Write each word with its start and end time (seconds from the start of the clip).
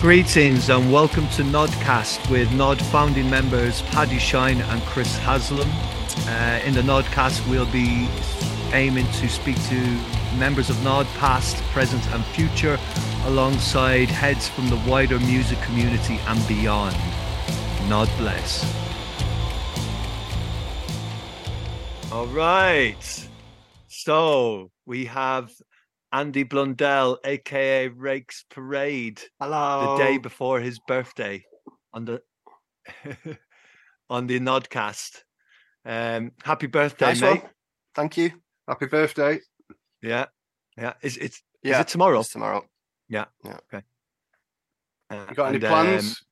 Greetings 0.00 0.70
and 0.70 0.90
welcome 0.90 1.28
to 1.28 1.42
Gnodcast 1.42 2.30
with 2.30 2.48
Gnod 2.52 2.80
founding 2.80 3.28
members 3.28 3.82
Paddy 3.82 4.18
Shine 4.18 4.62
and 4.62 4.80
Chris 4.84 5.14
Haslam. 5.18 5.68
Uh, 6.26 6.58
in 6.64 6.72
the 6.72 6.80
Gnodcast, 6.80 7.46
we'll 7.50 7.70
be 7.70 8.08
aiming 8.72 9.04
to 9.20 9.28
speak 9.28 9.62
to 9.64 9.76
members 10.38 10.70
of 10.70 10.76
Gnod, 10.76 11.04
past, 11.18 11.62
present, 11.64 12.02
and 12.14 12.24
future, 12.24 12.78
alongside 13.26 14.08
heads 14.08 14.48
from 14.48 14.70
the 14.70 14.76
wider 14.88 15.20
music 15.20 15.60
community 15.60 16.18
and 16.28 16.48
beyond. 16.48 16.96
Gnod 17.86 18.08
bless. 18.16 18.64
All 22.10 22.26
right. 22.28 23.28
So 23.88 24.70
we 24.86 25.04
have 25.04 25.52
Andy 26.12 26.42
Blundell, 26.42 27.18
aka 27.24 27.88
Raikes 27.88 28.44
Parade, 28.50 29.20
Hello. 29.40 29.96
the 29.96 30.02
day 30.04 30.18
before 30.18 30.60
his 30.60 30.78
birthday 30.80 31.44
on 31.92 32.04
the 32.04 32.22
on 34.10 34.26
the 34.26 34.40
Gnodcast. 34.40 35.22
Um, 35.84 36.32
happy 36.42 36.66
birthday, 36.66 37.06
Nice 37.06 37.20
mate! 37.20 37.42
one. 37.42 37.50
Thank 37.94 38.16
you. 38.16 38.32
Happy 38.68 38.86
birthday. 38.86 39.38
Yeah, 40.02 40.26
yeah. 40.76 40.94
Is 41.02 41.16
it's 41.16 41.42
Yeah. 41.62 41.74
is 41.74 41.80
it 41.80 41.88
tomorrow? 41.88 42.20
It's 42.20 42.30
tomorrow. 42.32 42.64
Yeah. 43.08 43.26
Yeah. 43.44 43.58
Okay. 43.72 43.84
Uh, 45.10 45.26
You 45.28 45.34
got 45.34 45.46
any 45.46 45.56
and, 45.56 45.64
um, 45.64 45.70
plans? 45.70 46.22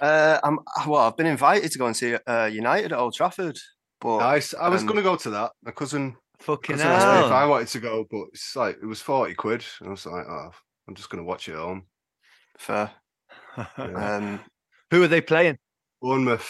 Uh, 0.00 0.38
I'm 0.42 0.58
well. 0.86 1.02
I've 1.02 1.16
been 1.16 1.26
invited 1.26 1.70
to 1.72 1.78
go 1.78 1.86
and 1.86 1.96
see 1.96 2.14
uh, 2.14 2.46
United 2.46 2.92
at 2.92 2.98
Old 2.98 3.14
Trafford, 3.14 3.58
but 4.00 4.18
nice. 4.18 4.54
I 4.54 4.68
was 4.68 4.80
um, 4.80 4.86
going 4.86 4.96
to 4.96 5.02
go 5.02 5.16
to 5.16 5.30
that. 5.30 5.52
My 5.62 5.70
cousin, 5.72 6.16
fucking 6.40 6.76
cousin 6.76 6.86
asked 6.90 7.20
me 7.20 7.26
if 7.26 7.32
I 7.32 7.46
wanted 7.46 7.68
to 7.68 7.80
go, 7.80 8.06
but 8.10 8.24
it's 8.32 8.56
like 8.56 8.76
it 8.82 8.86
was 8.86 9.00
forty 9.00 9.34
quid. 9.34 9.64
And 9.80 9.88
I 9.88 9.90
was 9.92 10.06
like, 10.06 10.26
oh, 10.28 10.50
I'm 10.88 10.94
just 10.94 11.10
going 11.10 11.22
to 11.22 11.26
watch 11.28 11.48
it 11.48 11.52
at 11.52 11.58
home. 11.58 11.84
fair. 12.58 12.90
Yeah. 13.56 14.16
Um, 14.16 14.40
Who 14.90 15.02
are 15.02 15.08
they 15.08 15.20
playing? 15.20 15.58
Bournemouth, 16.00 16.48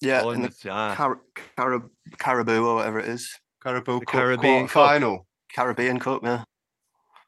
yeah, 0.00 0.22
in 0.32 0.40
the 0.42 0.46
it's- 0.48 0.66
ah, 0.68 0.94
Car- 0.96 1.20
Carib- 1.56 1.90
Caribou 2.18 2.64
or 2.66 2.74
whatever 2.76 2.98
it 2.98 3.08
is, 3.08 3.38
Caribou 3.62 4.00
The 4.00 4.06
Cup 4.06 4.12
Caribbean 4.14 4.66
Cup. 4.66 4.88
final. 4.88 5.26
Caribbean 5.54 6.00
Cup. 6.00 6.22
Yeah. 6.24 6.44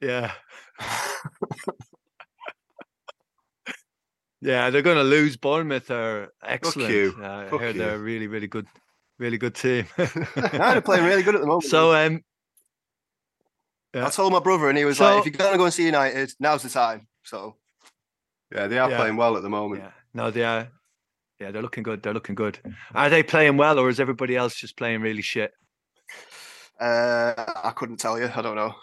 yeah, 0.00 0.32
yeah. 4.40 4.70
They're 4.70 4.82
going 4.82 4.96
to 4.96 5.04
lose. 5.04 5.36
Bournemouth 5.36 5.90
are 5.90 6.32
excellent. 6.44 6.90
you. 6.92 7.14
Uh, 7.20 7.26
I 7.46 7.48
Fuck 7.48 7.60
heard 7.60 7.76
they're 7.76 7.98
really, 7.98 8.26
really 8.26 8.48
good, 8.48 8.66
really 9.18 9.38
good 9.38 9.54
team. 9.54 9.86
no, 9.98 10.06
they're 10.36 10.80
playing 10.80 11.04
really 11.04 11.22
good 11.22 11.34
at 11.34 11.40
the 11.40 11.46
moment. 11.46 11.64
so, 11.64 11.94
um, 11.94 12.20
yeah. 13.94 14.06
I 14.06 14.10
told 14.10 14.32
my 14.32 14.40
brother, 14.40 14.68
and 14.68 14.76
he 14.78 14.84
was 14.84 14.98
So- 14.98 15.04
like, 15.04 15.26
"If 15.26 15.32
you're 15.32 15.38
gonna 15.46 15.58
go 15.58 15.64
and 15.64 15.72
see 15.74 15.86
United, 15.86 16.32
now's 16.40 16.62
the 16.62 16.68
time." 16.68 17.08
So 17.24 17.56
yeah, 18.54 18.66
they 18.66 18.78
are 18.78 18.90
Yeah. 18.90 18.96
playing 18.98 19.16
well 19.16 19.36
at 19.36 19.42
the 19.42 19.48
moment. 19.50 19.82
Yeah, 19.82 19.90
no, 20.14 20.30
they 20.30 20.44
are. 20.44 20.68
Yeah, 21.40 21.50
they're 21.50 21.62
looking 21.62 21.82
good. 21.82 22.02
They're 22.02 22.14
looking 22.14 22.34
good. 22.34 22.58
Are 22.94 23.10
they 23.10 23.22
playing 23.22 23.56
well, 23.56 23.78
or 23.78 23.88
is 23.88 24.00
everybody 24.00 24.36
else 24.36 24.54
just 24.54 24.76
playing 24.76 25.00
really 25.02 25.22
shit? 25.22 25.52
uh, 26.80 27.32
I 27.64 27.72
couldn't 27.74 27.96
tell 27.96 28.18
you. 28.18 28.30
I 28.34 28.42
don't 28.42 28.54
know. 28.56 28.74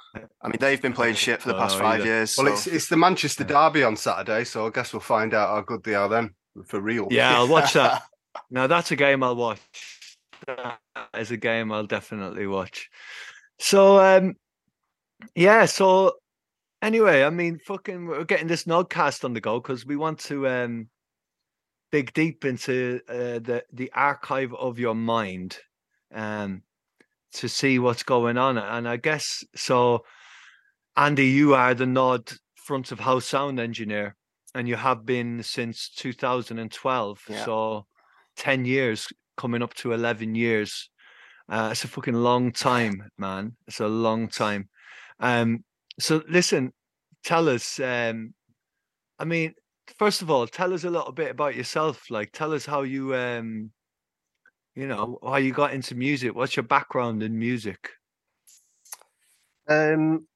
I 0.42 0.48
mean, 0.48 0.58
they've 0.59 0.81
been 0.81 0.94
playing 0.94 1.14
shit 1.16 1.42
for 1.42 1.50
the 1.50 1.54
past 1.56 1.78
five 1.78 2.00
either. 2.02 2.06
years. 2.06 2.36
Well, 2.38 2.48
so- 2.48 2.54
it's 2.54 2.67
it's 2.67 2.88
the 2.88 2.98
Manchester 2.98 3.44
Derby 3.44 3.84
on 3.84 3.95
Saturday, 3.95 4.44
so 4.45 4.66
I 4.66 4.72
guess 4.72 4.94
we'll 4.94 5.00
find 5.00 5.34
out 5.34 5.50
how 5.50 5.61
good 5.61 5.84
they 5.84 5.94
are 5.95 6.09
then 6.09 6.34
for 6.66 6.80
real. 6.80 7.08
Yeah, 7.11 7.36
I'll 7.38 7.48
watch 7.48 7.73
that. 7.73 8.04
Now 8.50 8.66
that's 8.66 8.89
a 8.89 8.95
game 8.95 9.22
I'll 9.22 9.36
watch. 9.36 9.59
That 10.47 10.80
is 11.17 11.31
a 11.31 11.38
game 11.38 11.72
I'll 11.72 11.86
definitely 11.86 12.47
watch. 12.47 12.89
So, 13.59 13.99
um, 13.99 14.36
yeah. 15.36 15.66
So, 15.66 16.13
anyway, 16.81 17.23
I 17.23 17.30
mean, 17.30 17.59
fucking, 17.59 18.08
we're 18.08 18.23
getting 18.23 18.47
this 18.47 18.66
Gnodcast 18.66 19.23
on 19.23 19.33
the 19.33 19.41
go 19.41 19.59
because 19.59 19.86
we 19.86 19.95
want 19.95 20.20
to 20.20 20.48
um 20.48 20.87
dig 21.92 22.14
deep 22.14 22.43
into 22.45 22.99
uh, 23.08 23.39
the 23.39 23.64
the 23.71 23.92
archive 23.93 24.54
of 24.55 24.80
your 24.80 24.95
mind, 24.95 25.59
um, 26.14 26.64
to 27.33 27.48
see 27.48 27.80
what's 27.80 28.04
going 28.04 28.37
on. 28.37 28.58
And 28.58 28.87
I 28.87 28.98
guess 28.98 29.43
so. 29.55 30.04
Andy, 30.95 31.25
you 31.25 31.55
are 31.55 31.73
the 31.73 31.86
Gnod 31.86 32.37
front 32.55 32.92
of 32.92 32.99
house 32.99 33.25
sound 33.25 33.60
engineer, 33.60 34.15
and 34.54 34.67
you 34.67 34.75
have 34.75 35.05
been 35.05 35.42
since 35.42 35.89
2012. 35.89 37.20
Yeah. 37.30 37.45
So 37.45 37.86
10 38.37 38.65
years, 38.65 39.08
coming 39.38 39.61
up 39.61 39.73
to 39.76 39.94
11 39.94 40.36
years. 40.36 40.89
Uh, 41.49 41.70
it's 41.71 41.83
a 41.83 41.88
fucking 41.88 42.14
long 42.14 42.52
time, 42.52 43.10
man. 43.17 43.55
It's 43.67 43.80
a 43.80 43.88
long 43.88 44.27
time. 44.30 44.70
Um, 45.20 45.64
so 45.99 46.23
listen, 46.30 46.73
tell 47.23 47.49
us. 47.49 47.80
Um, 47.80 48.33
I 49.20 49.26
mean, 49.26 49.54
first 49.98 50.22
of 50.22 50.32
all, 50.32 50.48
tell 50.48 50.73
us 50.73 50.83
a 50.83 50.89
little 50.89 51.11
bit 51.11 51.32
about 51.32 51.55
yourself. 51.55 52.10
Like, 52.10 52.32
tell 52.32 52.54
us 52.54 52.66
how 52.66 52.82
you, 52.83 53.16
um, 53.16 53.72
you 54.76 54.88
know, 54.88 55.20
how 55.23 55.38
you 55.38 55.54
got 55.54 55.73
into 55.73 55.95
music. 55.95 56.36
What's 56.36 56.55
your 56.55 56.64
background 56.64 57.23
in 57.23 57.38
music? 57.38 57.89
Um, 59.67 60.27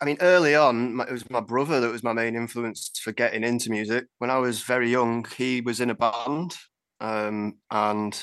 I 0.00 0.06
mean, 0.06 0.16
early 0.20 0.54
on, 0.54 0.98
it 1.00 1.12
was 1.12 1.28
my 1.28 1.40
brother 1.40 1.80
that 1.80 1.92
was 1.92 2.02
my 2.02 2.14
main 2.14 2.34
influence 2.34 2.90
for 3.02 3.12
getting 3.12 3.44
into 3.44 3.70
music. 3.70 4.06
When 4.18 4.30
I 4.30 4.38
was 4.38 4.62
very 4.62 4.90
young, 4.90 5.26
he 5.36 5.60
was 5.60 5.80
in 5.80 5.90
a 5.90 5.94
band, 5.94 6.56
um, 7.00 7.58
and 7.70 8.22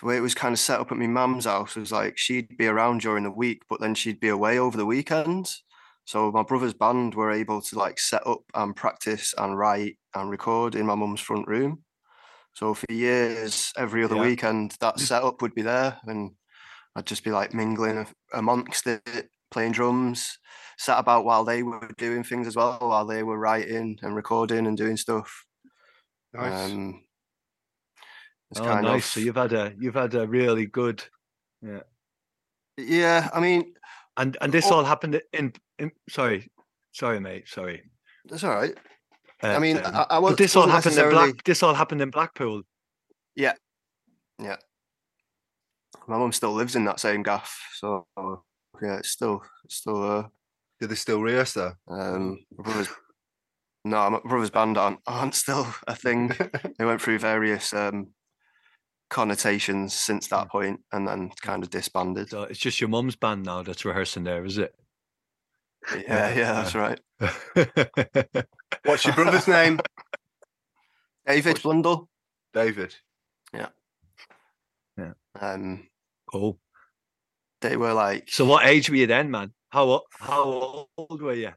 the 0.00 0.06
way 0.06 0.16
it 0.16 0.20
was 0.20 0.34
kind 0.34 0.52
of 0.52 0.58
set 0.58 0.80
up 0.80 0.92
at 0.92 0.98
my 0.98 1.06
mum's 1.06 1.44
house 1.46 1.76
was 1.76 1.92
like 1.92 2.18
she'd 2.18 2.56
be 2.56 2.66
around 2.66 3.00
during 3.00 3.24
the 3.24 3.30
week, 3.30 3.62
but 3.68 3.80
then 3.80 3.94
she'd 3.94 4.20
be 4.20 4.28
away 4.28 4.58
over 4.58 4.76
the 4.76 4.86
weekends. 4.86 5.62
So 6.04 6.30
my 6.30 6.42
brother's 6.42 6.74
band 6.74 7.14
were 7.14 7.32
able 7.32 7.60
to 7.62 7.78
like 7.78 7.98
set 7.98 8.26
up 8.26 8.42
and 8.54 8.76
practice 8.76 9.34
and 9.36 9.58
write 9.58 9.98
and 10.14 10.30
record 10.30 10.74
in 10.74 10.86
my 10.86 10.94
mum's 10.94 11.20
front 11.20 11.48
room. 11.48 11.82
So 12.54 12.74
for 12.74 12.86
years, 12.90 13.72
every 13.76 14.04
other 14.04 14.16
Yeah. 14.16 14.22
weekend, 14.22 14.76
that 14.80 15.00
setup 15.00 15.42
would 15.42 15.54
be 15.54 15.62
there, 15.62 16.00
and 16.06 16.36
I'd 16.94 17.06
just 17.06 17.24
be 17.24 17.30
like 17.30 17.52
mingling 17.52 18.06
amongst 18.32 18.86
it, 18.86 19.30
playing 19.50 19.72
drums, 19.72 20.38
sat 20.78 20.98
about 20.98 21.24
while 21.24 21.44
they 21.44 21.62
were 21.62 21.90
doing 21.98 22.22
things 22.24 22.46
as 22.46 22.56
well, 22.56 22.78
while 22.80 23.06
they 23.06 23.22
were 23.22 23.38
writing 23.38 23.98
and 24.02 24.14
recording 24.14 24.66
and 24.66 24.76
doing 24.76 24.96
stuff. 24.96 25.44
Nice. 26.32 26.70
Um, 26.70 27.05
it's 28.50 28.60
Oh, 28.60 28.64
kind 28.64 28.84
nice. 28.84 29.04
of 29.04 29.10
So 29.12 29.20
you've 29.20 29.36
had 29.36 29.52
a 29.52 29.74
you've 29.78 29.94
had 29.94 30.14
a 30.14 30.26
really 30.26 30.66
good, 30.66 31.02
yeah. 31.62 31.80
yeah. 32.76 33.28
I 33.32 33.40
mean, 33.40 33.74
And 34.16 34.36
and 34.40 34.52
this 34.52 34.66
Oh. 34.70 34.76
all 34.76 34.84
happened 34.84 35.20
in, 35.32 35.52
in 35.78 35.92
sorry, 36.08 36.50
sorry, 36.92 37.20
mate, 37.20 37.48
sorry. 37.48 37.82
that's 38.24 38.44
all 38.44 38.54
right. 38.54 38.74
Uh, 39.42 39.48
I 39.48 39.58
mean, 39.58 39.76
um, 39.78 39.94
I, 39.94 40.06
I 40.10 40.18
wasn't, 40.18 40.38
this 40.38 40.56
all 40.56 40.66
wasn't 40.66 40.84
happened 40.94 41.04
in 41.06 41.10
Black. 41.10 41.44
This 41.44 41.62
all 41.62 41.74
happened 41.74 42.00
in 42.00 42.10
Blackpool. 42.10 42.62
Yeah, 43.34 43.52
yeah. 44.42 44.56
My 46.08 46.16
mum 46.18 46.32
still 46.32 46.52
lives 46.54 46.76
in 46.76 46.84
that 46.86 47.00
same 47.00 47.22
gaff, 47.22 47.60
so 47.74 48.06
yeah, 48.80 48.96
it's 48.98 49.10
still 49.10 49.42
it's 49.64 49.76
still 49.76 50.02
uh, 50.02 50.28
Do 50.80 50.86
they 50.86 50.94
still 50.94 51.20
rehearse 51.20 51.52
there? 51.54 51.76
um, 51.88 52.38
my 52.56 52.62
brother's. 52.64 52.88
No, 53.84 54.10
my 54.10 54.20
brother's 54.24 54.50
band 54.50 54.78
aren't, 54.78 54.98
aren't 55.06 55.34
still 55.34 55.66
a 55.86 55.94
thing. 55.94 56.32
they 56.78 56.84
went 56.84 57.00
through 57.00 57.18
various 57.20 57.72
um, 57.72 58.08
connotations 59.08 59.94
since 59.94 60.28
that 60.28 60.48
point, 60.48 60.80
and 60.92 61.06
then 61.06 61.30
kind 61.40 61.62
of 61.62 61.70
disbanded. 61.70 62.30
So 62.30 62.42
it's 62.42 62.58
just 62.58 62.80
your 62.80 62.88
mum's 62.88 63.16
band 63.16 63.44
now 63.44 63.62
that's 63.62 63.84
rehearsing 63.84 64.24
there, 64.24 64.44
is 64.44 64.58
it? 64.58 64.74
Yeah, 65.92 66.34
yeah, 66.34 66.52
that's 66.52 66.74
right. 66.74 67.00
What's 68.84 69.04
your 69.04 69.14
brother's 69.14 69.46
name? 69.46 69.80
David 71.26 71.62
Blundell. 71.62 72.08
David. 72.52 72.94
Yeah. 73.52 73.68
Yeah. 74.98 75.12
Um, 75.40 75.86
cool. 76.30 76.58
they 77.60 77.76
were 77.76 77.92
like 77.92 78.28
So 78.30 78.44
what 78.44 78.66
age 78.66 78.90
were 78.90 78.96
you 78.96 79.06
then, 79.06 79.30
man? 79.30 79.52
How 79.70 80.02
how 80.18 80.88
old 80.96 81.22
were 81.22 81.34
you? 81.34 81.52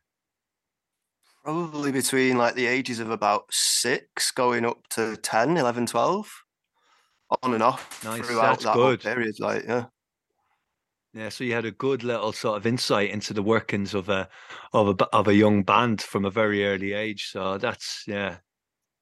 probably 1.43 1.91
between 1.91 2.37
like 2.37 2.55
the 2.55 2.67
ages 2.67 2.99
of 2.99 3.09
about 3.09 3.45
six 3.49 4.31
going 4.31 4.65
up 4.65 4.87
to 4.89 5.15
10, 5.17 5.57
11, 5.57 5.87
12. 5.87 6.43
On 7.43 7.53
and 7.53 7.63
off 7.63 8.03
Nice, 8.03 8.25
throughout 8.27 8.59
that's 8.59 8.63
that 8.65 8.73
whole 8.73 8.89
good. 8.91 9.01
period. 9.01 9.35
Like, 9.39 9.63
yeah. 9.65 9.85
Yeah, 11.13 11.29
so 11.29 11.43
you 11.43 11.53
had 11.53 11.65
a 11.65 11.71
good 11.71 12.03
little 12.03 12.31
sort 12.31 12.57
of 12.57 12.67
insight 12.67 13.09
into 13.09 13.33
the 13.33 13.41
workings 13.41 13.93
of 13.95 14.09
a 14.09 14.29
of 14.73 14.89
a 14.99 15.05
of 15.15 15.27
a 15.27 15.33
young 15.33 15.63
band 15.63 16.01
from 16.01 16.23
a 16.25 16.29
very 16.29 16.65
early 16.65 16.93
age. 16.93 17.29
So 17.31 17.57
that's 17.57 18.03
yeah, 18.07 18.37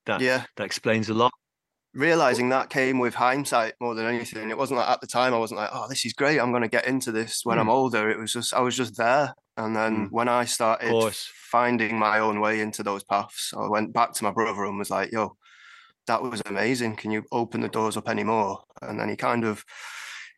that 0.05 0.21
Yeah. 0.21 0.45
that 0.55 0.63
explains 0.65 1.09
a 1.09 1.13
lot. 1.13 1.31
Realizing 1.93 2.49
that 2.49 2.69
came 2.69 2.99
with 2.99 3.15
hindsight 3.15 3.73
more 3.81 3.95
than 3.95 4.05
anything. 4.05 4.49
It 4.51 4.57
wasn't 4.57 4.79
like 4.79 4.89
at 4.89 5.01
the 5.01 5.07
time 5.07 5.33
I 5.33 5.37
wasn't 5.39 5.59
like, 5.59 5.69
oh, 5.73 5.87
this 5.89 6.05
is 6.05 6.13
great. 6.13 6.39
I'm 6.39 6.51
going 6.51 6.61
to 6.61 6.67
get 6.69 6.85
into 6.85 7.11
this 7.11 7.41
when 7.43 7.57
Hmm. 7.57 7.61
I'm 7.61 7.69
older. 7.69 8.09
It 8.09 8.19
was 8.19 8.31
just, 8.33 8.53
I 8.53 8.59
was 8.59 8.77
just 8.77 8.97
there. 8.97 9.33
And 9.57 9.75
then 9.75 10.07
when 10.11 10.27
I 10.27 10.45
started 10.45 10.93
finding 11.51 11.97
my 11.97 12.19
own 12.19 12.39
way 12.39 12.59
into 12.61 12.83
those 12.83 13.03
paths, 13.03 13.51
I 13.57 13.67
went 13.67 13.93
back 13.93 14.13
to 14.13 14.23
my 14.23 14.31
brother 14.31 14.65
and 14.65 14.77
was 14.77 14.91
like, 14.91 15.11
yo, 15.11 15.35
that 16.07 16.21
was 16.21 16.41
amazing. 16.45 16.95
Can 16.95 17.11
you 17.11 17.23
open 17.31 17.61
the 17.61 17.69
doors 17.69 17.97
up 17.97 18.09
anymore? 18.09 18.63
And 18.81 18.99
then 18.99 19.09
he 19.09 19.15
kind 19.15 19.43
of 19.45 19.63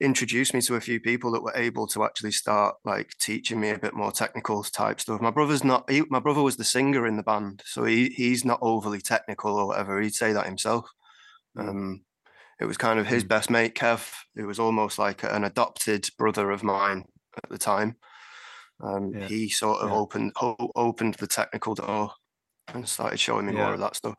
introduced 0.02 0.54
me 0.54 0.62
to 0.62 0.76
a 0.76 0.82
few 0.82 1.00
people 1.00 1.32
that 1.32 1.44
were 1.44 1.56
able 1.56 1.86
to 1.86 2.04
actually 2.04 2.32
start 2.32 2.76
like 2.86 3.12
teaching 3.20 3.60
me 3.60 3.70
a 3.70 3.78
bit 3.80 3.94
more 3.94 4.12
technical 4.12 4.64
type 4.64 5.00
stuff. 5.00 5.20
My 5.22 5.32
brother's 5.32 5.64
not. 5.64 5.90
He, 5.90 6.04
my 6.10 6.20
brother 6.20 6.42
was 6.42 6.56
the 6.58 6.64
singer 6.64 7.06
in 7.06 7.18
the 7.18 7.24
band, 7.24 7.62
so 7.66 7.84
he 7.84 8.10
he's 8.10 8.46
not 8.46 8.60
overly 8.62 9.02
technical 9.02 9.56
or 9.56 9.68
whatever. 9.68 10.02
He'd 10.02 10.14
say 10.16 10.34
that 10.34 10.46
himself. 10.46 10.90
Um, 11.58 12.04
it 12.62 12.66
was 12.66 12.78
kind 12.78 13.00
of 13.00 13.08
his 13.08 13.24
Mm. 13.24 13.28
best 13.30 13.50
mate, 13.50 13.76
Kev. 13.76 14.14
It 14.36 14.44
was 14.44 14.60
almost 14.60 15.00
like 15.00 15.24
an 15.24 15.44
adopted 15.44 16.08
brother 16.18 16.52
of 16.52 16.64
mine 16.64 17.06
at 17.44 17.50
the 17.50 17.58
time. 17.58 17.96
Um, 18.82 19.14
Yeah. 19.14 19.28
He 19.28 19.50
sort 19.50 19.82
of 19.82 19.90
Yeah. 19.90 19.96
opened 19.96 20.32
ho- 20.38 20.72
opened 20.76 21.16
the 21.16 21.28
technical 21.28 21.76
door 21.76 22.14
and 22.74 22.88
started 22.88 23.20
showing 23.20 23.46
me 23.48 23.54
Yeah. 23.54 23.64
more 23.66 23.74
of 23.74 23.80
that 23.82 23.96
stuff. 23.98 24.18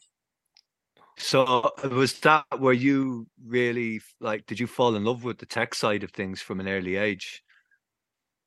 So 1.20 1.44
uh, 1.44 1.88
was 1.88 2.18
that 2.20 2.46
where 2.58 2.72
you 2.72 3.28
really 3.44 4.00
like? 4.20 4.46
Did 4.46 4.58
you 4.58 4.66
fall 4.66 4.96
in 4.96 5.04
love 5.04 5.22
with 5.22 5.38
the 5.38 5.46
tech 5.46 5.74
side 5.74 6.02
of 6.02 6.10
things 6.12 6.40
from 6.40 6.60
an 6.60 6.68
early 6.68 6.96
age? 6.96 7.42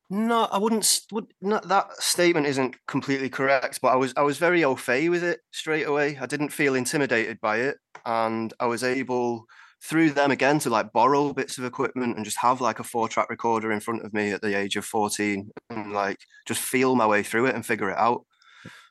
No, 0.09 0.45
I 0.45 0.57
wouldn't. 0.57 1.01
Would 1.11 1.33
that 1.41 1.91
statement 1.99 2.45
isn't 2.45 2.75
completely 2.87 3.29
correct, 3.29 3.79
but 3.81 3.89
I 3.89 3.95
was 3.95 4.13
I 4.17 4.21
was 4.21 4.37
very 4.37 4.63
au 4.63 4.75
fait 4.75 5.09
with 5.09 5.23
it 5.23 5.41
straight 5.51 5.87
away. 5.87 6.17
I 6.19 6.25
didn't 6.25 6.49
feel 6.49 6.75
intimidated 6.75 7.39
by 7.41 7.57
it, 7.57 7.77
and 8.05 8.53
I 8.59 8.65
was 8.67 8.83
able 8.83 9.45
through 9.83 10.11
them 10.11 10.31
again 10.31 10.59
to 10.59 10.69
like 10.69 10.93
borrow 10.93 11.33
bits 11.33 11.57
of 11.57 11.65
equipment 11.65 12.15
and 12.15 12.25
just 12.25 12.37
have 12.39 12.61
like 12.61 12.79
a 12.79 12.83
four 12.83 13.07
track 13.09 13.29
recorder 13.29 13.71
in 13.71 13.79
front 13.81 14.05
of 14.05 14.13
me 14.13 14.31
at 14.31 14.41
the 14.41 14.57
age 14.57 14.75
of 14.77 14.85
fourteen 14.85 15.51
and 15.69 15.93
like 15.93 16.19
just 16.47 16.61
feel 16.61 16.95
my 16.95 17.07
way 17.07 17.23
through 17.23 17.47
it 17.47 17.55
and 17.55 17.65
figure 17.65 17.89
it 17.89 17.97
out. 17.97 18.25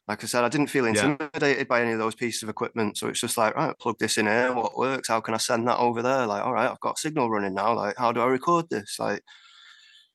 Like 0.08 0.24
I 0.24 0.26
said, 0.26 0.44
I 0.44 0.48
didn't 0.48 0.68
feel 0.70 0.86
Yeah. 0.88 1.10
intimidated 1.10 1.68
by 1.68 1.80
any 1.82 1.92
of 1.92 1.98
those 1.98 2.14
pieces 2.16 2.42
of 2.42 2.48
equipment, 2.48 2.98
so 2.98 3.08
it's 3.08 3.20
just 3.20 3.38
like 3.38 3.54
right, 3.54 3.78
plug 3.78 3.98
this 3.98 4.18
in 4.18 4.26
here. 4.26 4.52
What 4.52 4.76
works? 4.76 5.08
How 5.08 5.20
can 5.20 5.34
I 5.34 5.38
send 5.38 5.66
that 5.68 5.78
over 5.78 6.02
there? 6.02 6.26
Like, 6.26 6.44
all 6.44 6.52
right, 6.54 6.70
I've 6.70 6.80
got 6.80 6.98
signal 6.98 7.30
running 7.30 7.54
now. 7.54 7.74
Like, 7.74 7.96
how 7.98 8.12
do 8.12 8.20
I 8.20 8.26
record 8.26 8.68
this? 8.70 8.98
Like 8.98 9.22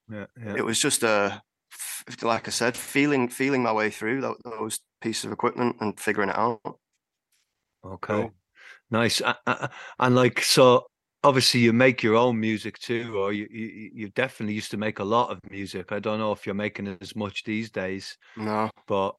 Yeah, 0.10 0.28
yeah. 0.38 0.57
it 0.57 0.63
was 0.63 0.80
just 0.80 1.04
a 1.04 1.42
like 2.22 2.48
I 2.48 2.51
said, 2.51 2.78
feeling 2.78 3.30
feeling 3.30 3.63
my 3.63 3.74
way 3.74 3.89
through 3.92 4.22
those 4.44 4.80
pieces 5.01 5.25
of 5.25 5.31
equipment 5.31 5.78
and 5.81 6.00
figuring 6.00 6.30
it 6.30 6.38
out. 6.38 6.62
Okay, 7.83 8.31
nice. 8.92 9.22
And 10.00 10.16
like, 10.16 10.42
so 10.42 10.88
obviously 11.24 11.62
you 11.62 11.74
make 11.74 12.04
your 12.04 12.16
own 12.16 12.40
music 12.40 12.80
too, 12.80 13.18
or 13.18 13.33
you, 13.33 13.48
you 13.51 13.92
you 13.94 14.10
definitely 14.10 14.56
used 14.56 14.72
to 14.72 14.78
make 14.78 15.00
a 15.00 15.04
lot 15.06 15.31
of 15.31 15.40
music. 15.51 15.92
I 15.92 16.00
don't 16.00 16.19
know 16.19 16.31
if 16.31 16.45
you're 16.45 16.56
making 16.56 16.88
as 17.01 17.16
much 17.16 17.44
these 17.44 17.72
days, 17.72 18.18
No, 18.36 18.69
but 18.88 19.16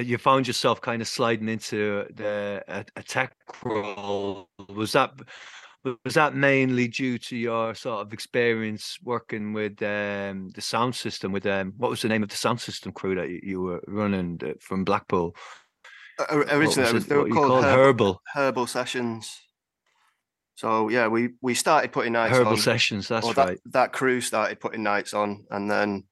you 0.00 0.18
found 0.18 0.46
yourself 0.46 0.80
kind 0.80 1.00
of 1.02 1.08
sliding 1.08 1.48
into 1.48 2.04
the 2.14 2.62
a, 2.68 2.84
a 2.96 3.02
tech 3.02 3.34
role. 3.64 4.48
Was 4.68 4.92
that 4.92 5.12
was 6.04 6.14
that 6.14 6.34
mainly 6.34 6.88
due 6.88 7.18
to 7.18 7.36
your 7.36 7.74
sort 7.74 8.06
of 8.06 8.12
experience 8.12 8.98
working 9.02 9.52
with 9.52 9.82
um, 9.82 10.50
the 10.54 10.60
sound 10.60 10.94
system? 10.94 11.32
With 11.32 11.46
um, 11.46 11.72
what 11.76 11.90
was 11.90 12.02
the 12.02 12.08
name 12.08 12.22
of 12.22 12.28
the 12.28 12.36
sound 12.36 12.60
system 12.60 12.92
crew 12.92 13.14
that 13.14 13.30
you, 13.30 13.40
you 13.42 13.60
were 13.62 13.82
running 13.86 14.40
uh, 14.44 14.52
from 14.60 14.84
Blackpool? 14.84 15.34
What 16.18 16.30
originally 16.32 16.64
was 16.64 16.78
it 16.78 16.94
was- 16.94 17.06
they 17.06 17.16
were 17.16 17.28
called 17.28 17.48
called 17.48 17.64
herbal, 17.64 18.06
Herbal 18.06 18.20
herbal 18.34 18.66
sessions. 18.66 19.40
So 20.56 20.90
yeah, 20.90 21.08
we 21.08 21.30
we 21.40 21.54
started 21.54 21.90
putting 21.90 22.12
nights 22.12 22.36
Herbal 22.36 22.52
on. 22.52 22.58
Sessions. 22.58 23.08
That's 23.08 23.26
that, 23.28 23.36
right. 23.38 23.58
that 23.66 23.92
crew 23.94 24.20
started 24.20 24.60
putting 24.60 24.82
nights 24.82 25.14
on, 25.14 25.46
and 25.50 25.70
then 25.70 26.04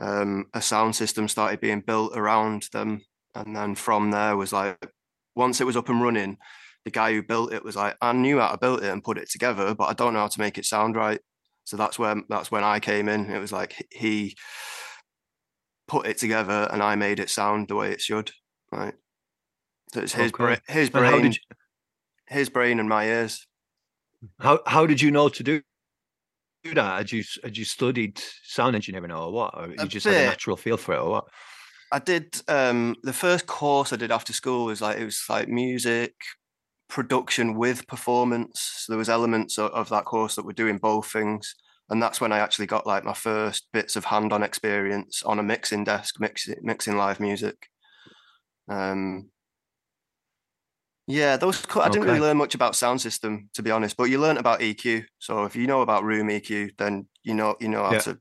um, 0.00 0.46
a 0.54 0.62
sound 0.62 0.96
system 0.96 1.28
started 1.28 1.60
being 1.60 1.80
built 1.80 2.16
around 2.16 2.68
them. 2.72 3.02
And 3.34 3.54
then 3.54 3.74
from 3.74 4.10
there 4.10 4.36
was 4.36 4.52
like, 4.52 4.78
once 5.36 5.60
it 5.60 5.66
was 5.66 5.76
up 5.76 5.88
and 5.88 6.02
running, 6.02 6.38
the 6.84 6.90
guy 6.90 7.12
who 7.12 7.22
built 7.22 7.52
it 7.52 7.64
was 7.64 7.76
like, 7.76 7.96
I 8.00 8.12
knew 8.12 8.40
how 8.40 8.52
to 8.52 8.58
build 8.58 8.82
it 8.82 8.90
and 8.90 9.04
put 9.04 9.18
it 9.18 9.30
together, 9.30 9.74
but 9.74 9.84
I 9.84 9.92
don't 9.92 10.14
know 10.14 10.20
how 10.20 10.28
to 10.28 10.40
make 10.40 10.58
it 10.58 10.64
sound 10.64 10.96
right. 10.96 11.20
So 11.64 11.76
that's 11.76 11.98
when 11.98 12.24
that's 12.28 12.50
when 12.50 12.64
I 12.64 12.80
came 12.80 13.08
in. 13.08 13.30
It 13.30 13.38
was 13.38 13.52
like 13.52 13.86
he 13.92 14.36
put 15.86 16.06
it 16.06 16.18
together, 16.18 16.68
and 16.72 16.82
I 16.82 16.96
made 16.96 17.20
it 17.20 17.30
sound 17.30 17.68
the 17.68 17.76
way 17.76 17.92
it 17.92 18.00
should. 18.00 18.32
Right. 18.72 18.94
So 19.92 20.00
it's 20.00 20.12
his 20.12 20.32
Okay. 20.32 20.44
brain, 20.44 20.58
his 20.66 20.90
brain, 20.90 21.32
you, 21.32 21.38
his 22.26 22.48
brain, 22.48 22.80
and 22.80 22.88
my 22.88 23.06
ears. 23.06 23.46
how 24.40 24.60
how 24.66 24.86
did 24.86 25.00
you 25.00 25.10
know 25.10 25.28
to 25.28 25.42
do 25.42 25.62
do 26.62 26.74
that? 26.74 26.98
Had 26.98 27.12
you 27.12 27.24
had 27.42 27.56
you 27.56 27.64
studied 27.64 28.20
sound 28.44 28.74
engineering 28.74 29.12
or 29.12 29.32
what? 29.32 29.56
Or 29.56 29.68
you 29.68 29.88
just 29.88 30.06
had 30.06 30.16
a 30.16 30.26
natural 30.26 30.56
feel 30.56 30.76
for 30.76 30.94
it 30.94 31.00
or 31.00 31.10
what? 31.10 31.24
I 31.92 31.98
did 31.98 32.40
um 32.48 32.96
the 33.02 33.12
first 33.12 33.46
course 33.46 33.92
I 33.92 33.96
did 33.96 34.10
after 34.10 34.32
school 34.32 34.66
was 34.66 34.80
like 34.80 34.98
it 34.98 35.04
was 35.04 35.22
like 35.28 35.48
music 35.48 36.14
production 36.88 37.54
with 37.54 37.86
performance. 37.86 38.60
So 38.78 38.92
there 38.92 38.98
was 38.98 39.08
elements 39.08 39.58
of, 39.58 39.70
of 39.72 39.88
that 39.90 40.04
course 40.04 40.36
that 40.36 40.44
were 40.44 40.52
doing 40.52 40.78
both 40.78 41.10
things. 41.10 41.54
And 41.88 42.02
that's 42.02 42.20
when 42.20 42.32
I 42.32 42.38
actually 42.38 42.66
got 42.66 42.86
like 42.86 43.04
my 43.04 43.14
first 43.14 43.66
bits 43.72 43.96
of 43.96 44.04
hand-on 44.04 44.42
experience 44.42 45.22
on 45.24 45.38
a 45.38 45.42
mixing 45.42 45.84
desk, 45.84 46.20
mixing 46.20 46.56
mixing 46.62 46.96
live 46.96 47.20
music. 47.20 47.68
Um 48.68 49.30
yeah, 51.10 51.36
those 51.36 51.66
co- 51.66 51.80
I 51.80 51.88
didn't 51.88 52.06
really 52.06 52.20
learn 52.20 52.36
much 52.36 52.54
about 52.54 52.76
sound 52.76 53.00
system 53.00 53.50
to 53.54 53.62
be 53.62 53.70
honest, 53.70 53.96
but 53.96 54.04
you 54.04 54.18
learn 54.20 54.38
about 54.38 54.62
EQ. 54.62 55.04
So 55.18 55.44
if 55.44 55.56
you 55.56 55.66
know 55.66 55.82
about 55.82 56.04
room 56.04 56.30
EQ, 56.30 56.70
then 56.78 57.08
you 57.22 57.34
know 57.34 57.56
you 57.60 57.68
know 57.68 57.84
how 57.84 57.94
Yeah. 57.94 58.00
to 58.00 58.20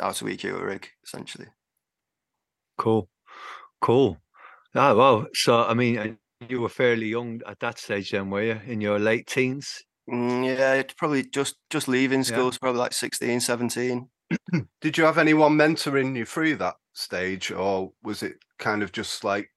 how 0.00 0.12
to 0.12 0.28
EQ 0.28 0.56
a 0.56 0.64
rig 0.64 0.88
essentially. 1.04 1.48
Cool, 2.76 3.08
cool. 3.80 4.18
Ah, 4.74 4.94
wow. 4.94 5.28
So 5.34 5.64
I 5.64 5.74
mean, 5.74 6.18
you 6.48 6.60
were 6.60 6.68
fairly 6.68 7.08
young 7.08 7.42
at 7.46 7.60
that 7.60 7.78
stage, 7.78 8.10
then, 8.12 8.30
were 8.30 8.42
you? 8.44 8.60
In 8.66 8.80
your 8.80 8.98
late 8.98 9.26
teens? 9.26 9.82
Mm, 10.10 10.44
yeah, 10.58 10.82
probably 10.96 11.24
just 11.24 11.56
just 11.70 11.88
leaving 11.88 12.24
Yeah. 12.24 12.26
school, 12.26 12.52
probably 12.60 12.80
like 12.80 12.92
16, 12.92 13.40
17. 13.40 14.10
Did 14.80 14.98
you 14.98 15.04
have 15.04 15.18
anyone 15.18 15.56
mentoring 15.56 16.16
you 16.16 16.24
through 16.24 16.56
that 16.56 16.76
stage, 16.94 17.52
or 17.52 17.92
was 18.02 18.22
it 18.22 18.38
kind 18.58 18.82
of 18.82 18.92
just 18.92 19.24
like, 19.24 19.48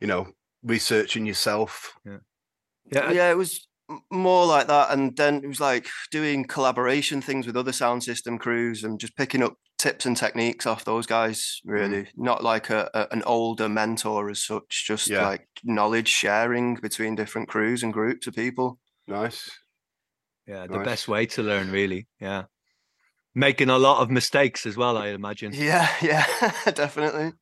you 0.00 0.06
know, 0.06 0.32
researching 0.64 1.26
yourself? 1.26 1.94
Yeah. 2.04 2.18
Yeah, 3.12 3.30
it 3.30 3.36
was 3.36 3.66
more 4.10 4.46
like 4.46 4.66
that. 4.68 4.90
And 4.90 5.16
then 5.16 5.36
it 5.42 5.46
was 5.46 5.60
like 5.60 5.86
doing 6.10 6.44
collaboration 6.44 7.20
things 7.20 7.46
with 7.46 7.56
other 7.56 7.72
sound 7.72 8.02
system 8.02 8.38
crews 8.38 8.82
and 8.84 8.98
just 8.98 9.16
picking 9.16 9.42
up 9.42 9.54
tips 9.78 10.06
and 10.06 10.16
techniques 10.16 10.66
off 10.66 10.84
those 10.84 11.06
guys, 11.06 11.60
really. 11.64 12.06
Not 12.16 12.42
like 12.42 12.70
a, 12.70 12.90
a 12.94 13.08
an 13.12 13.22
older 13.24 13.68
mentor 13.68 14.30
as 14.30 14.42
such, 14.44 14.84
just 14.86 15.08
Yeah. 15.08 15.26
like 15.26 15.46
knowledge 15.64 16.08
sharing 16.08 16.76
between 16.76 17.14
different 17.14 17.48
crews 17.48 17.82
and 17.82 17.92
groups 17.92 18.26
of 18.26 18.34
people. 18.34 18.78
Nice. 19.06 19.50
Yeah, 20.46 20.66
the 20.66 20.76
Nice. 20.76 20.84
best 20.86 21.08
way 21.08 21.26
to 21.26 21.42
learn, 21.42 21.70
really. 21.70 22.06
Yeah, 22.20 22.44
making 23.34 23.70
a 23.70 23.78
lot 23.78 24.00
of 24.02 24.10
mistakes 24.10 24.66
as 24.66 24.76
well. 24.76 24.96
I 24.98 25.08
imagine. 25.08 25.52
Yeah, 25.54 25.88
yeah, 26.02 26.26
definitely. 26.74 27.32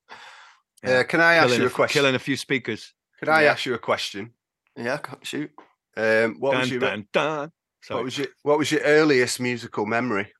Yeah. 0.84 0.98
Uh, 1.00 1.02
can 1.04 1.20
I 1.20 1.34
ask 1.34 1.46
killing, 1.48 1.60
you 1.62 1.66
a 1.66 1.70
question? 1.70 2.00
killing 2.00 2.14
a 2.14 2.18
few 2.20 2.36
speakers. 2.36 2.94
Can 3.22 3.32
I 3.32 3.42
Yeah. 3.44 3.52
ask 3.52 3.66
you 3.66 3.74
a 3.74 3.78
question? 3.78 4.32
Yeah, 4.76 4.98
co- 4.98 5.18
shoot. 5.22 5.52
Um, 5.96 6.34
what 6.40 6.56
was 6.56 6.70
your 6.70 6.80
dun, 6.80 7.06
dun. 7.12 7.52
What 7.88 8.02
was 8.04 8.18
your 8.18 8.26
what 8.42 8.58
was 8.58 8.72
your 8.72 8.80
earliest 8.80 9.38
musical 9.38 9.86
memory? 9.86 10.32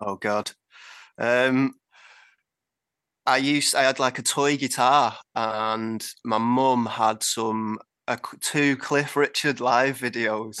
Oh 0.00 0.16
God. 0.16 0.52
Um 1.18 1.74
I 3.26 3.38
used 3.38 3.74
I 3.74 3.82
had 3.82 3.98
like 3.98 4.18
a 4.18 4.22
toy 4.22 4.56
guitar 4.56 5.18
and 5.34 6.06
my 6.24 6.38
mum 6.38 6.86
had 6.86 7.22
some 7.22 7.78
uh, 8.08 8.16
two 8.40 8.76
Cliff 8.76 9.16
Richard 9.16 9.60
live 9.60 9.98
videos. 9.98 10.56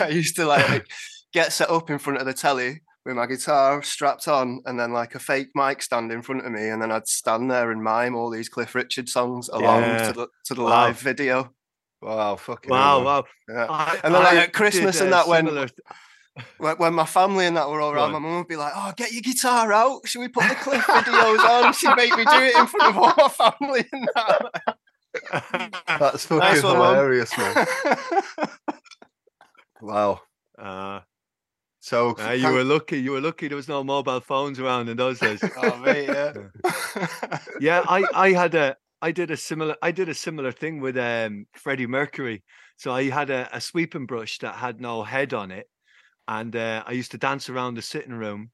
I 0.00 0.08
used 0.10 0.36
to 0.36 0.46
like 0.46 0.86
get 1.32 1.52
set 1.52 1.68
up 1.68 1.90
in 1.90 1.98
front 1.98 2.20
of 2.20 2.26
the 2.26 2.32
telly 2.32 2.80
with 3.08 3.16
my 3.16 3.26
guitar 3.26 3.82
strapped 3.82 4.28
on 4.28 4.60
and 4.66 4.78
then 4.78 4.92
like 4.92 5.14
a 5.14 5.18
fake 5.18 5.48
mic 5.54 5.80
stand 5.82 6.12
in 6.12 6.20
front 6.22 6.44
of 6.44 6.52
me 6.52 6.68
and 6.68 6.80
then 6.82 6.92
I'd 6.92 7.08
stand 7.08 7.50
there 7.50 7.70
and 7.72 7.82
mime 7.82 8.14
all 8.14 8.28
these 8.30 8.48
Cliff 8.50 8.74
Richard 8.74 9.08
songs 9.08 9.48
along 9.48 9.82
Yeah. 9.82 10.08
to 10.08 10.12
the 10.12 10.28
to 10.44 10.54
the 10.54 10.62
Wow. 10.62 10.68
live 10.68 11.00
video. 11.00 11.52
wow, 12.02 12.36
fucking 12.36 12.70
wow, 12.70 13.02
wow. 13.02 13.24
Yeah. 13.48 13.66
I- 13.68 13.98
And 14.04 14.14
then, 14.14 14.22
like, 14.22 14.36
at 14.38 14.52
Christmas 14.52 15.00
and 15.00 15.12
that 15.12 15.26
when- 15.26 15.46
similar 15.46 15.68
when, 16.58 16.76
when 16.76 16.94
my 16.94 17.06
family 17.06 17.46
and 17.46 17.56
that 17.56 17.68
were 17.68 17.80
all 17.80 17.90
around, 17.92 18.12
my 18.12 18.18
mum 18.20 18.36
would 18.36 18.46
be 18.46 18.54
like, 18.56 18.72
"Oh, 18.76 18.92
get 18.96 19.10
your 19.12 19.22
guitar 19.22 19.72
out! 19.72 20.06
Should 20.06 20.20
we 20.20 20.28
put 20.28 20.48
the 20.48 20.54
Cliff 20.54 20.84
videos 20.84 21.38
on?" 21.40 21.72
She'd 21.72 21.96
make 21.96 22.16
me 22.16 22.24
do 22.24 22.42
it 22.44 22.54
in 22.56 22.66
front 22.68 22.94
of 22.94 23.02
all 23.02 23.14
my 23.16 23.28
family 23.28 23.84
and 23.90 24.08
that. 24.14 24.76
That's 25.98 26.26
fucking 26.26 26.38
Nice 26.38 26.62
one, 26.62 26.76
hilarious, 26.76 27.36
man. 27.36 27.66
Wow. 29.80 30.20
uh, 30.58 31.00
So 31.88 32.14
uh, 32.20 32.32
you 32.32 32.52
were 32.52 32.64
lucky. 32.64 33.00
You 33.00 33.12
were 33.12 33.20
lucky. 33.22 33.48
There 33.48 33.56
was 33.56 33.66
no 33.66 33.82
mobile 33.82 34.20
phones 34.20 34.60
around 34.60 34.90
in 34.90 34.98
those 34.98 35.20
days. 35.20 35.42
oh 35.56 35.78
mate, 35.78 36.06
yeah. 36.06 36.34
yeah, 37.60 37.82
I 37.88 38.04
I 38.14 38.32
had 38.32 38.54
a 38.54 38.76
I 39.00 39.10
did 39.10 39.30
a 39.30 39.38
similar 39.38 39.74
I 39.80 39.90
did 39.90 40.10
a 40.10 40.14
similar 40.14 40.52
thing 40.52 40.82
with 40.82 40.98
um 40.98 41.46
Freddie 41.54 41.86
Mercury. 41.86 42.44
So 42.76 42.92
I 42.92 43.08
had 43.08 43.30
a, 43.30 43.48
a 43.56 43.60
sweeping 43.62 44.04
brush 44.04 44.36
that 44.40 44.56
had 44.56 44.82
no 44.82 45.02
head 45.02 45.32
on 45.32 45.50
it, 45.50 45.66
and 46.28 46.54
uh, 46.54 46.84
I 46.86 46.92
used 46.92 47.12
to 47.12 47.18
dance 47.18 47.48
around 47.48 47.74
the 47.74 47.82
sitting 47.82 48.12
room, 48.12 48.50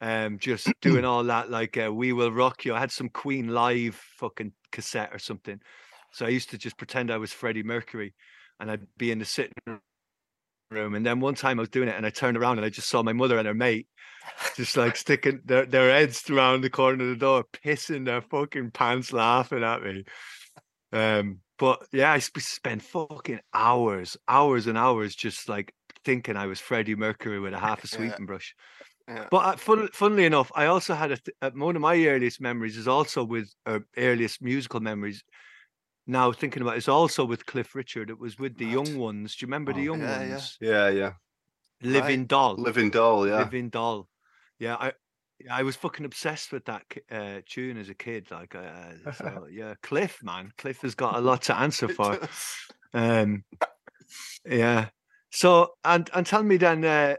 um, 0.00 0.38
just 0.38 0.72
doing 0.80 1.04
all 1.04 1.22
that 1.24 1.50
like 1.50 1.76
uh, 1.76 1.92
"We 1.92 2.14
Will 2.14 2.32
Rock 2.32 2.64
You." 2.64 2.74
I 2.74 2.80
had 2.80 2.90
some 2.90 3.10
Queen 3.10 3.48
live 3.48 3.94
fucking 4.16 4.52
cassette 4.72 5.10
or 5.12 5.18
something, 5.18 5.60
so 6.14 6.24
I 6.24 6.30
used 6.30 6.48
to 6.50 6.56
just 6.56 6.78
pretend 6.78 7.10
I 7.10 7.18
was 7.18 7.30
Freddie 7.30 7.62
Mercury, 7.62 8.14
and 8.58 8.70
I'd 8.70 8.86
be 8.96 9.10
in 9.10 9.18
the 9.18 9.26
sitting 9.26 9.52
room. 10.70 10.94
And 10.94 11.04
then 11.04 11.20
one 11.20 11.34
time 11.34 11.58
I 11.58 11.62
was 11.62 11.68
doing 11.68 11.88
it 11.88 11.96
and 11.96 12.06
I 12.06 12.10
turned 12.10 12.36
around 12.36 12.58
and 12.58 12.64
I 12.64 12.70
just 12.70 12.88
saw 12.88 13.02
my 13.02 13.12
mother 13.12 13.38
and 13.38 13.46
her 13.46 13.54
mate 13.54 13.88
just 14.56 14.76
like 14.76 14.96
sticking 14.96 15.40
their, 15.44 15.66
their 15.66 15.90
heads 15.90 16.28
around 16.30 16.62
the 16.62 16.70
corner 16.70 17.04
of 17.04 17.10
the 17.10 17.16
door, 17.16 17.44
pissing 17.64 18.04
their 18.06 18.20
fucking 18.22 18.70
pants, 18.70 19.12
laughing 19.12 19.64
at 19.64 19.82
me. 19.82 20.04
Um, 20.92 21.38
but 21.58 21.82
yeah, 21.92 22.12
I 22.12 22.18
sp- 22.22 22.38
spent 22.40 22.82
fucking 22.82 23.40
hours, 23.52 24.16
hours 24.28 24.66
and 24.66 24.78
hours 24.78 25.14
just 25.14 25.48
like 25.48 25.74
thinking 26.04 26.36
I 26.36 26.46
was 26.46 26.60
Freddie 26.60 26.94
Mercury 26.94 27.40
with 27.40 27.52
a 27.52 27.58
half 27.58 27.84
a 27.84 27.88
Yeah. 27.90 27.96
sweeping 27.96 28.26
brush. 28.26 28.54
Yeah. 29.08 29.26
But 29.30 29.38
uh, 29.38 29.56
fun, 29.56 29.88
funnily 29.92 30.24
enough, 30.24 30.52
I 30.54 30.66
also 30.66 30.94
had 30.94 31.10
a 31.10 31.16
th- 31.16 31.36
uh, 31.42 31.50
one 31.54 31.74
of 31.74 31.82
my 31.82 31.96
earliest 32.06 32.40
memories 32.40 32.76
is 32.76 32.86
also 32.86 33.24
with 33.24 33.52
uh, 33.66 33.80
earliest 33.96 34.40
musical 34.40 34.80
memories. 34.80 35.24
Now 36.06 36.32
thinking 36.32 36.62
about 36.62 36.74
it, 36.74 36.78
is 36.78 36.88
also 36.88 37.24
with 37.24 37.46
Cliff 37.46 37.74
Richard. 37.74 38.10
It 38.10 38.18
was 38.18 38.38
with 38.38 38.56
the 38.56 38.64
Right. 38.66 38.72
young 38.74 38.98
ones. 38.98 39.36
Do 39.36 39.44
you 39.44 39.46
remember 39.48 39.72
the 39.72 39.80
Oh, 39.88 39.92
young 39.94 40.00
yeah, 40.00 40.22
yeah. 40.22 40.30
ones? 40.30 40.58
Yeah, 40.60 40.88
yeah. 40.88 41.12
Living 41.82 42.26
Doll. 42.26 42.56
Living 42.56 42.90
doll, 42.90 43.26
yeah. 43.26 43.38
Living 43.38 43.70
Doll. 43.70 44.08
Yeah, 44.58 44.76
I 44.76 44.92
I 45.50 45.62
was 45.62 45.76
fucking 45.76 46.04
obsessed 46.04 46.52
with 46.52 46.66
that 46.66 46.82
uh, 47.10 47.40
tune 47.48 47.78
as 47.78 47.88
a 47.88 47.94
kid. 47.94 48.30
Like, 48.30 48.54
uh, 48.54 48.92
so, 49.16 49.46
yeah, 49.50 49.74
Cliff, 49.82 50.18
man, 50.22 50.52
Cliff 50.58 50.82
has 50.82 50.94
got 50.94 51.16
a 51.16 51.20
lot 51.20 51.42
to 51.42 51.56
answer 51.58 51.88
for. 51.88 52.18
Um, 52.92 53.44
yeah. 54.44 54.88
So, 55.30 55.74
and 55.84 56.10
and 56.12 56.26
tell 56.26 56.42
me 56.42 56.56
then, 56.58 56.84
uh, 56.84 57.16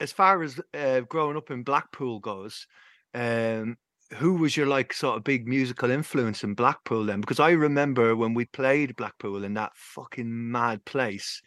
as 0.00 0.10
far 0.12 0.42
as 0.42 0.58
uh, 0.74 1.00
growing 1.00 1.36
up 1.36 1.50
in 1.50 1.62
Blackpool 1.62 2.18
goes, 2.18 2.66
um, 3.14 3.76
who 4.14 4.34
was 4.34 4.56
your 4.56 4.66
like 4.66 4.92
sort 4.92 5.16
of 5.16 5.24
big 5.24 5.46
musical 5.48 5.90
influence 5.90 6.44
in 6.44 6.54
Blackpool 6.54 7.04
then? 7.04 7.20
Because 7.20 7.40
I 7.40 7.50
remember 7.50 8.14
when 8.16 8.34
we 8.34 8.44
played 8.46 8.96
Blackpool 8.96 9.44
in 9.44 9.54
that 9.54 9.72
fucking 9.74 10.50
mad 10.52 10.84
place. 10.84 11.40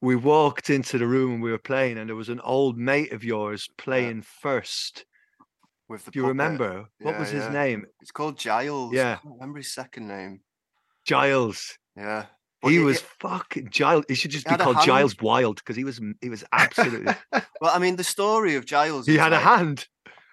We 0.00 0.16
walked 0.16 0.68
into 0.70 0.98
the 0.98 1.06
room 1.06 1.32
and 1.34 1.42
we 1.42 1.50
were 1.50 1.58
playing, 1.58 1.96
and 1.98 2.08
there 2.08 2.16
was 2.16 2.28
an 2.28 2.40
old 2.40 2.76
mate 2.76 3.12
of 3.12 3.24
yours 3.24 3.68
playing 3.78 4.22
first. 4.22 5.06
With 5.88 6.04
the 6.06 6.10
Do 6.10 6.18
you 6.18 6.22
puppet. 6.24 6.28
remember 6.30 6.84
what 7.00 7.12
Yeah, 7.12 7.18
was 7.20 7.30
his 7.30 7.44
yeah. 7.44 7.50
name? 7.52 7.86
It's 8.00 8.10
called 8.10 8.38
Giles. 8.38 8.92
Yeah. 8.94 9.12
I 9.12 9.16
can't 9.22 9.34
remember 9.38 9.58
his 9.58 9.72
second 9.74 10.08
name. 10.08 10.40
Giles. 11.06 11.78
Yeah. 11.96 12.26
But 12.62 12.68
he 12.72 12.78
it- 12.78 12.84
was 12.84 13.00
fucking 13.20 13.68
Giles. 13.70 14.04
He 14.08 14.14
should 14.14 14.30
just 14.30 14.46
be 14.48 14.56
called. 14.56 14.80
Giles 14.82 15.16
Wild 15.20 15.56
because 15.56 15.76
he 15.76 15.84
was 15.84 16.00
he 16.22 16.30
was 16.30 16.42
absolutely. 16.52 17.14
well, 17.32 17.72
I 17.74 17.78
mean, 17.78 17.96
the 17.96 18.04
story 18.04 18.54
of 18.56 18.64
Giles. 18.64 19.06
he 19.06 19.16
had 19.16 19.32
a 19.34 19.38
hand. 19.38 19.86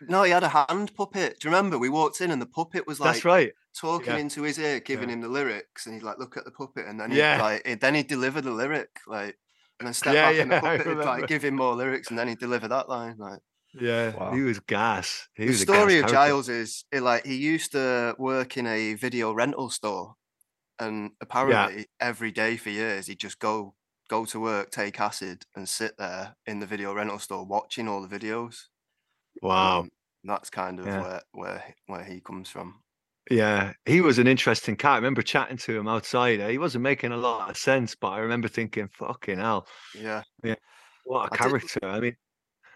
No, 0.08 0.24
he 0.24 0.31
had 0.31 0.43
a 0.43 0.50
hand 0.50 0.93
puppet. 0.96 1.39
Do 1.39 1.48
you 1.48 1.53
remember? 1.55 1.77
We 1.77 1.89
walked 1.89 2.22
in 2.22 2.31
and 2.31 2.41
the 2.41 2.46
puppet 2.46 2.88
was 2.88 3.00
like 3.00 3.24
That's 3.24 3.25
right. 3.25 3.53
talking 3.75 4.15
Yeah. 4.15 4.17
into 4.17 4.43
his 4.43 4.60
ear, 4.60 4.79
giving 4.79 5.10
Yeah. 5.10 5.12
him 5.12 5.22
the 5.22 5.27
lyrics, 5.29 5.86
and 5.86 5.96
he'd 5.96 6.03
like 6.03 6.17
look 6.20 6.38
at 6.38 6.46
the 6.46 6.51
puppet, 6.51 6.86
and 6.88 7.00
then 7.00 7.12
Yeah. 7.12 7.12
he'd 7.12 7.36
like 7.36 7.63
then 7.81 7.96
he'd 7.96 8.08
deliver 8.08 8.41
the 8.41 8.51
lyric, 8.51 9.00
like, 9.08 9.38
and 9.79 9.88
then 9.88 9.93
step 9.93 10.15
Yeah, 10.15 10.22
back, 10.22 10.39
and 10.39 10.51
the 10.51 10.55
puppet 10.55 10.88
would 10.88 11.05
like 11.05 11.27
give 11.27 11.43
him 11.43 11.55
more 11.55 11.75
lyrics, 11.75 12.10
and 12.10 12.17
then 12.20 12.27
he'd 12.27 12.39
deliver 12.39 12.67
that 12.67 12.89
line. 12.89 13.17
Like 13.17 13.39
Yeah, 13.74 14.15
Wow. 14.15 14.34
he 14.34 14.41
was 14.41 14.60
gas. 14.60 15.27
He 15.36 15.46
the 15.46 15.53
was 15.53 15.65
story 15.65 16.00
of 16.00 16.05
character. 16.05 16.08
Giles 16.08 16.50
is 16.50 16.86
it, 16.91 17.01
like 17.01 17.25
he 17.25 17.36
used 17.36 17.72
to 17.74 18.15
work 18.20 18.58
in 18.58 18.67
a 18.67 18.93
video 18.96 19.34
rental 19.34 19.70
store, 19.70 20.15
and 20.79 21.13
apparently 21.22 21.88
every 22.01 22.31
day 22.31 22.58
for 22.58 22.70
years 22.72 23.08
he'd 23.08 23.20
just 23.22 23.39
go 23.39 23.75
go 24.10 24.25
to 24.25 24.39
work, 24.41 24.72
take 24.72 25.00
acid, 25.01 25.46
and 25.55 25.70
sit 25.70 25.98
there 26.00 26.38
in 26.48 26.60
the 26.62 26.67
video 26.67 26.93
rental 26.96 27.20
store 27.20 27.46
watching 27.46 27.88
all 27.89 28.05
the 28.08 28.20
videos. 28.20 28.67
Wow. 29.41 29.81
Um, 29.81 29.89
that's 30.24 30.50
kind 30.50 30.79
of 30.79 30.86
Yeah. 30.86 31.01
where 31.01 31.21
where 31.31 31.75
where 31.88 32.03
he 32.03 32.21
comes 32.21 32.50
from. 32.50 32.83
Yeah, 33.29 33.74
he 33.86 34.01
was 34.01 34.17
an 34.19 34.27
interesting 34.27 34.75
cat. 34.75 34.93
I 34.93 34.95
remember 34.95 35.21
chatting 35.21 35.57
to 35.57 35.77
him 35.79 35.88
outside. 35.88 36.39
eh, 36.39 36.51
He 36.51 36.57
wasn't 36.57 36.83
making 36.83 37.12
a 37.12 37.17
lot 37.17 37.50
of 37.50 37.57
sense, 37.57 37.95
but 37.95 38.10
I 38.10 38.19
remember 38.19 38.48
thinking, 38.48 38.88
"Fucking 38.89 39.38
hell, 39.38 39.67
Yeah. 39.95 40.24
yeah, 40.43 40.55
what 41.05 41.21
a 41.21 41.25
I 41.25 41.29
did- 41.29 41.38
character!" 41.38 41.79
I 41.83 42.00
mean, 42.00 42.17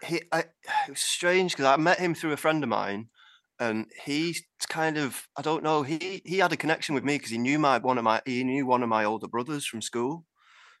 he 0.04 0.22
I, 0.32 0.40
it 0.40 0.90
was 0.90 1.00
strange 1.00 1.52
because 1.52 1.66
I 1.66 1.76
met 1.76 1.98
him 1.98 2.14
through 2.14 2.32
a 2.32 2.36
friend 2.36 2.62
of 2.62 2.68
mine, 2.68 3.10
and 3.58 3.90
he's 4.04 4.42
kind 4.68 4.96
of 4.98 5.26
I 5.36 5.42
don't 5.42 5.62
know 5.64 5.82
he 5.82 6.22
he 6.24 6.38
had 6.38 6.52
a 6.52 6.56
connection 6.56 6.94
with 6.94 7.04
me 7.04 7.16
because 7.16 7.30
he 7.30 7.38
knew 7.38 7.58
my 7.58 7.78
one 7.78 7.98
of 7.98 8.04
my 8.04 8.22
he 8.26 8.44
knew 8.44 8.66
one 8.66 8.82
of 8.82 8.88
my 8.88 9.04
older 9.04 9.28
brothers 9.28 9.66
from 9.66 9.82
school. 9.82 10.26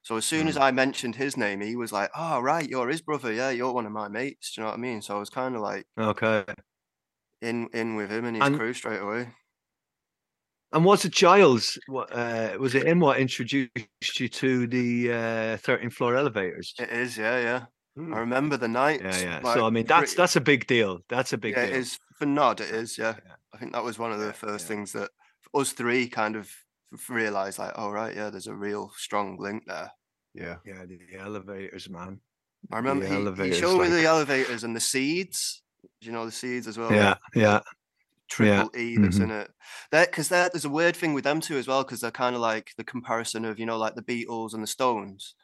So 0.06 0.16
as 0.16 0.24
soon 0.24 0.46
as 0.46 0.56
I 0.56 0.70
mentioned 0.70 1.16
his 1.16 1.36
name, 1.36 1.60
he 1.60 1.74
was 1.74 1.90
like, 1.90 2.12
"Oh 2.14 2.38
right, 2.38 2.68
you're 2.68 2.88
his 2.88 3.00
brother. 3.00 3.32
Yeah, 3.32 3.50
you're 3.50 3.72
one 3.72 3.86
of 3.86 3.90
my 3.90 4.06
mates." 4.06 4.52
Do 4.54 4.60
you 4.60 4.62
know 4.62 4.70
what 4.70 4.78
I 4.78 4.80
mean? 4.80 5.02
So 5.02 5.16
I 5.16 5.18
was 5.18 5.30
kind 5.30 5.56
of 5.56 5.62
like 5.62 5.84
okay. 5.98 6.44
in 7.42 7.68
in 7.74 7.96
with 7.96 8.12
him 8.12 8.24
and 8.24 8.36
his 8.36 8.46
And- 8.46 8.56
crew 8.56 8.72
straight 8.72 9.00
away. 9.00 9.30
And 10.72 10.84
was 10.84 11.04
it 11.04 11.10
Giles? 11.10 11.76
What 11.88 12.12
uh, 12.12 12.56
was 12.60 12.76
it? 12.76 12.86
Him 12.86 13.00
what 13.00 13.18
introduced 13.18 14.20
you 14.20 14.28
to 14.28 14.68
the 14.68 15.10
uh, 15.10 15.56
13th 15.56 15.94
floor 15.94 16.14
elevators? 16.14 16.72
It 16.78 16.90
is, 16.90 17.18
yeah, 17.18 17.40
yeah. 17.40 17.64
Hmm. 17.96 18.14
I 18.14 18.20
remember 18.20 18.56
the 18.56 18.68
night. 18.68 19.00
Yeah, 19.02 19.18
yeah. 19.18 19.54
so 19.54 19.66
I 19.66 19.70
mean, 19.70 19.86
that's 19.86 20.14
that's 20.14 20.36
a 20.36 20.40
big 20.40 20.68
deal. 20.68 21.00
That's 21.08 21.32
a 21.32 21.38
big 21.38 21.56
yeah, 21.56 21.66
deal. 21.66 21.74
it 21.74 21.78
is 21.78 21.98
for 22.16 22.26
Nod. 22.26 22.60
It 22.60 22.70
is, 22.70 22.96
yeah. 22.96 23.14
Yeah. 23.26 23.34
I 23.52 23.58
think 23.58 23.72
that 23.72 23.82
was 23.82 23.98
one 23.98 24.12
of 24.12 24.20
the 24.20 24.32
first 24.32 24.66
yeah. 24.66 24.68
things 24.68 24.92
that 24.92 25.10
us 25.52 25.72
three 25.72 26.08
kind 26.08 26.36
of 26.36 26.48
realized, 27.08 27.58
like, 27.58 27.72
oh 27.76 27.90
right, 27.90 28.14
yeah, 28.14 28.30
there's 28.30 28.46
a 28.46 28.54
real 28.54 28.92
strong 28.96 29.38
link 29.38 29.64
there. 29.66 29.90
Yeah. 30.34 30.56
Yeah, 30.64 30.84
the, 30.84 30.98
the 31.10 31.18
elevators, 31.18 31.88
man. 31.88 32.20
I 32.70 32.76
remember 32.76 33.06
he, 33.06 33.12
he 33.12 33.16
elevators, 33.16 33.58
showed 33.58 33.80
me 33.80 33.88
the 33.88 34.04
elevators 34.04 34.64
and 34.64 34.74
the 34.74 34.80
seeds. 34.80 35.62
Do 36.00 36.06
you 36.06 36.12
know 36.12 36.26
the 36.26 36.32
seeds 36.32 36.66
as 36.66 36.76
well? 36.76 36.92
Yeah, 36.92 37.14
yeah, 37.34 37.60
Triple 38.28 38.70
E 38.76 38.96
that's 38.96 39.18
mhm. 39.18 39.24
in 39.24 39.30
it. 39.30 39.50
That 39.92 40.10
because 40.10 40.28
there's 40.28 40.64
a 40.64 40.70
weird 40.70 40.96
thing 40.96 41.14
with 41.14 41.24
them 41.24 41.40
two 41.40 41.56
as 41.56 41.68
well 41.68 41.84
because 41.84 42.00
they're 42.00 42.10
kind 42.10 42.34
of 42.34 42.42
like 42.42 42.72
the 42.76 42.84
comparison 42.84 43.44
of 43.44 43.58
you 43.58 43.66
know 43.66 43.78
like 43.78 43.94
the 43.94 44.02
Beatles 44.02 44.52
and 44.52 44.62
the 44.62 44.68
Stones. 44.68 45.34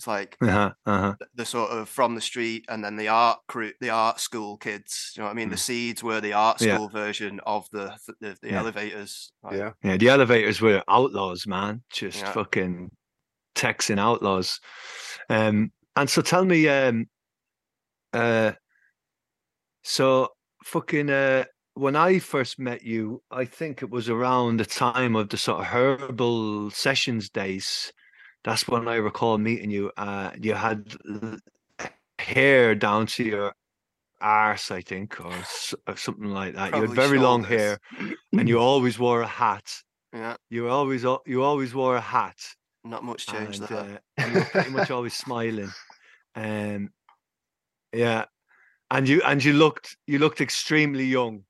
It's 0.00 0.06
like 0.06 0.34
uh-huh, 0.40 0.72
uh-huh. 0.86 1.14
th- 1.18 1.28
the 1.34 1.44
sort 1.44 1.70
of 1.72 1.86
from 1.86 2.14
the 2.14 2.22
street 2.22 2.64
and 2.70 2.82
then 2.82 2.96
the 2.96 3.08
art 3.08 3.38
crew, 3.48 3.72
the 3.82 3.90
art 3.90 4.18
school 4.18 4.56
kids. 4.56 5.12
You 5.14 5.20
know 5.20 5.26
what 5.26 5.32
I 5.32 5.34
mean? 5.34 5.50
The 5.50 5.58
seeds 5.58 6.02
were 6.02 6.22
the 6.22 6.32
art 6.32 6.56
Mm. 6.56 6.66
Yeah. 6.66 6.74
school 6.76 6.88
version 6.88 7.40
of 7.44 7.66
the 7.70 7.94
the, 8.18 8.34
the 8.40 8.48
Yeah. 8.48 8.60
elevators. 8.60 9.30
Like, 9.42 9.58
Yeah. 9.58 9.72
Yeah, 9.84 9.98
the 9.98 10.08
elevators 10.08 10.62
were 10.62 10.82
outlaws, 10.88 11.46
man. 11.46 11.82
Just 11.92 12.20
Yeah. 12.20 12.32
fucking 12.32 12.90
Texan 13.54 13.98
outlaws. 13.98 14.58
Um, 15.28 15.70
and 15.94 16.08
so 16.08 16.22
tell 16.22 16.46
me, 16.46 16.66
um, 16.66 17.04
uh, 18.14 18.52
so 19.82 20.28
fucking, 20.64 21.10
uh, 21.10 21.44
when 21.74 21.94
I 21.94 22.20
first 22.20 22.58
met 22.58 22.82
you, 22.84 23.22
I 23.30 23.44
think 23.44 23.82
it 23.82 23.90
was 23.90 24.08
around 24.08 24.60
the 24.60 24.64
time 24.64 25.14
of 25.14 25.28
the 25.28 25.36
sort 25.36 25.60
of 25.60 25.66
herbal 25.66 26.70
sessions 26.70 27.28
days. 27.28 27.92
That's 28.44 28.66
when 28.66 28.88
I 28.88 28.96
recall 28.96 29.38
meeting 29.38 29.70
you. 29.70 29.92
Uh, 29.96 30.30
you 30.40 30.54
had 30.54 30.96
hair 32.18 32.74
down 32.74 33.06
to 33.06 33.24
your 33.24 33.52
arse, 34.20 34.70
I 34.70 34.80
think, 34.80 35.20
or, 35.20 35.32
or 35.86 35.96
something 35.96 36.30
like 36.30 36.54
that. 36.54 36.70
you 36.74 36.80
had 36.80 36.86
Probably 36.86 36.96
very 36.96 37.18
long 37.18 37.44
hair, 37.44 37.78
and 38.32 38.48
you 38.48 38.58
always 38.58 38.98
wore 38.98 39.22
a 39.22 39.26
hat. 39.26 39.70
Yeah, 40.12 40.34
You 40.50 40.64
were 40.64 40.70
always 40.70 41.04
you 41.24 41.44
always 41.44 41.72
wore 41.72 41.94
a 41.94 42.00
hat, 42.00 42.36
not 42.82 43.04
much 43.04 43.28
change 43.28 43.60
and, 43.60 43.68
there. 43.68 44.00
uh, 44.18 44.26
you 44.26 44.34
were 44.34 44.44
pretty 44.44 44.70
much 44.70 44.90
always 44.90 45.14
smiling. 45.14 45.70
Um, 46.34 46.90
yeah, 47.92 48.24
and 48.90 49.08
you 49.08 49.22
and 49.22 49.44
you 49.44 49.52
looked 49.52 49.96
you 50.08 50.18
looked 50.18 50.40
extremely 50.40 51.04
young, 51.04 51.44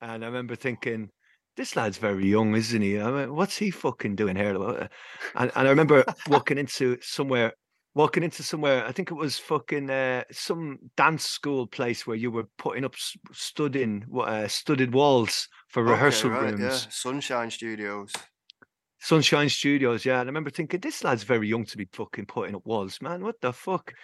and 0.00 0.22
I 0.22 0.26
remember 0.28 0.54
thinking, 0.54 1.10
this 1.56 1.76
lad's 1.76 1.98
very 1.98 2.26
young, 2.26 2.54
isn't 2.54 2.82
he? 2.82 3.00
I 3.00 3.10
mean, 3.10 3.34
what's 3.34 3.56
he 3.58 3.70
fucking 3.70 4.16
doing 4.16 4.36
here? 4.36 4.56
Uh, 4.60 4.88
And 5.34 5.50
and 5.56 5.66
I 5.66 5.70
remember 5.70 6.04
walking 6.26 6.58
into 6.58 6.98
somewhere. 7.00 7.54
Walking 7.94 8.22
into 8.22 8.42
somewhere, 8.42 8.84
I 8.86 8.92
think 8.92 9.10
it 9.10 9.14
was 9.14 9.38
fucking 9.38 9.88
uh, 9.88 10.24
some 10.30 10.78
dance 10.98 11.24
school 11.24 11.66
place 11.66 12.06
where 12.06 12.16
you 12.16 12.30
were 12.30 12.44
putting 12.58 12.84
up 12.84 12.94
studding, 13.32 14.04
uh, 14.14 14.48
studded 14.48 14.92
walls 14.92 15.48
for 15.70 15.82
Okay, 15.86 15.90
rehearsal 15.90 16.28
right, 16.28 16.52
rooms. 16.52 16.58
Yeah, 16.58 16.90
Sunshine 16.90 17.50
Studios. 17.50 18.12
Sunshine 19.06 19.48
Studios, 19.48 20.04
yeah. 20.04 20.14
And 20.14 20.22
I 20.22 20.30
remember 20.30 20.50
thinking, 20.50 20.80
this 20.80 21.04
lad's 21.04 21.22
very 21.22 21.46
young 21.46 21.64
to 21.66 21.76
be 21.76 21.88
fucking 21.92 22.26
putting 22.26 22.56
up 22.56 22.66
walls, 22.66 23.00
man. 23.00 23.22
What 23.22 23.40
the 23.40 23.52
fuck? 23.52 23.94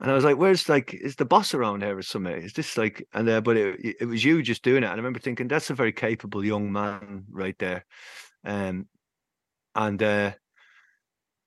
And 0.00 0.10
I 0.10 0.14
was 0.14 0.24
like, 0.24 0.38
where's 0.38 0.70
like, 0.70 0.94
is 0.94 1.16
the 1.16 1.26
boss 1.26 1.52
around 1.52 1.82
here 1.82 1.98
or 1.98 2.00
something? 2.00 2.32
Is 2.32 2.54
this 2.54 2.78
like, 2.78 3.06
and 3.12 3.28
uh, 3.28 3.42
but 3.42 3.58
it, 3.58 3.96
it 4.00 4.06
was 4.06 4.24
you 4.24 4.42
just 4.42 4.62
doing 4.62 4.84
it. 4.84 4.86
And 4.86 4.94
I 4.94 4.96
remember 4.96 5.18
thinking, 5.18 5.48
that's 5.48 5.68
a 5.68 5.74
very 5.74 5.92
capable 5.92 6.42
young 6.42 6.72
man 6.72 7.24
right 7.30 7.58
there. 7.58 7.84
Um, 8.42 8.86
and, 9.74 10.02
uh, 10.02 10.32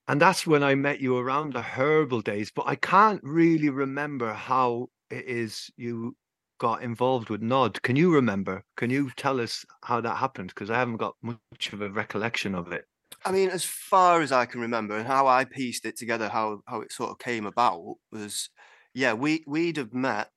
and 0.08 0.22
that's 0.22 0.46
when 0.46 0.62
I 0.62 0.76
met 0.76 1.00
you 1.00 1.18
around 1.18 1.54
the 1.54 1.64
herbal 1.64 2.22
days, 2.22 2.52
but 2.52 2.68
I 2.68 2.76
can't 2.76 3.22
really 3.24 3.72
remember 3.72 4.32
how 4.32 4.90
it 5.10 5.26
is 5.26 5.72
you 5.76 6.16
got 6.60 6.84
involved 6.84 7.32
with 7.32 7.42
Gnod. 7.42 7.82
Can 7.82 7.96
you 7.96 8.14
remember? 8.14 8.64
Can 8.78 8.92
you 8.92 9.10
tell 9.18 9.42
us 9.42 9.66
how 9.84 10.02
that 10.02 10.18
happened? 10.18 10.50
Because 10.50 10.70
I 10.70 10.78
haven't 10.78 10.98
got 10.98 11.16
much 11.24 11.74
of 11.74 11.82
a 11.82 11.90
recollection 11.90 12.54
of 12.54 12.72
it. 12.72 12.86
I 13.26 13.32
mean, 13.32 13.50
as 13.50 13.64
far 13.64 14.22
as 14.22 14.32
I 14.32 14.46
can 14.46 14.62
remember, 14.62 14.98
and 14.98 15.08
how 15.08 15.28
I 15.28 15.46
pieced 15.46 15.86
it 15.86 15.98
together, 15.98 16.30
how 16.30 16.62
how 16.68 16.82
it 16.82 16.92
sort 16.92 17.12
of 17.12 17.20
came 17.20 17.46
about 17.46 17.96
was, 18.12 18.50
yeah, 18.94 19.14
we 19.14 19.44
we'd 19.48 19.78
have 19.78 19.94
met 19.94 20.30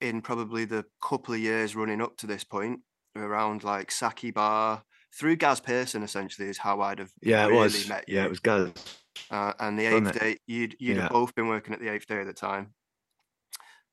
in 0.00 0.20
probably 0.22 0.64
the 0.64 0.84
couple 1.02 1.34
of 1.34 1.40
years 1.40 1.76
running 1.76 2.02
up 2.02 2.16
to 2.18 2.26
this 2.26 2.44
point, 2.44 2.80
around 3.16 3.64
like 3.64 3.90
Saki 3.90 4.30
Bar, 4.30 4.82
through 5.16 5.36
Gaz 5.36 5.60
Pearson. 5.60 6.02
Essentially, 6.02 6.48
is 6.48 6.58
how 6.58 6.80
I'd 6.80 6.98
have 6.98 7.12
Yeah, 7.22 7.46
really 7.46 7.56
it 7.56 7.60
was. 7.60 7.88
met 7.88 8.04
Yeah, 8.08 8.24
it 8.24 8.30
was 8.30 8.40
Gaz. 8.40 8.72
Uh, 9.30 9.52
and 9.60 9.78
the 9.78 9.86
eighth 9.86 10.18
day, 10.18 10.38
you'd 10.46 10.76
you'd 10.80 10.96
Yeah. 10.96 11.02
have 11.04 11.12
both 11.12 11.34
been 11.34 11.48
working 11.48 11.74
at 11.74 11.80
the 11.80 11.88
eighth 11.88 12.06
day 12.06 12.20
at 12.20 12.26
the 12.26 12.32
time. 12.32 12.74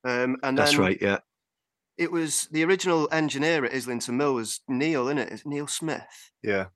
Um, 0.03 0.38
and 0.43 0.58
That's 0.58 0.77
right. 0.77 0.98
Yeah. 1.01 1.19
it 1.98 2.12
was 2.12 2.48
the 2.51 2.63
original 2.63 3.10
engineer 3.12 3.65
at 3.65 3.74
Islington 3.74 4.15
Mill 4.17 4.34
was 4.36 4.62
Neil, 4.69 5.08
isn't 5.08 5.17
it? 5.17 5.31
It's 5.31 5.46
Neil 5.46 5.67
Smith. 5.67 6.31
Yeah. 6.41 6.67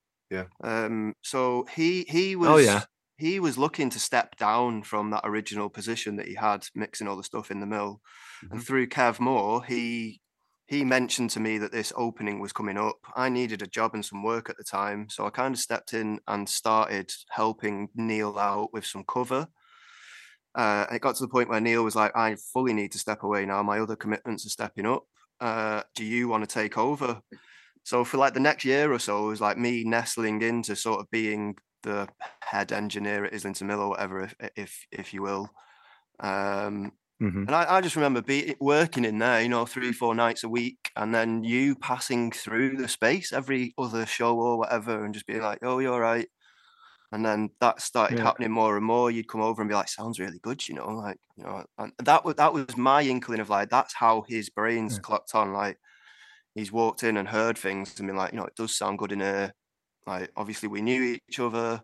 Um, 0.64 1.14
so 1.22 1.66
he 1.66 2.04
he 2.04 2.36
was 2.36 2.50
Oh, 2.50 2.58
yeah. 2.58 2.86
he 3.18 3.40
was 3.40 3.58
looking 3.58 3.90
to 3.92 4.00
step 4.00 4.36
down 4.38 4.84
from 4.84 5.12
that 5.12 5.22
original 5.26 5.70
position 5.70 6.16
that 6.18 6.28
he 6.28 6.36
had 6.36 6.68
mixing 6.76 7.08
all 7.08 7.16
the 7.18 7.24
stuff 7.24 7.52
in 7.52 7.60
the 7.60 7.66
mill. 7.68 8.02
And 8.52 8.64
through 8.64 8.88
Kev 8.88 9.20
Moore, 9.20 9.64
he 9.64 10.22
he 10.68 10.84
mentioned 10.86 11.30
to 11.32 11.40
me 11.40 11.58
that 11.60 11.72
this 11.72 11.94
opening 11.96 12.40
was 12.40 12.54
coming 12.54 12.78
up. 12.78 12.98
I 13.16 13.30
needed 13.30 13.62
a 13.62 13.68
job 13.68 13.94
and 13.94 14.06
some 14.06 14.24
work 14.24 14.50
at 14.50 14.58
the 14.58 14.64
time, 14.64 15.10
so 15.10 15.26
I 15.26 15.30
kind 15.30 15.54
of 15.54 15.60
stepped 15.60 15.94
in 15.94 16.20
and 16.28 16.48
started 16.50 17.12
helping 17.30 17.90
Neil 17.96 18.38
out 18.40 18.74
with 18.74 18.86
some 18.86 19.04
cover. 19.08 19.48
Uh, 20.56 20.86
it 20.92 21.02
got 21.02 21.16
to 21.16 21.24
the 21.24 21.30
point 21.30 21.50
where 21.50 21.60
Neil 21.62 21.84
was 21.84 21.96
like, 21.96 22.16
"I 22.16 22.36
fully 22.36 22.74
need 22.74 22.92
to 22.94 23.00
step 23.00 23.24
away 23.24 23.46
now. 23.46 23.64
My 23.64 23.80
other 23.80 23.96
commitments 23.96 24.46
are 24.46 24.50
stepping 24.50 24.86
up. 24.86 25.04
Uh, 25.40 25.84
do 25.96 26.06
you 26.06 26.28
want 26.28 26.44
to 26.48 26.54
take 26.54 26.78
over?" 26.78 27.22
So 27.84 28.04
for 28.06 28.18
like 28.18 28.34
the 28.34 28.40
next 28.40 28.66
year 28.66 28.92
or 28.94 29.00
so, 29.00 29.26
it 29.26 29.30
was 29.30 29.42
like 29.42 29.58
me 29.58 29.84
nestling 29.84 30.42
into 30.42 30.76
sort 30.76 31.02
of 31.02 31.12
being 31.12 31.58
the 31.84 32.10
head 32.42 32.72
engineer 32.72 33.26
at 33.26 33.34
Islington 33.34 33.68
Mill 33.68 33.82
or 33.82 33.90
whatever, 33.90 34.22
if 34.22 34.36
if 34.56 34.88
if 34.92 35.14
you 35.14 35.22
will. 35.22 35.50
Um, 36.20 36.94
hmm 37.20 37.46
and 37.48 37.56
I, 37.56 37.76
I 37.78 37.82
just 37.82 37.96
remember 37.98 38.22
be, 38.22 38.56
working 38.62 39.06
in 39.06 39.20
there, 39.20 39.42
you 39.42 39.50
know, 39.50 39.66
three, 39.66 39.92
four 39.94 40.16
nights 40.16 40.44
a 40.44 40.50
week, 40.50 40.92
and 40.96 41.14
then 41.14 41.44
you 41.44 41.76
passing 41.76 42.32
through 42.32 42.78
the 42.78 42.88
space 42.88 43.34
every 43.34 43.74
other 43.78 44.06
show 44.06 44.38
or 44.40 44.58
whatever, 44.58 45.04
and 45.06 45.14
just 45.14 45.28
being 45.28 45.42
like, 45.42 45.60
"Oh, 45.64 45.80
you're 45.80 46.00
right." 46.02 46.30
And 47.12 47.24
then 47.26 47.52
that 47.62 47.80
started 47.82 48.18
Yeah. 48.18 48.20
happening 48.20 48.52
more 48.52 48.76
and 48.76 48.86
more. 48.86 49.12
You'd 49.12 49.28
come 49.28 49.42
over 49.42 49.62
and 49.62 49.70
be 49.70 49.76
like, 49.76 49.88
"Sounds 49.90 50.20
really 50.20 50.40
good," 50.40 50.68
you 50.68 50.76
know, 50.76 50.88
like 50.90 51.20
you 51.38 51.44
know. 51.44 51.66
And 51.78 51.94
that 52.00 52.26
was 52.26 52.36
that 52.36 52.54
was 52.54 52.76
my 52.78 53.04
inkling 53.04 53.40
of 53.40 53.50
like 53.50 53.70
that's 53.70 53.94
how 53.94 54.24
his 54.28 54.50
brains 54.50 54.98
Yeah. 54.98 55.00
clocked 55.00 55.36
on. 55.36 55.54
Like 55.54 55.80
he's 56.56 56.72
walked 56.72 57.04
in 57.04 57.18
and 57.18 57.28
heard 57.30 57.58
things 57.58 58.00
and 58.00 58.08
been 58.08 58.18
like, 58.18 58.34
you 58.34 58.40
know, 58.40 58.46
it 58.46 58.56
does 58.56 58.76
sound 58.78 59.00
good 59.00 59.12
in 59.12 59.20
here. 59.22 59.54
Like 60.08 60.32
obviously 60.38 60.70
we 60.70 60.82
knew 60.82 61.20
each 61.30 61.40
other, 61.40 61.82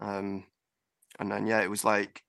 um, 0.00 0.46
and 1.20 1.30
then 1.32 1.46
yeah, 1.46 1.62
it 1.62 1.70
was 1.70 1.84
like 1.84 2.22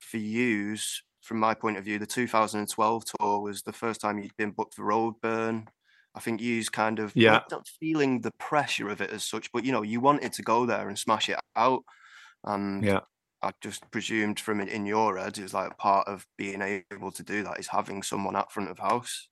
for 0.00 0.18
yous, 0.18 1.02
from 1.22 1.38
my 1.40 1.54
point 1.54 1.76
of 1.78 1.84
view, 1.84 1.98
the 1.98 2.06
2012 2.06 3.04
tour 3.06 3.40
was 3.40 3.62
the 3.62 3.72
first 3.72 4.00
time 4.00 4.18
you'd 4.18 4.36
been 4.36 4.52
booked 4.52 4.74
for 4.74 4.84
Roadburn. 4.84 5.68
I 6.14 6.20
think 6.20 6.40
yous 6.40 6.68
kind 6.68 6.98
of 7.00 7.14
Yeah. 7.14 7.44
not, 7.50 7.68
feeling 7.80 8.20
the 8.22 8.32
pressure 8.38 8.88
of 8.88 9.00
it 9.00 9.10
as 9.10 9.24
such, 9.24 9.50
but 9.52 9.64
you 9.64 9.72
know, 9.72 9.82
you 9.82 10.00
wanted 10.00 10.32
to 10.34 10.42
go 10.42 10.66
there 10.66 10.88
and 10.88 10.98
smash 10.98 11.28
it 11.28 11.38
out. 11.56 11.84
And 12.44 12.88
Yeah. 12.88 13.04
I 13.42 13.52
just 13.62 13.90
presumed 13.92 14.40
from 14.40 14.60
in, 14.60 14.68
in 14.68 14.86
your 14.86 15.18
head, 15.18 15.38
it 15.38 15.42
was 15.42 15.54
like 15.54 15.78
part 15.78 16.08
of 16.08 16.26
being 16.38 16.62
able 16.62 17.12
to 17.12 17.22
do 17.24 17.42
that 17.44 17.60
is 17.60 17.68
having 17.68 18.02
someone 18.02 18.36
at 18.36 18.52
front 18.52 18.70
of 18.70 18.78
house, 18.80 19.28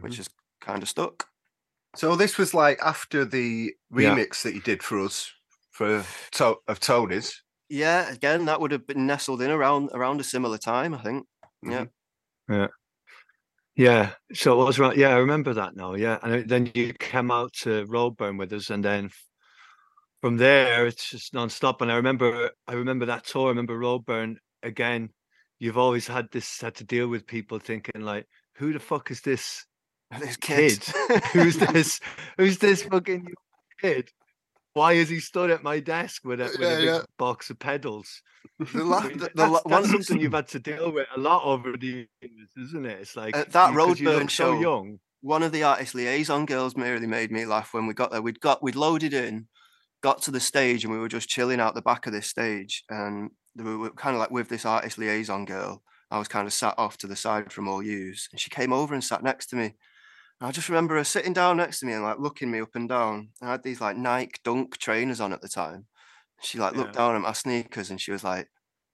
which 0.00 0.18
Mhm. 0.18 0.20
is 0.20 0.28
kind 0.60 0.82
of 0.82 0.88
stuck. 0.88 1.26
So 1.96 2.14
this 2.16 2.38
was 2.38 2.54
like 2.54 2.78
after 2.82 3.24
the 3.24 3.74
Yeah. 3.90 4.14
remix 4.14 4.42
that 4.42 4.54
you 4.54 4.60
did 4.60 4.82
for 4.82 5.00
us 5.00 5.30
for 5.72 6.04
to- 6.32 6.58
of 6.68 6.80
Tony's. 6.80 7.42
Yeah, 7.68 8.10
again, 8.10 8.44
that 8.46 8.60
would 8.60 8.72
have 8.72 8.86
been 8.86 9.06
nestled 9.06 9.42
in 9.42 9.50
around 9.50 9.90
around 9.92 10.20
a 10.20 10.24
similar 10.24 10.58
time, 10.58 10.94
I 10.94 10.98
think. 11.02 11.26
Mm-hmm. 11.64 11.70
Yeah. 11.72 11.86
Yeah. 12.48 12.66
Yeah. 13.76 14.10
So 14.34 14.60
it 14.60 14.64
was 14.64 14.78
right. 14.78 14.96
Yeah, 14.96 15.10
I 15.10 15.18
remember 15.18 15.54
that 15.54 15.74
now. 15.76 15.94
Yeah, 15.94 16.18
and 16.22 16.48
then 16.48 16.70
you 16.74 16.92
came 16.94 17.30
out 17.30 17.52
to 17.62 17.86
Roadburn 17.86 18.38
with 18.38 18.52
us, 18.52 18.70
and 18.70 18.84
then 18.84 19.10
from 20.20 20.36
there 20.36 20.86
it's 20.86 21.10
just 21.10 21.32
non-stop. 21.32 21.80
And 21.80 21.90
I 21.90 21.96
remember, 21.96 22.50
I 22.66 22.74
remember 22.74 23.06
that 23.06 23.24
tour. 23.24 23.46
I 23.46 23.50
remember 23.50 23.78
Roadburn 23.78 24.36
again. 24.62 25.10
You've 25.58 25.78
always 25.78 26.06
had 26.06 26.28
this 26.32 26.60
had 26.60 26.74
to 26.76 26.84
deal 26.84 27.08
with 27.08 27.26
people 27.26 27.58
thinking 27.58 28.02
like, 28.02 28.26
"Who 28.56 28.72
the 28.72 28.80
fuck 28.80 29.10
is 29.10 29.20
this 29.22 29.64
This 30.18 30.36
kid? 30.36 30.82
Who's 31.32 31.56
this? 31.56 32.00
Who's 32.36 32.58
this 32.58 32.82
fucking 32.82 33.28
kid? 33.80 34.10
Why 34.72 34.92
is 34.94 35.08
he 35.08 35.20
stood 35.20 35.50
at 35.50 35.62
my 35.62 35.80
desk 35.80 36.24
with 36.24 36.40
a, 36.40 36.44
with 36.44 36.60
Yeah, 36.60 36.68
a 36.68 36.76
big 36.76 36.84
yeah. 36.86 37.00
box 37.18 37.50
of 37.50 37.58
pedals?" 37.58 38.22
The 38.58 38.82
la- 38.84 39.00
the- 39.08 39.08
the 39.14 39.30
that's, 39.34 39.50
la- 39.50 39.60
that's 39.66 39.88
one- 39.92 40.02
something 40.02 40.20
you've 40.20 40.32
had 40.34 40.48
to 40.48 40.58
deal 40.58 40.90
with 40.92 41.06
a 41.16 41.20
lot 41.20 41.44
over 41.44 41.76
the 41.76 41.86
years, 42.20 42.50
isn't 42.60 42.86
it? 42.86 43.00
It's 43.00 43.16
like 43.16 43.36
At 43.36 43.52
that 43.52 43.72
you- 43.72 43.76
'cause 43.78 44.00
you 44.00 44.08
Roadburn 44.08 44.22
so 44.30 44.54
show, 44.54 44.60
young. 44.60 44.98
one 45.20 45.42
of 45.42 45.52
the 45.52 45.62
artist 45.62 45.94
liaison 45.94 46.44
girls 46.46 46.74
really 46.76 47.06
made 47.06 47.30
me 47.30 47.44
laugh 47.46 47.72
when 47.72 47.86
we 47.86 47.94
got 47.94 48.10
there. 48.10 48.22
We'd 48.22 48.40
got 48.40 48.62
we'd 48.62 48.76
loaded 48.76 49.14
in, 49.14 49.46
got 50.02 50.22
to 50.22 50.30
the 50.32 50.40
stage, 50.40 50.84
and 50.84 50.92
we 50.92 50.98
were 50.98 51.08
just 51.08 51.28
chilling 51.28 51.60
out 51.60 51.74
the 51.74 51.82
back 51.82 52.06
of 52.06 52.12
this 52.12 52.26
stage. 52.26 52.82
And 52.88 53.30
we 53.56 53.76
were 53.76 53.90
kind 53.90 54.14
of 54.16 54.20
like 54.20 54.30
with 54.30 54.48
this 54.48 54.64
artist 54.66 54.98
liaison 54.98 55.44
girl. 55.44 55.82
I 56.10 56.18
was 56.18 56.26
kind 56.28 56.46
of 56.48 56.52
sat 56.52 56.74
off 56.78 56.96
to 56.98 57.06
the 57.06 57.14
side 57.16 57.52
from 57.52 57.68
all 57.68 57.82
yous, 57.82 58.28
and 58.32 58.40
she 58.40 58.50
came 58.50 58.72
over 58.72 58.92
and 58.94 59.04
sat 59.04 59.22
next 59.22 59.46
to 59.48 59.56
me. 59.56 59.74
And 60.40 60.48
I 60.48 60.52
just 60.52 60.68
remember 60.68 60.96
her 60.96 61.04
sitting 61.04 61.32
down 61.32 61.58
next 61.58 61.80
to 61.80 61.86
me 61.86 61.92
and 61.92 62.02
like 62.02 62.18
looking 62.18 62.50
me 62.50 62.60
up 62.60 62.74
and 62.74 62.88
down. 62.88 63.28
I 63.42 63.50
had 63.52 63.62
these 63.62 63.80
like 63.80 63.96
Nike 63.96 64.40
Dunk 64.44 64.78
trainers 64.78 65.20
on 65.20 65.32
at 65.32 65.42
the 65.42 65.48
time. 65.48 65.86
She 66.42 66.58
like 66.58 66.74
looked 66.74 66.94
Yeah. 66.94 67.02
down 67.02 67.16
at 67.16 67.20
my 67.22 67.32
sneakers 67.32 67.90
and 67.90 68.00
she 68.00 68.12
was 68.12 68.24
like, 68.24 68.48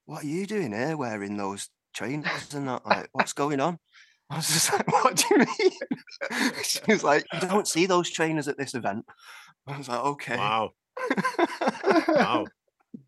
"What 0.07 0.25
are 0.25 0.27
you 0.27 0.47
doing 0.47 0.73
here, 0.73 0.97
wearing 0.97 1.37
those 1.37 1.71
trainers 1.95 2.53
and 2.55 2.67
that? 2.69 2.85
Like, 2.85 3.09
what's 3.13 3.33
going 3.33 3.61
on?" 3.61 3.79
I 4.29 4.37
was 4.37 4.49
just 4.49 4.73
like, 4.73 4.87
"What 4.93 5.17
do 5.17 5.25
you 5.31 5.39
mean?" 5.39 6.53
she 6.65 6.81
was 6.89 7.05
like, 7.05 7.25
"You 7.33 7.41
don't 7.49 7.69
see 7.69 7.87
those 7.87 8.11
trainers 8.11 8.49
at 8.49 8.59
this 8.59 8.75
event." 8.75 9.05
I 9.69 9.79
was 9.79 9.89
like, 9.89 10.01
"Okay." 10.01 10.37
Wow, 10.37 10.71
wow, 12.09 12.47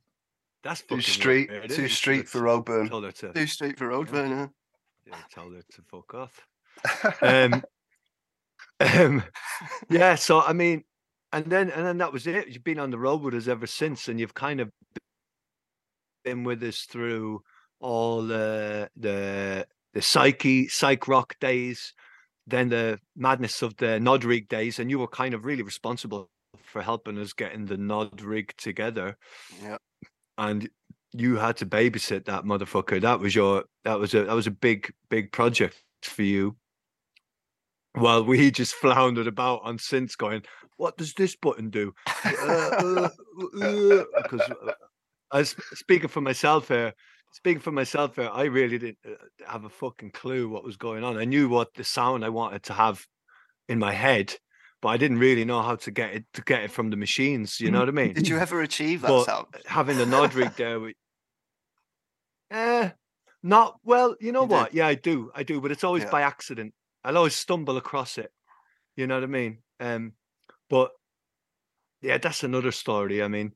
that's 0.63 0.83
Too 0.83 1.01
street, 1.01 1.51
weird, 1.51 1.71
too 1.71 1.89
street 1.89 2.29
for 2.29 2.39
Should've 2.39 2.65
Roadburn. 2.65 2.89
Told 2.91 3.05
her 3.05 3.13
to, 3.13 3.33
Too 3.33 3.47
street 3.49 3.77
for 3.79 3.89
Roadburn. 3.89 4.31
Yeah. 4.31 4.47
yeah, 5.07 5.19
told 5.35 5.55
her 5.55 5.63
to 5.63 5.83
fuck 5.91 6.15
off. 6.15 6.47
Um, 7.23 7.65
um, 8.81 9.23
yeah. 9.91 10.15
So 10.15 10.41
I 10.41 10.53
mean, 10.53 10.85
and 11.33 11.47
then 11.47 11.71
and 11.71 11.87
then 11.87 11.99
that 11.99 12.13
was 12.13 12.27
it. 12.27 12.49
You've 12.49 12.65
been 12.65 12.79
on 12.79 12.91
the 12.91 12.99
road 12.99 13.23
with 13.23 13.35
us 13.35 13.49
ever 13.49 13.67
since, 13.67 14.09
and 14.09 14.19
you've 14.19 14.35
kind 14.35 14.61
of 14.61 14.71
been 16.25 16.45
with 16.45 16.63
us 16.63 16.83
through 16.83 17.43
all 17.81 18.23
the 18.23 18.91
the 18.97 19.67
the 19.95 20.03
psyche 20.03 20.69
psych 20.69 21.09
rock 21.09 21.37
days, 21.41 21.95
then 22.47 22.69
the 22.69 22.99
madness 23.17 23.63
of 23.63 23.77
the 23.77 23.99
Gnod 23.99 24.25
Rig 24.25 24.49
days, 24.49 24.79
and 24.79 24.91
you 24.91 24.99
were 24.99 25.09
kind 25.09 25.35
of 25.35 25.45
really 25.45 25.63
responsible 25.63 26.31
for 26.63 26.83
helping 26.83 27.19
us 27.19 27.33
getting 27.33 27.67
the 27.67 27.77
Gnod 27.77 28.25
Rig 28.25 28.55
together. 28.57 29.17
Yeah. 29.63 29.79
and 30.37 30.69
you 31.13 31.37
had 31.37 31.57
to 31.59 31.67
babysit 31.67 32.25
that 32.27 32.45
motherfucker. 32.45 33.01
That 33.01 33.21
was 33.21 33.35
your 33.35 33.65
that 33.85 33.99
was 33.99 34.15
a 34.15 34.25
that 34.25 34.35
was 34.35 34.47
a 34.47 34.53
big 34.53 34.93
big 35.09 35.33
project 35.33 35.83
for 36.03 36.23
you. 36.23 36.57
While 37.99 38.25
we 38.25 38.51
just 38.51 38.75
floundered 38.75 39.27
about 39.27 39.61
on 39.65 39.79
synths, 39.79 40.17
going, 40.17 40.43
"What 40.77 40.97
does 40.97 41.15
this 41.15 41.37
button 41.37 41.71
do?" 41.71 41.93
Because 42.23 43.13
uh, 44.41 44.73
as 45.33 45.55
speaking 45.75 46.09
for 46.09 46.21
myself 46.21 46.69
here, 46.69 46.95
speaking 47.33 47.61
for 47.61 47.73
myself 47.73 48.17
here, 48.17 48.31
I 48.33 48.45
really 48.45 48.79
didn't 48.79 48.99
uh, 49.07 49.15
have 49.47 49.65
a 49.65 49.69
fucking 49.71 50.13
clue 50.13 50.49
what 50.49 50.65
was 50.65 50.77
going 50.77 51.05
on. 51.05 51.19
I 51.19 51.25
knew 51.25 51.49
what 51.49 51.75
the 51.75 51.85
sound 51.85 52.25
I 52.25 52.29
wanted 52.31 52.63
to 52.65 52.73
have 52.73 53.05
in 53.69 53.79
my 53.79 53.93
head, 53.93 54.35
but 54.81 54.89
I 54.89 54.97
didn't 54.97 55.19
really 55.19 55.45
know 55.45 55.63
how 55.63 55.77
to 55.77 55.91
get 55.91 56.15
it 56.15 56.25
to 56.35 56.43
get 56.43 56.63
it 56.63 56.71
from 56.71 56.91
the 56.91 56.97
machines. 56.97 57.61
You 57.61 57.71
know 57.71 57.81
what 57.81 57.89
I 57.89 57.93
mean? 57.93 58.15
Did 58.15 58.29
you 58.29 58.39
ever 58.39 58.63
achieve 58.63 59.03
that 59.03 59.09
But 59.09 59.25
sound? 59.25 59.47
having 59.67 59.99
the 59.99 60.07
Gnod 60.07 60.35
rig 60.35 60.55
there, 60.57 60.81
we, 60.81 60.95
eh, 62.51 62.91
not 63.43 63.79
well. 63.85 64.17
You 64.21 64.33
know 64.33 64.43
You 64.43 64.49
did? 64.49 64.55
what? 64.55 64.75
Yeah, 64.75 64.87
I 64.87 64.95
do, 64.95 65.31
I 65.35 65.43
do, 65.43 65.61
but 65.61 65.71
it's 65.71 65.85
always 65.85 66.05
Yeah. 66.05 66.11
by 66.11 66.23
accident. 66.23 66.73
I'll 67.09 67.17
always 67.17 67.35
stumble 67.35 67.79
across 67.79 68.19
it. 68.19 68.31
You 68.95 69.07
know 69.07 69.15
what 69.15 69.25
I 69.25 69.29
mean? 69.29 69.59
Um, 69.81 70.13
but 70.69 70.91
yeah, 72.03 72.19
that's 72.19 72.45
another 72.45 72.71
story. 72.71 73.23
I 73.23 73.29
mean, 73.29 73.53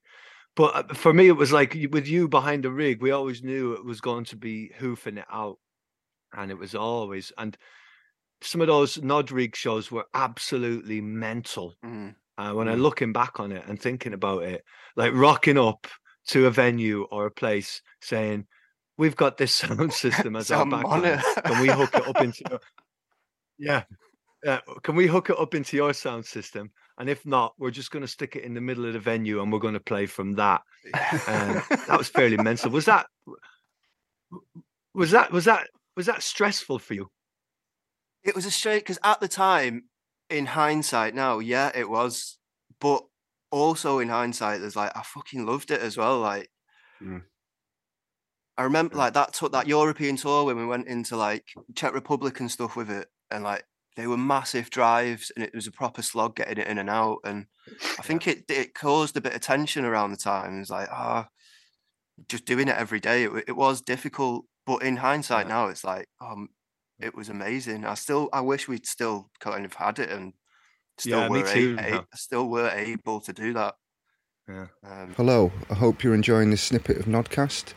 but 0.57 0.75
uh, 0.75 0.95
for 0.95 1.13
me, 1.13 1.29
it 1.29 1.37
was 1.37 1.53
like 1.53 1.77
with 1.91 2.09
you 2.09 2.29
behind 2.29 2.65
the 2.65 2.71
rig, 2.71 3.03
we 3.03 3.11
always 3.11 3.43
knew 3.43 3.75
it 3.75 3.85
was 3.85 4.01
going 4.01 4.25
to 4.27 4.37
be 4.37 4.73
hoofing 4.79 5.19
it 5.19 5.27
out, 5.31 5.59
and 6.35 6.51
it 6.51 6.59
was 6.59 6.75
always 6.75 7.31
and 7.37 7.55
some 8.41 8.63
of 8.63 8.69
those 8.69 8.97
Gnod 8.97 9.31
rig 9.31 9.55
shows 9.55 9.93
were 9.93 10.07
absolutely 10.15 11.03
mental. 11.03 11.75
Mm. 11.85 12.15
Uh, 12.39 12.53
when 12.53 12.69
I'm 12.69 12.81
looking 12.81 13.13
back 13.13 13.39
on 13.39 13.53
it 13.53 13.65
and 13.69 13.79
thinking 13.79 14.15
about 14.15 14.45
it, 14.45 14.65
like 14.97 15.13
rocking 15.13 15.59
up 15.59 15.87
to 16.29 16.47
a 16.47 16.51
venue 16.51 17.03
or 17.11 17.27
a 17.27 17.31
place 17.31 17.83
saying, 18.01 18.47
"We've 18.97 19.15
got 19.15 19.37
this 19.37 19.55
sound 19.57 19.93
system 20.05 20.37
as 20.37 20.51
our 20.51 20.65
background. 20.65 21.03
monitor. 21.03 21.61
We 21.61 21.69
hook 21.69 21.95
it 21.95 22.09
up 22.09 22.23
into. 22.23 22.59
yeah, 23.63 23.85
yeah? 24.45 24.61
Can 24.83 24.97
we 24.97 25.07
hook 25.07 25.31
it 25.31 25.39
up 25.39 25.55
into 25.55 25.77
your 25.77 25.93
sound 25.93 26.27
system? 26.27 26.71
And 26.99 27.09
if 27.09 27.25
not, 27.25 27.55
we're 27.59 27.71
just 27.71 27.91
going 27.91 28.03
to 28.03 28.09
stick 28.09 28.37
it 28.37 28.45
in 28.45 28.55
the 28.55 28.61
middle 28.61 28.85
of 28.85 28.93
the 28.93 29.01
venue 29.01 29.41
and 29.41 29.51
we're 29.51 29.59
going 29.59 29.75
to 29.75 29.81
play 29.81 30.07
from 30.07 30.35
that. 30.35 30.61
Um, 31.27 31.63
that 31.87 31.97
was 31.97 32.09
fairly 32.09 32.37
mental. 32.37 32.71
Was 32.71 32.85
that? 32.85 33.07
Was 34.95 35.11
that? 35.13 35.33
Was 35.33 35.45
that? 35.47 35.69
Was 35.97 36.07
that 36.07 36.23
stressful 36.23 36.79
for 36.79 36.95
you? 36.95 37.11
It 38.25 38.35
was 38.35 38.47
a 38.47 38.51
straight 38.51 38.81
because 38.81 38.99
at 39.03 39.21
the 39.21 39.29
time, 39.29 39.85
in 40.31 40.47
hindsight, 40.47 41.15
now, 41.15 41.39
yeah, 41.39 41.71
it 41.75 41.89
was. 41.89 42.39
But 42.81 43.03
also 43.51 43.99
in 44.01 44.09
hindsight, 44.09 44.61
there's 44.61 44.77
like 44.77 44.97
I 44.97 45.03
fucking 45.03 45.47
loved 45.47 45.71
it 45.71 45.81
as 45.81 45.97
well. 45.97 46.21
Like 46.21 46.49
Mm. 47.03 47.23
I 48.57 48.63
remember 48.65 48.95
Yeah. 48.95 49.03
like 49.05 49.15
that 49.15 49.33
took 49.33 49.53
that 49.53 49.67
European 49.67 50.17
tour 50.17 50.45
when 50.45 50.57
we 50.57 50.67
went 50.67 50.87
into 50.87 51.17
like 51.17 51.45
Czech 51.75 51.95
Republic 51.95 52.39
and 52.39 52.51
stuff 52.51 52.77
with 52.77 52.91
it, 52.91 53.09
and 53.33 53.45
like 53.45 53.65
they 53.97 54.07
were 54.07 54.17
massive 54.17 54.71
drives, 54.71 55.31
and 55.37 55.45
it 55.45 55.55
was 55.55 55.67
a 55.67 55.73
proper 55.73 56.03
slog 56.03 56.37
getting 56.37 56.59
it 56.59 56.67
in 56.67 56.79
and 56.79 56.89
out. 56.91 57.19
And 57.25 57.47
I 57.99 58.03
think 58.03 58.27
it 58.27 58.45
it 58.49 58.75
caused 58.75 59.17
a 59.17 59.21
bit 59.21 59.35
of 59.35 59.41
tension 59.41 59.85
around 59.85 60.11
the 60.11 60.17
time. 60.17 60.57
It 60.57 60.61
was 60.61 60.71
like 60.71 60.89
ah, 60.91 61.29
just 62.29 62.45
doing 62.45 62.69
it 62.69 62.77
every 62.77 63.01
day. 63.01 63.25
It, 63.25 63.45
it 63.49 63.57
was 63.57 63.81
difficult, 63.83 64.45
but 64.67 64.83
in 64.83 64.97
hindsight 64.97 65.47
Yeah. 65.47 65.55
now, 65.55 65.67
it's 65.69 65.85
like 65.85 66.09
um, 66.21 66.49
it 67.01 67.15
was 67.15 67.29
amazing. 67.29 67.85
I 67.85 67.95
still 67.95 68.29
I 68.33 68.41
wish 68.41 68.69
we'd 68.69 68.87
still 68.87 69.31
kind 69.41 69.65
of 69.65 69.75
had 69.75 69.99
it 69.99 70.11
and 70.11 70.33
still 70.99 71.21
Yeah, 71.21 71.29
were 71.29 71.43
too, 71.53 71.77
a- 71.79 71.89
yeah. 71.91 72.01
still 72.15 72.49
were 72.49 72.69
able 72.71 73.21
to 73.21 73.33
do 73.33 73.53
that. 73.55 73.75
Yeah. 74.49 74.67
Um, 74.85 75.15
Hello, 75.17 75.53
I 75.71 75.75
hope 75.75 76.03
you're 76.03 76.15
enjoying 76.15 76.51
this 76.51 76.63
snippet 76.63 76.97
of 76.99 77.05
Gnodcast. 77.07 77.75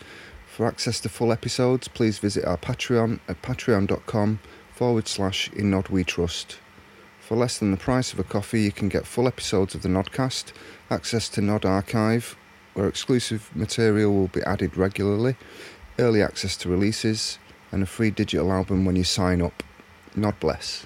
For 0.48 0.66
access 0.68 1.00
to 1.02 1.10
full 1.10 1.32
episodes, 1.34 1.88
please 1.90 2.18
visit 2.20 2.46
our 2.46 2.58
Patreon 2.58 3.20
at 3.28 3.42
patreon.com 3.42 4.40
forward 4.76 5.08
slash 5.08 5.50
in 5.54 5.72
Gnod 5.72 5.90
We 5.90 6.04
Trust. 6.04 6.58
For 7.22 7.38
less 7.38 7.58
than 7.58 7.72
the 7.72 7.78
price 7.78 8.12
of 8.12 8.20
a 8.20 8.24
coffee, 8.24 8.62
you 8.62 8.72
can 8.74 8.90
get 8.90 9.08
full 9.08 9.28
episodes 9.28 9.74
of 9.74 9.82
the 9.82 9.90
Gnodcast, 9.90 10.52
access 10.92 11.30
to 11.30 11.42
Gnod 11.42 11.64
Archive, 11.66 12.36
where 12.74 12.88
exclusive 12.88 13.50
material 13.56 14.14
will 14.14 14.28
be 14.28 14.44
added 14.44 14.76
regularly, 14.76 15.38
early 15.98 16.22
access 16.22 16.58
to 16.58 16.70
releases, 16.70 17.40
and 17.72 17.82
a 17.82 17.86
free 17.86 18.12
digital 18.12 18.52
album 18.52 18.84
when 18.84 18.98
you 18.98 19.06
sign 19.06 19.42
up. 19.42 19.64
Gnod 20.16 20.40
bless. 20.42 20.86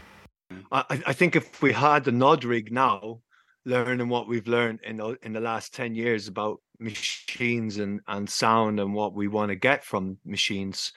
I, 0.71 1.01
I- 1.07 1.13
think 1.13 1.35
if 1.35 1.61
we 1.61 1.73
had 1.73 2.03
the 2.03 2.11
Gnod 2.11 2.43
rig 2.45 2.71
now, 2.71 3.21
learning 3.65 4.07
what 4.07 4.27
we've 4.27 4.47
learned 4.47 4.79
in 4.83 4.97
the, 4.97 5.17
in 5.23 5.33
the 5.33 5.39
last 5.39 5.73
10 5.73 5.95
years 5.95 6.27
about 6.27 6.61
machines 6.79 7.77
and, 7.77 8.01
and 8.07 8.29
sound 8.29 8.79
and 8.79 8.93
what 8.93 9.13
we 9.15 9.27
want 9.27 9.49
to 9.49 9.55
get 9.55 9.83
from 9.83 10.17
machines, 10.25 10.93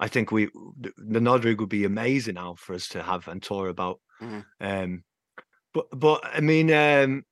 I 0.00 0.08
think 0.08 0.32
we 0.32 0.46
the, 0.46 0.92
the 0.96 1.20
Gnod 1.20 1.44
rig 1.44 1.60
would 1.60 1.68
be 1.68 1.84
amazing 1.84 2.34
now 2.34 2.54
for 2.54 2.74
us 2.74 2.88
to 2.88 3.02
have 3.02 3.28
and 3.28 3.42
tour 3.42 3.68
about. 3.68 4.00
Mhm. 4.20 4.44
Um, 4.60 5.04
but 5.72 5.86
but 5.92 6.24
I 6.24 6.40
mean, 6.40 6.72
um, 6.72 7.24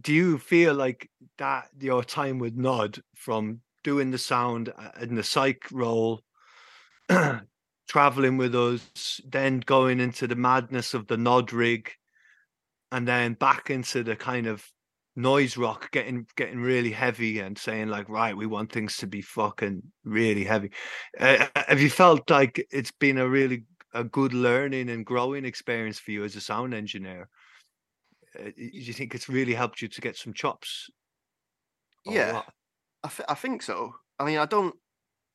do 0.00 0.12
you 0.12 0.38
feel 0.38 0.74
like 0.74 1.10
that 1.38 1.68
your 1.78 2.04
time 2.04 2.38
with 2.38 2.56
Gnod 2.56 3.00
from 3.14 3.60
doing 3.82 4.10
the 4.10 4.18
sound 4.18 4.72
uh, 4.76 4.90
in 5.00 5.14
the 5.14 5.22
psych 5.22 5.64
role, 5.70 6.22
traveling 7.88 8.36
with 8.36 8.54
us, 8.54 9.20
then 9.26 9.60
going 9.60 10.00
into 10.00 10.26
the 10.26 10.36
madness 10.36 10.92
of 10.92 11.06
the 11.06 11.16
Gnod 11.16 11.52
rig, 11.52 11.92
and 12.92 13.06
then 13.06 13.34
back 13.34 13.70
into 13.70 14.02
the 14.02 14.16
kind 14.16 14.46
of 14.46 14.64
noise 15.16 15.56
rock, 15.56 15.90
getting 15.90 16.26
getting 16.36 16.60
really 16.60 16.92
heavy 16.92 17.40
and 17.40 17.58
saying 17.58 17.88
like, 17.88 18.08
right, 18.08 18.36
we 18.36 18.46
want 18.46 18.70
things 18.70 18.98
to 18.98 19.06
be 19.06 19.22
fucking 19.22 19.82
really 20.04 20.44
heavy. 20.44 20.70
Uh, 21.18 21.46
have 21.54 21.80
you 21.80 21.90
felt 21.90 22.28
like 22.30 22.64
it's 22.70 22.92
been 22.92 23.18
a 23.18 23.28
really 23.28 23.64
a 23.94 24.04
good 24.04 24.34
learning 24.34 24.90
and 24.90 25.06
growing 25.06 25.44
experience 25.44 25.98
for 25.98 26.10
you 26.10 26.22
as 26.22 26.36
a 26.36 26.40
sound 26.40 26.74
engineer? 26.74 27.28
Uh, 28.38 28.44
do 28.44 28.52
you 28.56 28.92
think 28.92 29.14
it's 29.14 29.28
really 29.28 29.54
helped 29.54 29.80
you 29.80 29.88
to 29.88 30.00
get 30.00 30.16
some 30.16 30.34
chops? 30.34 30.90
Yeah. 32.04 32.42
I, 33.02 33.08
th- 33.08 33.26
I 33.28 33.34
think 33.34 33.62
so. 33.62 33.94
I 34.18 34.24
mean, 34.24 34.38
I 34.38 34.46
don't. 34.46 34.74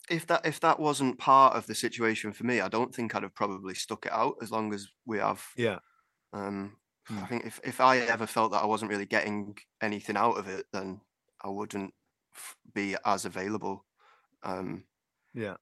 If 0.09 0.27
that 0.27 0.45
if 0.45 0.59
that 0.61 0.79
wasn't 0.79 1.19
part 1.19 1.55
of 1.55 1.65
the 1.67 1.75
situation 1.75 2.33
for 2.33 2.43
me, 2.43 2.59
I 2.59 2.67
don't 2.67 2.93
think 2.93 3.15
I'd 3.15 3.23
have 3.23 3.35
probably 3.35 3.75
stuck 3.75 4.05
it 4.05 4.11
out 4.11 4.35
as 4.41 4.51
long 4.51 4.73
as 4.73 4.87
we 5.05 5.19
have. 5.19 5.43
Yeah. 5.55 5.79
Um, 6.33 6.77
I 7.23 7.25
Mm. 7.25 7.27
think 7.27 7.45
if 7.45 7.59
if 7.63 7.79
I 7.81 7.99
ever 7.99 8.27
felt 8.27 8.51
that 8.51 8.63
I 8.63 8.65
wasn't 8.65 8.91
really 8.91 9.05
getting 9.05 9.57
anything 9.81 10.17
out 10.17 10.37
of 10.37 10.47
it, 10.47 10.67
then 10.73 11.01
I 11.41 11.49
wouldn't 11.49 11.93
f- 12.35 12.57
be 12.73 12.95
as 13.05 13.25
available. 13.25 13.85
Um, 14.43 14.87
Yeah. 15.33 15.57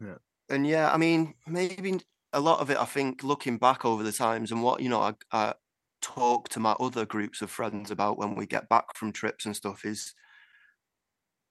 Yeah. 0.00 0.18
and 0.48 0.66
yeah, 0.66 0.92
I 0.92 0.96
mean, 0.96 1.34
maybe 1.46 2.00
a 2.32 2.40
lot 2.40 2.60
of 2.60 2.70
it. 2.70 2.76
I 2.76 2.84
think 2.84 3.22
looking 3.22 3.58
back 3.58 3.84
over 3.84 4.02
the 4.02 4.12
times 4.12 4.52
and 4.52 4.62
what 4.62 4.80
you 4.82 4.88
know, 4.88 5.00
I, 5.00 5.14
I 5.32 5.54
talk 6.00 6.48
to 6.50 6.60
my 6.60 6.72
other 6.72 7.04
groups 7.06 7.42
of 7.42 7.50
friends 7.50 7.90
about 7.90 8.18
when 8.18 8.34
we 8.34 8.46
get 8.46 8.68
back 8.68 8.94
from 8.96 9.12
trips 9.12 9.44
and 9.46 9.56
stuff 9.56 9.84
is 9.84 10.14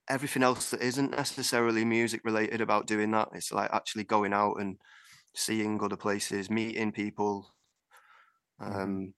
everything 0.08 0.44
else 0.44 0.70
that 0.70 0.82
isn't 0.82 1.12
necessarily 1.12 1.84
music 1.84 2.22
related 2.24 2.62
about 2.62 2.88
doing 2.88 3.12
that. 3.12 3.30
It's 3.34 3.52
like 3.52 3.72
actually 3.72 4.04
going 4.04 4.34
out 4.34 4.56
and 4.60 4.80
seeing 5.36 5.82
other 5.84 5.98
places, 5.98 6.50
meeting 6.50 6.91
people. 6.91 7.56
Um, 8.60 9.13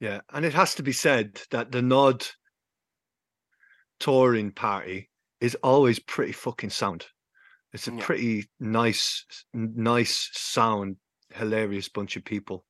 Yeah, 0.00 0.20
and 0.32 0.44
it 0.44 0.54
has 0.54 0.74
to 0.76 0.82
be 0.82 0.92
said 0.92 1.40
that 1.50 1.72
the 1.72 1.80
Gnod 1.80 2.28
touring 3.98 4.52
party 4.52 5.10
is 5.40 5.56
always 5.56 5.98
pretty 5.98 6.32
fucking 6.32 6.70
sound. 6.70 7.06
It's 7.72 7.88
a 7.88 7.92
Yeah. 7.92 8.04
pretty 8.04 8.48
nice, 8.60 9.24
nice 9.52 10.30
sound, 10.32 10.96
hilarious 11.34 11.88
bunch 11.88 12.16
of 12.16 12.24
people. 12.24 12.64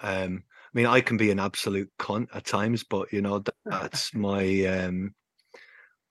Um, 0.00 0.44
I 0.48 0.70
mean, 0.72 0.86
I 0.86 1.00
can 1.00 1.16
be 1.16 1.30
an 1.30 1.38
absolute 1.38 1.90
cunt 1.98 2.28
at 2.34 2.44
times, 2.44 2.84
but 2.84 3.12
you 3.12 3.20
know 3.20 3.40
that, 3.40 3.54
that's 3.70 4.14
my 4.14 4.64
um, 4.66 5.14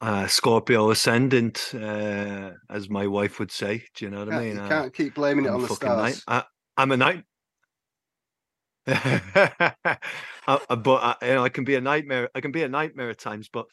uh, 0.02 0.28
Scorpio 0.28 0.92
ascendant, 0.92 1.74
uh, 1.74 2.52
as 2.70 2.90
my 2.90 3.08
wife 3.08 3.40
would 3.40 3.52
say. 3.52 3.86
Do 3.96 4.06
you 4.06 4.12
know 4.12 4.20
what 4.20 4.30
I 4.30 4.40
mean? 4.40 4.56
you 4.56 4.62
Uh, 4.62 4.68
can't 4.68 4.94
keep 4.94 5.14
blaming 5.16 5.46
it 5.46 5.50
I'm 5.50 5.56
on 5.56 5.62
the 5.62 5.70
stars. 5.70 5.98
night. 6.02 6.22
I, 6.28 6.44
I'm 6.78 6.92
a 6.92 6.98
night. 6.98 7.24
I, 8.94 9.98
I- 10.70 10.76
but 10.76 11.18
I, 11.22 11.28
you 11.28 11.34
know, 11.36 11.44
I 11.44 11.50
can 11.50 11.64
be 11.64 11.76
a 11.76 11.82
nightmare. 11.82 12.30
I 12.36 12.42
can 12.42 12.52
be 12.52 12.64
a 12.64 12.70
nightmare 12.70 13.10
at 13.10 13.20
times, 13.20 13.50
but 13.52 13.66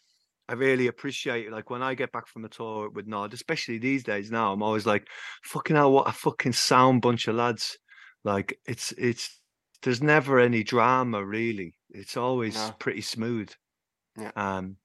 I 0.49 0.55
really 0.55 0.87
appreciate 0.87 1.47
it. 1.47 1.53
Like 1.53 1.71
when 1.71 1.83
I 1.83 1.95
get 1.95 2.13
back 2.13 2.27
from 2.27 2.45
a 2.45 2.49
tour 2.49 2.89
with 2.91 3.07
Gnod, 3.07 3.33
especially 3.35 3.79
these 3.79 4.03
days 4.03 4.31
now, 4.31 4.53
I'm 4.53 4.63
always 4.63 4.87
like, 4.87 5.07
fucking 5.45 5.77
hell, 5.77 5.93
what 5.93 6.09
a 6.09 6.13
fucking 6.13 6.53
sound 6.53 7.03
bunch 7.03 7.29
of 7.29 7.35
lads. 7.37 7.77
Like 8.25 8.59
it's 8.67 8.93
it's 8.93 9.41
there's 9.83 10.03
never 10.03 10.41
any 10.41 10.63
drama 10.65 11.25
really. 11.25 11.75
It's 11.91 12.17
always 12.17 12.55
No. 12.57 12.75
pretty 12.79 13.01
smooth. 13.03 13.51
Yeah. 14.19 14.33
Um, 14.37 14.77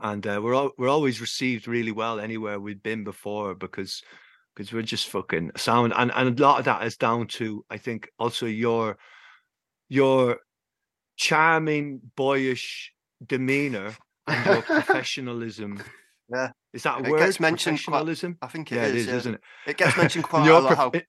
and 0.00 0.26
uh, 0.26 0.40
we're 0.42 0.54
all, 0.54 0.70
we're 0.78 0.88
always 0.88 1.20
received 1.20 1.68
really 1.68 1.92
well 1.92 2.18
anywhere 2.20 2.58
we've 2.60 2.82
been 2.82 3.04
before 3.04 3.54
because 3.54 4.02
because 4.54 4.72
we're 4.72 4.82
just 4.82 5.08
fucking 5.08 5.50
sound 5.56 5.92
and 5.96 6.12
and 6.14 6.38
a 6.38 6.42
lot 6.42 6.58
of 6.58 6.64
that 6.66 6.84
is 6.86 6.96
down 6.96 7.26
to 7.26 7.64
I 7.70 7.78
think 7.78 8.08
also 8.18 8.46
your 8.46 8.96
your 9.92 10.38
charming 11.16 12.00
boyish 12.16 12.92
demeanor 13.26 13.94
and 14.26 14.46
your 14.46 14.62
professionalism. 14.76 15.82
Yeah. 16.32 16.50
Is 16.72 16.84
that 16.84 17.00
a 17.00 17.04
It 17.04 17.10
word? 17.10 17.18
gets 17.18 17.38
mentioned 17.40 17.76
quite- 17.84 17.90
Professionalism. 17.92 18.38
I 18.40 18.46
think 18.46 18.72
it 18.72 18.76
yeah, 18.76 18.84
is. 18.86 18.92
it 18.94 18.96
is, 18.96 19.06
yeah. 19.08 19.14
isn't 19.16 19.34
it? 19.34 19.40
It 19.66 19.76
gets 19.76 19.96
mentioned 19.98 20.24
quite 20.30 20.48
a 20.48 20.58
lot 20.58 20.74
prof- 20.74 21.02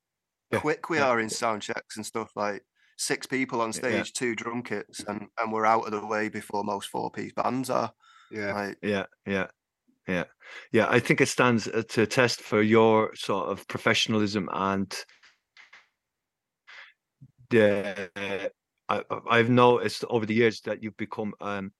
how 0.51 0.59
quick 0.59 0.89
we 0.89 0.99
are 0.99 1.21
in 1.21 1.29
sound 1.29 1.61
checks 1.61 1.95
and 1.95 2.05
stuff. 2.05 2.31
Like 2.35 2.63
six 2.97 3.25
people 3.25 3.61
on 3.61 3.71
stage, 3.71 4.11
two 4.11 4.35
drum 4.35 4.61
kits, 4.63 4.99
and 5.07 5.27
and 5.39 5.51
we're 5.53 5.65
out 5.65 5.85
of 5.85 5.91
the 5.93 6.05
way 6.05 6.27
before 6.27 6.65
most 6.65 6.89
four 6.89 7.09
piece 7.09 7.31
bands 7.33 7.69
are. 7.69 7.93
Yeah. 8.31 8.53
Like, 8.53 8.77
Yeah, 8.81 9.05
yeah, 9.25 9.47
yeah, 10.09 10.25
yeah. 10.73 10.87
I 10.89 10.99
think 10.99 11.21
it 11.21 11.27
stands 11.29 11.67
uh, 11.69 11.83
to 11.89 12.05
test 12.05 12.41
for 12.41 12.61
your 12.61 13.15
sort 13.15 13.47
of 13.47 13.65
professionalism 13.69 14.49
and 14.51 14.93
the. 17.49 18.51
I, 18.89 19.03
I've 19.29 19.49
noticed 19.49 20.03
over 20.09 20.25
the 20.25 20.33
years 20.33 20.61
that 20.61 20.83
you've 20.83 20.97
become 20.97 21.33
um, 21.41 21.71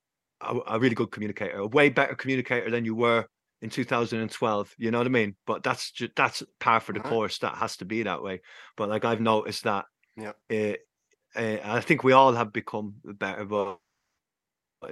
a, 0.42 0.58
a 0.68 0.80
really 0.80 0.96
good 0.96 1.12
communicator, 1.12 1.58
a 1.58 1.68
way 1.68 1.90
better 1.90 2.16
communicator 2.16 2.70
than 2.70 2.86
you 2.86 2.96
were 2.96 3.26
in 3.62 3.70
2012. 3.70 4.76
You 4.78 4.92
know 4.92 4.98
what 4.98 5.08
I 5.08 5.10
mean? 5.10 5.36
But 5.46 5.64
that's 5.64 5.92
just 5.92 6.12
that's 6.16 6.44
par 6.60 6.80
for 6.80 6.94
the 6.94 7.00
Right. 7.00 7.10
course. 7.10 7.40
That 7.40 7.56
has 7.56 7.78
to 7.78 7.86
be 7.86 8.04
that 8.04 8.24
way. 8.24 8.42
But 8.78 8.90
like 8.90 9.06
I've 9.06 9.22
noticed 9.22 9.64
that. 9.64 9.86
Yeah. 10.16 10.34
It, 10.50 10.82
uh, 11.36 11.58
I 11.64 11.82
think 11.82 12.04
we 12.04 12.12
all 12.12 12.34
have 12.34 12.54
become 12.54 12.96
better, 13.04 13.46
but 13.46 13.80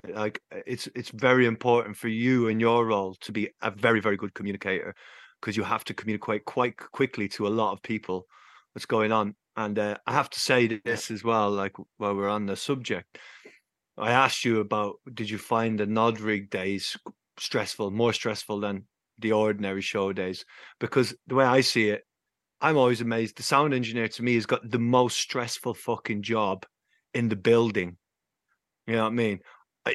like 0.08 0.42
it's 0.66 0.88
it's 0.96 1.10
very 1.10 1.46
important 1.46 1.98
for 1.98 2.08
you 2.08 2.48
in 2.48 2.60
your 2.60 2.86
role 2.86 3.16
to 3.22 3.32
be 3.32 3.50
a 3.62 3.70
very 3.72 4.00
very 4.00 4.18
good 4.18 4.34
communicator 4.34 4.96
because 5.40 5.58
you 5.58 5.64
have 5.64 5.84
to 5.84 5.94
communicate 5.94 6.46
quite 6.46 6.78
quickly 6.78 7.28
to 7.28 7.48
a 7.48 7.50
lot 7.50 7.74
of 7.74 7.82
people 7.82 8.26
what's 8.74 8.86
going 8.86 9.12
on. 9.12 9.36
And 9.58 9.78
uh, 9.78 9.98
i 10.08 10.14
have 10.14 10.30
to 10.30 10.40
say 10.40 10.80
this 10.86 11.12
as 11.12 11.24
well 11.24 11.52
like 11.52 11.74
while 11.98 12.16
we're 12.16 12.30
on 12.30 12.46
the 12.46 12.56
subject. 12.56 13.18
I 13.98 14.12
asked 14.12 14.46
you 14.46 14.60
about 14.60 14.96
did 15.14 15.30
you 15.30 15.38
find 15.38 15.80
the 15.80 15.86
Gnod 15.86 16.24
rig 16.24 16.50
days 16.50 16.96
stressful 17.38 17.92
more 17.92 18.14
stressful 18.14 18.60
than 18.62 18.86
the 19.20 19.34
ordinary 19.34 19.82
show 19.82 20.14
days? 20.14 20.46
Because 20.80 21.14
the 21.28 21.36
way 21.36 21.46
i 21.46 21.62
see 21.62 21.90
it 21.90 22.04
i'm 22.62 22.78
always 22.78 23.02
amazed. 23.02 23.38
The 23.38 23.44
sound 23.44 23.74
engineer 23.74 24.08
to 24.08 24.24
me 24.24 24.36
has 24.36 24.46
got 24.46 24.70
the 24.70 24.80
most 24.80 25.18
stressful 25.18 25.74
fucking 25.74 26.22
job 26.22 26.66
in 27.14 27.28
the 27.28 27.36
building. 27.36 27.98
You 28.88 28.96
know 28.96 29.04
what 29.04 29.10
i 29.10 29.16
mean? 29.16 29.40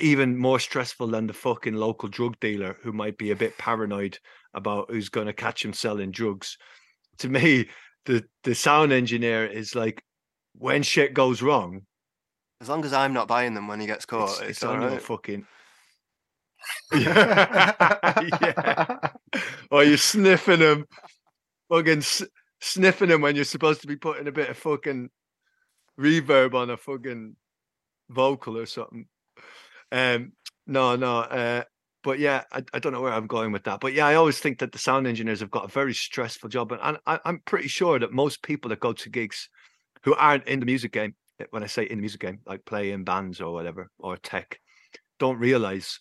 Even 0.01 0.37
more 0.37 0.61
stressful 0.61 1.07
than 1.07 1.27
the 1.27 1.33
fucking 1.33 1.75
local 1.75 2.09
drug 2.09 2.39
dealer 2.41 2.77
who 2.83 2.93
might 2.93 3.17
be 3.17 3.31
a 3.31 3.37
bit 3.37 3.57
paranoid 3.57 4.19
about 4.53 4.91
who's 4.91 5.09
going 5.09 5.29
to 5.29 5.33
catch 5.33 5.65
him 5.65 5.73
selling 5.73 6.11
drugs. 6.11 6.59
To 7.19 7.29
me, 7.29 7.69
the 8.07 8.25
the 8.45 8.55
sound 8.55 8.93
engineer 8.93 9.45
is 9.45 9.75
like 9.75 10.03
when 10.57 10.83
shit 10.83 11.13
goes 11.13 11.43
wrong, 11.43 11.83
As 12.61 12.69
long 12.69 12.85
as 12.85 12.93
I'm 12.93 13.13
not 13.13 13.29
buying 13.29 13.55
them 13.55 13.69
when 13.69 13.81
he 13.81 13.87
gets 13.87 14.07
caught, 14.07 14.31
it's, 14.31 14.41
it's, 14.41 14.51
it's 14.51 14.65
all 14.65 14.81
your 14.81 14.99
fucking. 14.99 15.47
yeah. 16.95 19.09
Or 19.71 19.85
you're 19.85 19.99
sniffing 19.99 20.61
them, 20.61 20.87
fucking 21.69 21.99
s- 21.99 22.25
sniffing 22.61 23.11
them 23.11 23.21
when 23.21 23.37
you're 23.37 23.45
supposed 23.45 23.83
to 23.83 23.87
be 23.87 23.97
putting 23.97 24.27
a 24.27 24.33
bit 24.33 24.49
of 24.49 24.57
fucking 24.57 25.11
reverb 26.01 26.55
on 26.55 26.71
a 26.71 26.77
fucking 26.77 27.37
vocal 28.09 28.57
or 28.57 28.67
something. 28.67 29.07
Um, 29.93 30.33
no, 30.67 30.97
no. 30.97 31.19
Uh, 31.19 31.63
but 32.07 32.21
yeah, 32.21 32.45
I, 32.53 32.63
I 32.73 32.79
don't 32.79 32.93
know 32.93 33.01
where 33.01 33.13
I'm 33.13 33.27
going 33.27 33.51
with 33.51 33.65
that. 33.65 33.81
But 33.81 33.93
yeah, 33.93 34.07
I 34.07 34.15
always 34.15 34.39
think 34.39 34.61
that 34.61 34.71
the 34.71 34.79
sound 34.79 35.09
engineers 35.09 35.41
have 35.41 35.51
got 35.51 35.65
a 35.65 35.69
very 35.69 35.93
stressful 35.93 36.49
job, 36.49 36.71
and, 36.71 36.99
I, 37.05 37.19
I'm 37.25 37.41
pretty 37.41 37.67
sure 37.67 37.99
that 37.99 38.13
most 38.13 38.43
people 38.43 38.69
that 38.69 38.79
go 38.79 38.93
to 38.93 39.11
gigs 39.11 39.49
who 40.05 40.15
aren't 40.15 40.47
in 40.47 40.61
the 40.61 40.67
music 40.67 40.93
game, 40.93 41.17
eh, 41.41 41.47
when 41.51 41.65
I 41.65 41.67
say 41.67 41.83
in 41.83 41.99
the 41.99 42.03
music 42.03 42.21
game, 42.21 42.39
like 42.47 42.65
play 42.65 42.93
in 42.93 43.03
bands 43.03 43.41
or 43.41 43.53
whatever 43.53 43.91
or 43.99 44.17
tech, 44.17 44.61
don't 45.19 45.41
realize 45.41 45.99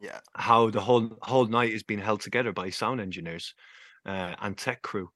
Yeah. 0.00 0.20
how 0.36 0.70
the 0.70 0.80
whole 0.80 1.18
whole 1.22 1.46
night 1.46 1.72
is 1.72 1.82
being 1.82 1.98
held 2.00 2.20
together 2.20 2.52
by 2.52 2.70
sound 2.70 3.00
engineers 3.00 3.52
uh, 4.06 4.36
and 4.40 4.56
tech 4.56 4.80
crew. 4.82 5.10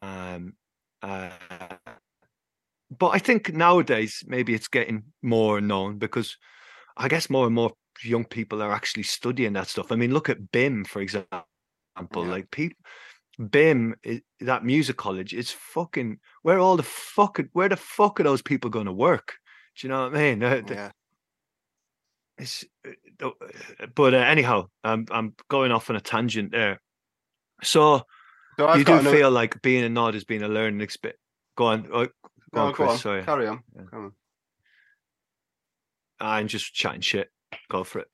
Um, 0.00 0.54
uh, 1.02 1.30
but 2.96 3.08
I 3.08 3.18
think 3.18 3.52
nowadays 3.52 4.22
maybe 4.28 4.54
it's 4.54 4.68
getting 4.68 5.12
more 5.22 5.60
known 5.60 5.98
because 5.98 6.36
I 6.96 7.08
guess 7.08 7.28
more 7.28 7.46
and 7.46 7.54
more 7.54 7.72
young 8.02 8.24
people 8.24 8.62
are 8.62 8.72
actually 8.72 9.02
studying 9.04 9.52
that 9.54 9.68
stuff. 9.68 9.92
I 9.92 9.96
mean, 9.96 10.12
look 10.12 10.28
at 10.28 10.50
BIMM 10.52 10.86
for 10.86 11.00
example. 11.00 11.44
Yeah. 11.98 12.20
Like 12.20 12.50
people, 12.50 12.76
BIMM, 13.40 13.94
that 14.40 14.64
music 14.64 14.96
college, 14.96 15.34
is 15.34 15.50
fucking 15.50 16.18
where 16.42 16.58
all 16.58 16.76
the 16.76 16.82
fucking 16.82 17.50
where 17.52 17.68
the 17.68 17.76
fuck 17.76 18.18
are 18.20 18.24
those 18.24 18.42
people 18.42 18.70
going 18.70 18.86
to 18.86 18.92
work? 18.92 19.34
Do 19.78 19.86
you 19.86 19.92
know 19.92 20.04
what 20.08 20.16
I 20.16 20.34
mean? 20.34 20.40
Yeah. 20.68 20.90
it's, 22.38 22.64
uh, 22.86 23.26
uh, 23.28 23.86
but 23.94 24.14
uh, 24.14 24.18
anyhow, 24.18 24.66
I'm 24.82 25.06
I'm 25.10 25.34
going 25.48 25.70
off 25.72 25.90
on 25.90 25.96
a 25.96 26.00
tangent 26.00 26.50
there. 26.52 26.80
So 27.62 28.02
So 28.58 28.74
you 28.74 28.84
do 28.84 28.92
another- 28.94 29.10
feel 29.16 29.30
like 29.30 29.60
being 29.62 29.84
a 29.84 29.88
Gnod 29.88 30.14
has 30.14 30.24
been 30.24 30.42
a 30.42 30.48
learning 30.48 30.80
experience. 30.80 31.18
Go 31.56 31.66
on, 31.66 31.86
oh, 31.92 32.06
go 32.06 32.10
No, 32.54 32.62
on, 32.62 32.68
go 32.70 32.74
Chris. 32.74 32.90
on. 32.90 32.98
Sorry, 32.98 33.22
Carry 33.22 33.46
on. 33.48 33.62
Yeah. 33.76 33.82
Come 33.90 34.04
on. 34.06 34.12
I'm 36.20 36.48
just 36.48 36.72
chatting 36.72 37.00
shit. 37.00 37.28
Go 37.70 37.84
for 37.84 38.00
it. 38.00 38.08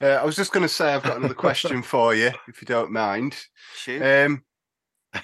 Uh, 0.00 0.08
I 0.08 0.24
was 0.24 0.36
just 0.36 0.52
going 0.52 0.62
to 0.62 0.68
say 0.68 0.92
I've 0.92 1.02
got 1.02 1.16
another 1.16 1.34
question 1.34 1.82
for 1.82 2.14
you, 2.14 2.30
if 2.48 2.60
you 2.60 2.66
don't 2.66 2.92
mind. 2.92 3.36
Shoot. 3.74 4.02
Um, 4.02 4.44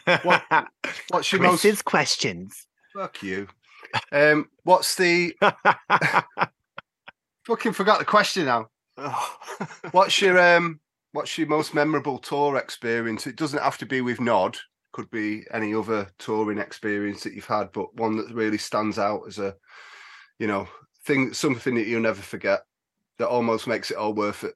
what's 1.11 1.33
your 1.33 1.43
most 1.43 1.85
questions. 1.85 2.67
fuck 2.95 3.23
you? 3.23 3.49
Um, 4.11 4.49
what's 4.65 4.95
the 4.95 5.37
fucking 7.47 7.73
forgot 7.73 7.99
the 7.99 8.07
question 8.07 8.47
now? 8.47 8.69
Oh. 8.97 9.37
What's 9.91 10.21
your 10.21 10.39
um? 10.39 10.81
What's 11.13 11.37
your 11.37 11.49
most 11.49 11.75
memorable 11.75 12.19
tour 12.19 12.57
experience? 12.57 13.27
It 13.27 13.37
doesn't 13.37 13.63
have 13.63 13.77
to 13.79 13.87
be 13.87 14.01
with 14.01 14.19
Gnod. 14.19 14.57
Could 14.93 15.11
be 15.11 15.45
any 15.53 15.75
other 15.75 16.09
touring 16.19 16.59
experience 16.59 17.23
that 17.25 17.35
you've 17.35 17.45
had, 17.45 17.71
but 17.73 17.95
one 17.97 18.17
that 18.17 18.35
really 18.35 18.59
stands 18.59 18.99
out 18.99 19.23
as 19.27 19.39
a, 19.39 19.55
you 20.39 20.47
know, 20.47 20.69
thing, 21.05 21.35
something 21.35 21.75
that 21.75 21.87
you'll 21.87 22.03
never 22.03 22.23
forget. 22.23 22.63
That 23.19 23.29
almost 23.29 23.67
makes 23.67 23.91
it 23.91 23.97
all 23.97 24.15
worth 24.15 24.45
it. 24.45 24.55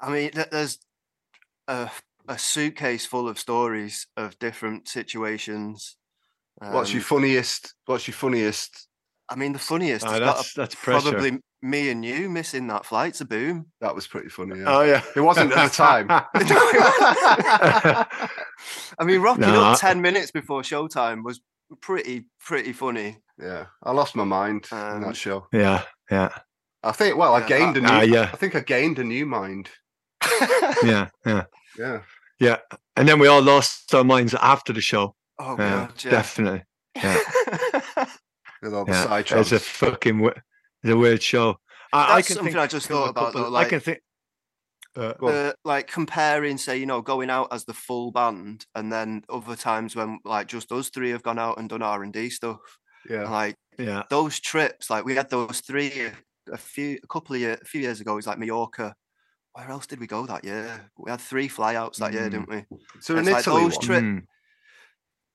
I 0.00 0.10
mean, 0.10 0.30
there's 0.50 0.78
a, 1.66 1.90
a 2.28 2.38
suitcase 2.38 3.06
full 3.06 3.28
of 3.28 3.38
stories 3.38 4.06
of 4.16 4.38
different 4.38 4.88
situations. 4.88 5.96
what's 6.58 6.92
your 6.92 7.00
Um, 7.00 7.04
funniest? 7.04 7.74
What's 7.86 8.06
your 8.06 8.14
funniest? 8.14 8.88
I 9.28 9.36
mean, 9.36 9.52
the 9.54 9.58
funniest 9.58 10.04
has 10.04 10.18
got 10.20 10.36
that's 10.36 10.52
that's 10.52 10.74
probably 10.74 11.38
me 11.62 11.88
and 11.88 12.04
you 12.04 12.28
missing 12.28 12.66
that 12.66 12.84
flight 12.84 13.14
to 13.14 13.24
Boom. 13.24 13.66
That 13.80 13.94
was 13.94 14.06
pretty 14.06 14.28
funny. 14.28 14.58
Yeah. 14.60 14.64
Oh 14.68 14.82
yeah, 14.82 15.02
It 15.16 15.20
wasn't 15.22 15.50
at 15.52 15.70
the 15.70 15.74
time. 15.74 16.06
I 18.98 19.04
mean, 19.04 19.20
rocking 19.22 19.42
No, 19.46 19.62
up 19.64 19.76
I- 19.76 19.78
ten 19.80 20.00
minutes 20.02 20.30
before 20.30 20.60
showtime 20.62 21.24
was 21.24 21.40
pretty 21.80 22.26
pretty 22.44 22.72
funny. 22.74 23.18
yeah, 23.40 23.66
I 23.82 23.92
lost 23.92 24.14
my 24.14 24.24
mind 24.24 24.66
in 24.70 24.76
Um, 24.78 25.00
that 25.02 25.16
show. 25.16 25.46
yeah, 25.52 25.84
yeah, 26.10 26.28
I 26.84 26.92
think. 26.92 27.16
Well, 27.16 27.34
I 27.34 27.46
gained 27.46 27.76
a 27.76 27.80
new. 27.80 27.88
Ah, 27.88 28.02
yeah. 28.02 28.30
I 28.32 28.36
think 28.36 28.54
I 28.54 28.60
gained 28.60 28.98
a 28.98 29.04
new 29.04 29.26
mind. 29.26 29.70
yeah, 30.84 31.08
yeah, 31.26 31.44
Yeah. 31.78 32.00
yeah. 32.38 32.56
And 32.96 33.08
then 33.08 33.18
we 33.18 33.26
all 33.26 33.42
lost 33.42 33.92
our 33.94 34.04
minds 34.04 34.34
after 34.34 34.72
the 34.72 34.80
show. 34.80 35.14
oh 35.38 35.56
Yeah, 35.58 35.86
god, 35.88 36.04
yeah. 36.04 36.10
definitely. 36.10 36.62
yeah. 36.96 37.18
With 38.62 38.72
all 38.74 38.84
the 38.84 38.92
Yeah, 38.92 39.04
side 39.04 39.30
it's 39.32 39.52
a 39.52 39.58
fucking 39.58 40.24
it's 40.24 40.90
a 40.92 40.96
weird 40.96 41.22
show. 41.22 41.56
I, 41.92 42.16
I 42.16 42.22
can 42.22 42.36
something 42.36 42.52
think 42.54 42.62
I 42.62 42.66
just 42.66 42.86
thought 42.88 43.10
about, 43.10 43.26
couple- 43.32 43.42
though, 43.42 43.46
I 43.48 43.50
like- 43.50 43.68
can 43.70 43.80
think. 43.80 43.98
Uh, 44.96 45.12
uh, 45.26 45.52
like 45.64 45.88
comparing, 45.88 46.56
say, 46.56 46.76
you 46.78 46.86
know, 46.86 47.02
going 47.02 47.28
out 47.28 47.48
as 47.50 47.64
the 47.64 47.74
full 47.74 48.12
band, 48.12 48.64
and 48.76 48.92
then 48.92 49.24
other 49.28 49.56
times 49.56 49.96
when 49.96 50.20
like 50.24 50.46
just 50.46 50.70
us 50.70 50.88
three 50.88 51.10
have 51.10 51.22
gone 51.24 51.38
out 51.38 51.58
and 51.58 51.68
done 51.68 51.82
R 51.82 52.04
and 52.04 52.12
D 52.12 52.30
stuff. 52.30 52.60
Yeah. 53.10 53.28
Like 53.28 53.56
yeah, 53.76 54.04
those 54.08 54.38
trips, 54.38 54.88
like 54.90 55.04
we 55.04 55.16
had 55.16 55.30
those 55.30 55.60
three 55.66 56.10
a- 56.52 56.56
few, 56.56 56.98
a 57.02 57.06
couple 57.06 57.34
of 57.34 57.40
years, 57.40 57.58
a 57.62 57.64
few 57.64 57.80
years 57.80 58.00
ago. 58.00 58.12
It 58.12 58.16
was 58.16 58.26
like 58.26 58.38
Mallorca. 58.38 58.94
Where 59.52 59.70
else 59.70 59.86
did 59.86 60.00
we 60.00 60.06
go 60.06 60.26
that 60.26 60.44
year? 60.44 60.90
We 60.98 61.10
had 61.10 61.20
three 61.20 61.48
flyouts 61.48 61.96
that 61.98 62.12
year, 62.12 62.28
Mm. 62.28 62.30
didn't 62.30 62.48
we? 62.48 62.64
So 63.00 63.16
in 63.16 63.24
like 63.26 63.38
Italy, 63.40 63.62
those 63.62 63.78
tri- 63.78 64.00
Mm, 64.00 64.26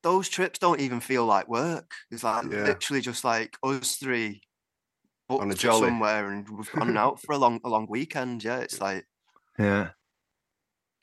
Those 0.02 0.30
trips 0.30 0.60
don't 0.60 0.80
even 0.80 1.00
feel 1.02 1.26
like 1.26 1.48
work. 1.50 1.92
It's 2.10 2.24
like 2.24 2.46
Yeah. 2.52 2.64
literally 2.64 3.02
just 3.02 3.24
like 3.26 3.58
us 3.64 3.98
three 3.98 4.42
On 5.30 5.52
a 5.52 5.54
jolly. 5.54 5.88
somewhere, 5.88 6.30
and 6.32 6.48
we've 6.50 6.72
gone 6.72 6.96
out 6.98 7.22
for 7.22 7.34
a 7.34 7.38
long, 7.38 7.60
a 7.66 7.70
long 7.70 7.86
weekend. 7.90 8.44
Yeah, 8.44 8.60
it's 8.60 8.80
like 8.80 9.06
yeah, 9.58 9.90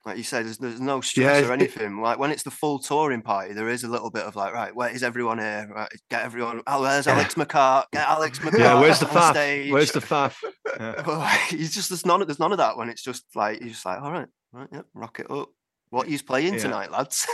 like 0.07 0.17
you 0.17 0.23
said, 0.23 0.47
there's, 0.47 0.57
there's 0.59 0.81
no 0.81 1.01
stress 1.03 1.43
it- 1.43 1.49
or 1.51 1.53
anything. 1.53 2.01
Like 2.01 2.19
when 2.19 2.31
it's 2.31 2.45
the 2.45 2.51
full 2.51 2.79
touring 2.79 3.21
party, 3.23 3.53
there 3.53 3.69
is 3.69 3.83
a 3.85 3.89
little 3.89 4.11
bit 4.11 4.23
of 4.23 4.37
like, 4.37 4.55
right, 4.55 4.75
where 4.75 4.89
is 4.89 5.03
everyone 5.03 5.39
here? 5.39 5.69
Right, 5.75 5.89
get 6.11 6.23
everyone. 6.23 6.63
Oh, 6.67 6.81
where's 6.81 7.07
Alex 7.09 7.35
McCart? 7.41 7.85
Get 7.93 8.09
Alex 8.09 8.39
McCart. 8.39 8.59
yeah. 8.59 8.81
Where's 8.81 9.01
the 9.01 9.07
faff? 9.07 9.33
Stage. 9.33 9.73
Where's 9.73 9.93
the 9.93 10.01
faff? 10.01 10.37
Yeah. 10.79 11.03
Like, 11.07 11.53
you 11.53 11.67
just 11.69 11.89
there's 11.89 12.05
none. 12.05 12.21
There's 12.21 12.39
none 12.39 12.53
of 12.53 12.59
that 12.59 12.77
when 12.77 12.91
it's 12.91 13.03
just 13.03 13.25
like 13.35 13.61
you're 13.61 13.71
just 13.71 13.87
like, 13.87 14.01
all 14.03 14.13
right, 14.13 14.27
right, 14.53 14.69
yeah, 14.71 14.83
rock 14.95 15.19
it 15.21 15.31
up. 15.31 15.49
What 15.91 16.09
you 16.09 16.19
playing 16.23 16.55
Yeah. 16.55 16.61
tonight, 16.61 16.91
lads? 16.91 17.27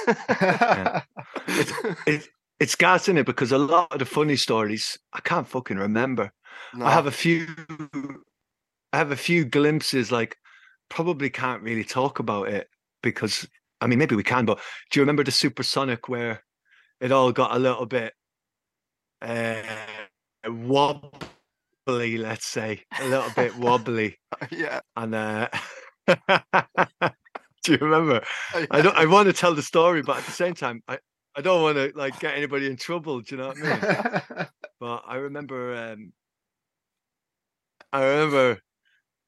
It, 2.06 2.28
it's 2.61 2.74
gas 2.76 3.08
in 3.08 3.18
it 3.18 3.26
because 3.26 3.52
a 3.52 3.58
lot 3.58 3.90
of 3.92 3.98
the 3.98 4.04
funny 4.04 4.37
stories 4.37 4.98
I 5.12 5.20
can't 5.20 5.48
fucking 5.48 5.76
remember. 5.76 6.30
No, 6.74 6.87
I 6.87 6.92
have 6.92 7.06
a 7.06 7.11
few 7.11 7.46
I 8.92 8.98
have 8.98 9.11
a 9.11 9.16
few 9.16 9.44
glimpses 9.44 10.12
like 10.12 10.37
probably 10.92 11.31
can't 11.31 11.62
really 11.62 11.85
talk 11.85 12.18
about 12.18 12.48
it 12.48 12.68
because 13.02 13.48
I 13.81 13.87
mean 13.87 13.98
maybe 13.98 14.14
we 14.14 14.22
can 14.22 14.44
but 14.44 14.61
do 14.90 15.00
you 15.00 15.02
remember 15.02 15.24
the 15.24 15.31
supersonic 15.31 16.07
where 16.07 16.44
it 17.00 17.11
all 17.11 17.33
got 17.33 17.57
a 17.57 17.59
little 17.59 17.87
bit 17.87 18.12
uh 19.22 19.62
wobbly 20.46 22.18
let's 22.18 22.44
say 22.44 22.83
a 23.00 23.09
little 23.09 23.31
bit 23.35 23.57
wobbly? 23.64 24.18
Yeah. 24.50 24.81
and 24.94 25.14
uh 25.14 25.48
do 27.64 27.72
you 27.72 27.78
remember? 27.78 28.22
I 28.70 28.83
don't 28.83 28.94
I 28.94 29.07
want 29.07 29.28
to 29.28 29.33
tell 29.33 29.55
the 29.55 29.62
story 29.62 30.02
but 30.02 30.18
at 30.18 30.26
the 30.26 30.33
same 30.33 30.52
time 30.52 30.83
I 30.87 30.98
I 31.35 31.40
don't 31.40 31.62
want 31.62 31.78
to 31.78 31.90
like 31.96 32.20
get 32.20 32.37
anybody 32.37 32.66
in 32.66 32.76
trouble 32.76 33.22
do 33.22 33.35
you 33.35 33.40
know 33.40 33.48
what 33.48 33.64
I 33.64 34.35
mean? 34.37 34.46
But 34.78 35.05
I 35.07 35.14
remember 35.16 35.74
um 35.74 36.12
I 37.94 38.05
remember 38.05 38.61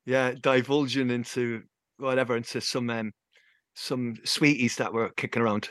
yeah 0.07 0.33
divulging 0.41 1.11
into 1.11 1.63
whatever 1.99 2.37
into 2.37 2.61
some 2.61 2.91
um 2.91 3.13
some 3.75 4.15
sweeties 4.25 4.77
that 4.77 4.93
were 4.93 5.11
kicking 5.17 5.43
around 5.43 5.69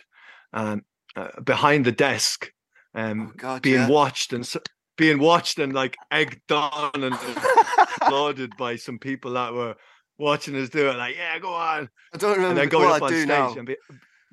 um 0.54 0.82
uh, 1.16 1.30
behind 1.44 1.86
the 1.86 1.92
desk 1.92 2.52
um 2.96 3.30
Oh 3.32 3.34
God, 3.38 3.62
being 3.62 3.76
yeah. 3.82 3.88
watched 3.90 4.34
and 4.34 4.52
being 4.98 5.20
watched 5.20 5.60
and 5.60 5.74
like 5.74 5.96
egged 6.12 6.52
on 6.52 6.92
and 7.04 7.16
applauded 8.02 8.56
by 8.58 8.76
some 8.76 9.00
people 9.00 9.34
that 9.34 9.54
were 9.54 9.76
watching 10.20 10.56
us 10.56 10.70
do 10.70 10.90
it 10.90 10.96
like 10.96 11.16
yeah 11.16 11.38
go 11.40 11.54
on 11.54 11.90
I 12.14 12.18
don't 12.18 12.38
remember 12.38 12.50
and 12.50 12.58
then 12.60 12.70
going 12.70 12.86
what 12.90 12.98
up 12.98 13.04
I 13.04 13.06
on 13.06 13.12
do 13.12 13.18
stage 13.22 13.28
now. 13.28 13.54
and 13.56 13.66
be, 13.68 13.76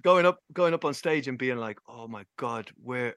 going 0.03 0.27
up 0.27 0.39
going 0.53 0.75
up 0.75 0.85
on 0.85 0.95
stage 0.95 1.29
and 1.29 1.39
being 1.39 1.57
like 1.59 1.79
oh 1.89 2.07
my 2.09 2.25
god 2.39 2.71
where 2.83 3.15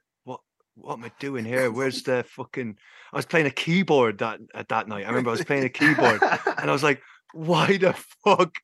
what 0.76 0.94
am 0.98 1.04
i 1.04 1.12
doing 1.20 1.46
here? 1.46 1.72
Where's 1.78 2.04
the 2.04 2.26
fucking 2.28 2.78
i 3.12 3.18
was 3.18 3.26
playing 3.26 3.48
a 3.48 3.52
keyboard 3.52 4.20
that 4.20 4.40
at 4.54 4.70
that 4.70 4.88
night. 4.88 5.06
I 5.06 5.10
remember 5.10 5.30
i 5.30 5.34
was 5.34 5.46
playing 5.46 5.66
a 5.66 5.70
keyboard 5.70 6.22
and 6.22 6.70
i 6.70 6.74
was 6.74 6.84
like 6.84 7.02
why 7.34 7.78
the 7.78 7.94
fuck 8.24 8.56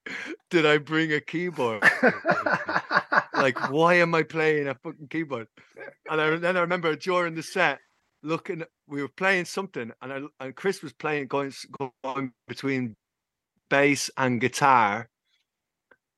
did 0.50 0.66
i 0.66 0.78
bring 0.78 1.12
a 1.12 1.22
keyboard? 1.22 1.84
Like 3.34 3.70
why 3.72 3.96
am 3.96 4.14
i 4.16 4.24
playing 4.24 4.68
a 4.68 4.76
fucking 4.76 5.08
keyboard? 5.10 5.48
And 6.10 6.22
I, 6.22 6.36
then 6.38 6.58
i 6.58 6.62
remember 6.62 6.96
during 6.96 7.36
the 7.36 7.44
set 7.44 7.80
looking 8.22 8.64
we 8.88 9.02
were 9.02 9.08
playing 9.08 9.46
something 9.46 9.92
and 10.02 10.14
I, 10.14 10.22
and 10.46 10.56
chris 10.56 10.84
was 10.84 10.94
playing 10.94 11.28
going, 11.28 11.54
going 12.04 12.34
between 12.48 12.98
bass 13.70 14.10
and 14.18 14.42
guitar 14.42 15.10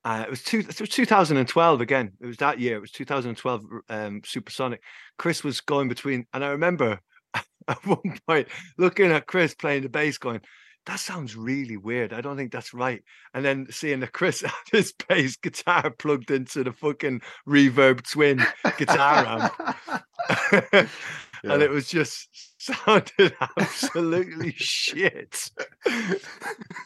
uh, 0.04 0.24
it 0.26 0.30
was 0.30 0.42
two. 0.42 0.60
It 0.60 0.80
was 0.80 0.88
2012 0.88 1.80
again. 1.80 2.12
It 2.20 2.26
was 2.26 2.36
that 2.38 2.58
year. 2.58 2.76
It 2.76 2.80
was 2.80 2.90
2012. 2.90 3.64
Um, 3.88 4.22
Supersonic. 4.24 4.82
Chris 5.18 5.44
was 5.44 5.60
going 5.60 5.88
between, 5.88 6.26
and 6.32 6.44
I 6.44 6.48
remember 6.48 7.00
at 7.68 7.86
one 7.86 8.18
point 8.26 8.48
looking 8.78 9.12
at 9.12 9.26
Chris 9.26 9.54
playing 9.54 9.82
the 9.82 9.88
bass, 9.88 10.18
going, 10.18 10.40
"That 10.86 10.98
sounds 10.98 11.36
really 11.36 11.76
weird. 11.76 12.12
I 12.12 12.20
don't 12.20 12.36
think 12.36 12.50
that's 12.50 12.74
right." 12.74 13.02
And 13.32 13.44
then 13.44 13.68
seeing 13.70 14.00
that 14.00 14.12
Chris 14.12 14.40
had 14.42 14.52
his 14.72 14.92
bass 15.08 15.36
guitar 15.36 15.90
plugged 15.90 16.32
into 16.32 16.64
the 16.64 16.72
fucking 16.72 17.22
reverb 17.48 18.02
twin 18.10 18.44
guitar 18.78 19.24
amp. 19.26 20.88
And 21.44 21.60
it 21.60 21.70
was 21.70 21.88
just 21.88 22.28
sounded 22.58 23.34
absolutely 23.58 24.52
shit. 24.52 25.50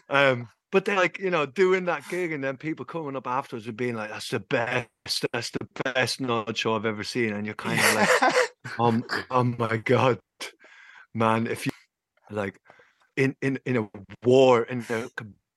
Um, 0.08 0.48
but 0.72 0.84
they're 0.84 0.96
like, 0.96 1.18
you 1.18 1.30
know, 1.30 1.46
doing 1.46 1.84
that 1.84 2.08
gig 2.08 2.32
and 2.32 2.42
then 2.42 2.56
people 2.56 2.84
coming 2.84 3.16
up 3.16 3.26
afterwards 3.26 3.66
and 3.66 3.76
being 3.76 3.94
like, 3.94 4.10
that's 4.10 4.28
the 4.28 4.40
best, 4.40 4.88
that's 5.32 5.50
the 5.50 5.66
best 5.84 6.20
Gnod 6.20 6.56
show 6.56 6.74
I've 6.74 6.86
ever 6.86 7.04
seen. 7.04 7.32
And 7.32 7.46
you're 7.46 7.54
kind 7.56 7.78
of 7.78 7.94
like, 7.94 8.80
um, 8.80 9.04
oh 9.30 9.44
my 9.44 9.76
God, 9.78 10.18
man, 11.14 11.46
if 11.46 11.66
you 11.66 11.72
like 12.30 12.60
in, 13.16 13.36
in, 13.40 13.58
in 13.64 13.76
a 13.76 13.88
war, 14.24 14.62
in 14.64 14.84
a 14.90 15.08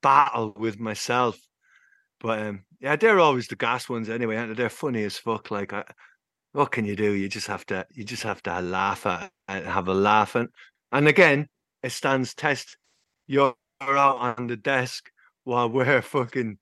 battle 0.02 0.54
with 0.56 0.80
myself. 0.80 1.40
But 2.22 2.40
um, 2.40 2.64
yeah, 2.80 2.96
they're 2.96 3.20
always 3.20 3.48
the 3.48 3.56
gas 3.56 3.88
ones 3.90 4.10
anyway, 4.10 4.36
and 4.36 4.56
they're 4.56 4.70
funny 4.70 5.04
as 5.04 5.18
fuck. 5.18 5.52
Like 5.52 5.74
I, 5.74 5.86
what 6.52 6.72
can 6.72 6.86
you 6.86 6.96
do? 6.96 7.14
You 7.14 7.30
just 7.30 7.48
have 7.48 7.66
to 7.68 7.86
you 7.94 8.04
just 8.04 8.24
have 8.24 8.44
to 8.44 8.60
laugh 8.62 9.06
at 9.06 9.32
and 9.48 9.66
have 9.66 9.88
a 9.88 9.94
laugh 9.94 10.36
and 10.36 10.50
and 10.92 11.08
again 11.08 11.48
it 11.84 11.92
stands 11.92 12.34
test. 12.34 12.78
You're 13.28 13.54
out 13.82 14.38
on 14.38 14.48
the 14.48 14.58
desk 14.58 15.10
while 15.44 15.70
we're 15.70 16.02
fucking 16.16 16.58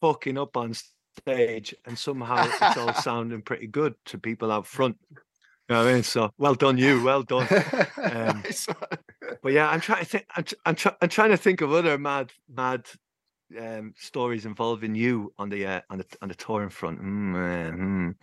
fucking 0.00 0.38
up 0.38 0.56
on 0.56 0.74
stage 1.18 1.74
and 1.86 1.98
somehow 1.98 2.48
it's 2.48 2.76
all 2.76 2.94
sounding 3.02 3.42
pretty 3.42 3.66
good 3.66 3.94
to 4.06 4.18
people 4.18 4.50
out 4.50 4.66
front. 4.66 4.96
You 5.10 5.76
know 5.76 5.84
what 5.84 5.90
I 5.90 5.94
mean? 5.94 6.02
So 6.02 6.30
well 6.38 6.54
done, 6.54 6.78
you. 6.78 7.02
Well 7.04 7.22
done. 7.22 7.46
Um, 7.96 8.42
but 9.42 9.52
yeah, 9.52 9.68
I'm 9.70 9.80
trying 9.80 10.00
to 10.00 10.04
think. 10.04 10.26
I'm, 10.34 10.44
I'm, 10.66 10.74
try, 10.74 10.92
I'm 11.00 11.08
trying 11.08 11.30
to 11.30 11.36
think 11.36 11.60
of 11.60 11.72
other 11.72 11.96
mad, 11.96 12.32
mad 12.52 12.86
um, 13.56 13.94
stories 13.96 14.46
involving 14.46 14.96
you 14.96 15.32
on 15.38 15.48
the 15.48 15.64
uh, 15.66 15.80
on 15.88 15.98
the 15.98 16.06
on 16.22 16.28
the 16.28 16.34
touring 16.34 16.70
front. 16.70 17.00
Mm, 17.00 17.34
uh, 17.34 17.72
mm. 17.76 18.14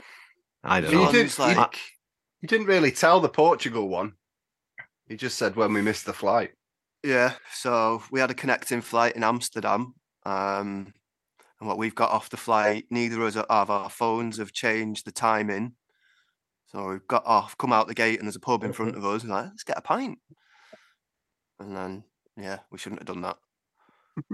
I 0.62 0.82
don't 0.82 0.92
You 0.92 0.98
know. 1.04 1.12
did- 1.14 1.40
like, 1.40 1.58
I- 1.58 1.70
You 2.42 2.50
didn't 2.50 2.68
really 2.68 2.92
tell 2.92 3.22
the 3.22 3.30
Portugal 3.30 3.88
one. 3.88 4.14
You 5.08 5.16
just 5.16 5.38
said 5.38 5.56
when 5.56 5.72
we 5.72 5.82
missed 5.82 6.06
the 6.06 6.12
flight. 6.14 6.52
Yeah, 7.04 7.34
so 7.54 8.04
we 8.12 8.20
had 8.20 8.32
a 8.32 8.36
connecting 8.36 8.82
flight 8.82 9.16
in 9.16 9.24
Amsterdam. 9.24 9.94
Um, 10.26 10.94
and 11.60 11.68
what 11.68 11.78
we've 11.78 11.96
got 11.96 12.12
off 12.12 12.30
the 12.30 12.38
flight, 12.38 12.86
neither 12.90 13.22
of 13.22 13.36
us 13.36 13.44
of 13.50 13.70
our 13.70 13.90
phones 13.90 14.38
have 14.38 14.52
changed 14.52 15.06
the 15.06 15.12
timing. 15.12 15.74
So 16.68 16.90
we've 16.90 17.08
got 17.08 17.26
off, 17.26 17.58
come 17.58 17.72
out 17.72 17.88
the 17.88 17.94
gate, 17.94 18.20
and 18.20 18.28
there's 18.28 18.36
a 18.36 18.42
pub 18.42 18.64
in 18.64 18.74
front 18.74 18.96
of 18.96 19.06
us. 19.06 19.24
Like, 19.24 19.46
let's 19.46 19.64
get 19.64 19.78
a 19.78 19.82
pint. 19.82 20.20
And 21.60 21.76
then, 21.76 22.04
yeah, 22.36 22.60
we 22.72 22.78
shouldn't 22.78 23.02
have 23.02 23.08
done 23.08 23.22
that. 23.22 23.38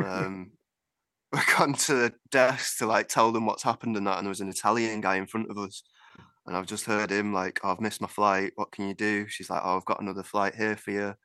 Um, 0.03 0.51
we 1.33 1.39
gone 1.57 1.73
to 1.73 1.93
the 1.95 2.13
desk 2.31 2.77
to 2.77 2.85
like 2.85 3.07
tell 3.07 3.31
them 3.31 3.45
what's 3.45 3.63
happened 3.63 3.97
and 3.97 4.05
that, 4.05 4.17
and 4.17 4.25
there 4.25 4.29
was 4.29 4.41
an 4.41 4.49
Italian 4.49 5.01
guy 5.01 5.15
in 5.15 5.27
front 5.27 5.49
of 5.49 5.57
us. 5.57 5.83
And 6.45 6.57
I've 6.57 6.67
just 6.67 6.85
heard 6.85 7.11
him 7.11 7.33
like, 7.33 7.59
oh, 7.63 7.71
I've 7.71 7.81
missed 7.81 8.01
my 8.01 8.07
flight. 8.07 8.51
What 8.55 8.71
can 8.71 8.87
you 8.87 8.93
do? 8.93 9.27
She's 9.29 9.49
like, 9.49 9.61
oh, 9.63 9.77
I've 9.77 9.85
got 9.85 10.01
another 10.01 10.23
flight 10.23 10.55
here 10.55 10.75
for 10.75 10.91
you. 10.91 11.15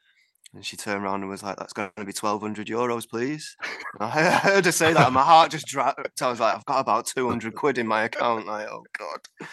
And 0.55 0.65
she 0.65 0.77
turned 0.77 1.05
around 1.05 1.21
and 1.21 1.29
was 1.31 1.43
like, 1.43 1.57
that's 1.57 1.75
going 1.75 1.91
to 1.97 2.05
be 2.05 2.13
1200 2.13 2.67
euros, 2.69 3.09
please. 3.09 3.55
And 4.01 4.11
I 4.11 4.11
heard 4.39 4.65
her 4.65 4.73
say 4.73 4.93
that, 4.95 5.07
and 5.07 5.15
my 5.15 5.23
heart 5.23 5.51
just 5.51 5.67
dropped. 5.67 6.23
I 6.23 6.31
was 6.31 6.41
like, 6.41 6.55
I've 6.55 6.65
got 6.65 6.81
about 6.81 7.07
200 7.07 7.55
quid 7.55 7.77
in 7.79 7.87
my 7.87 8.05
account. 8.05 8.47
Like, 8.47 8.67
oh, 8.69 8.83
God. 8.99 9.49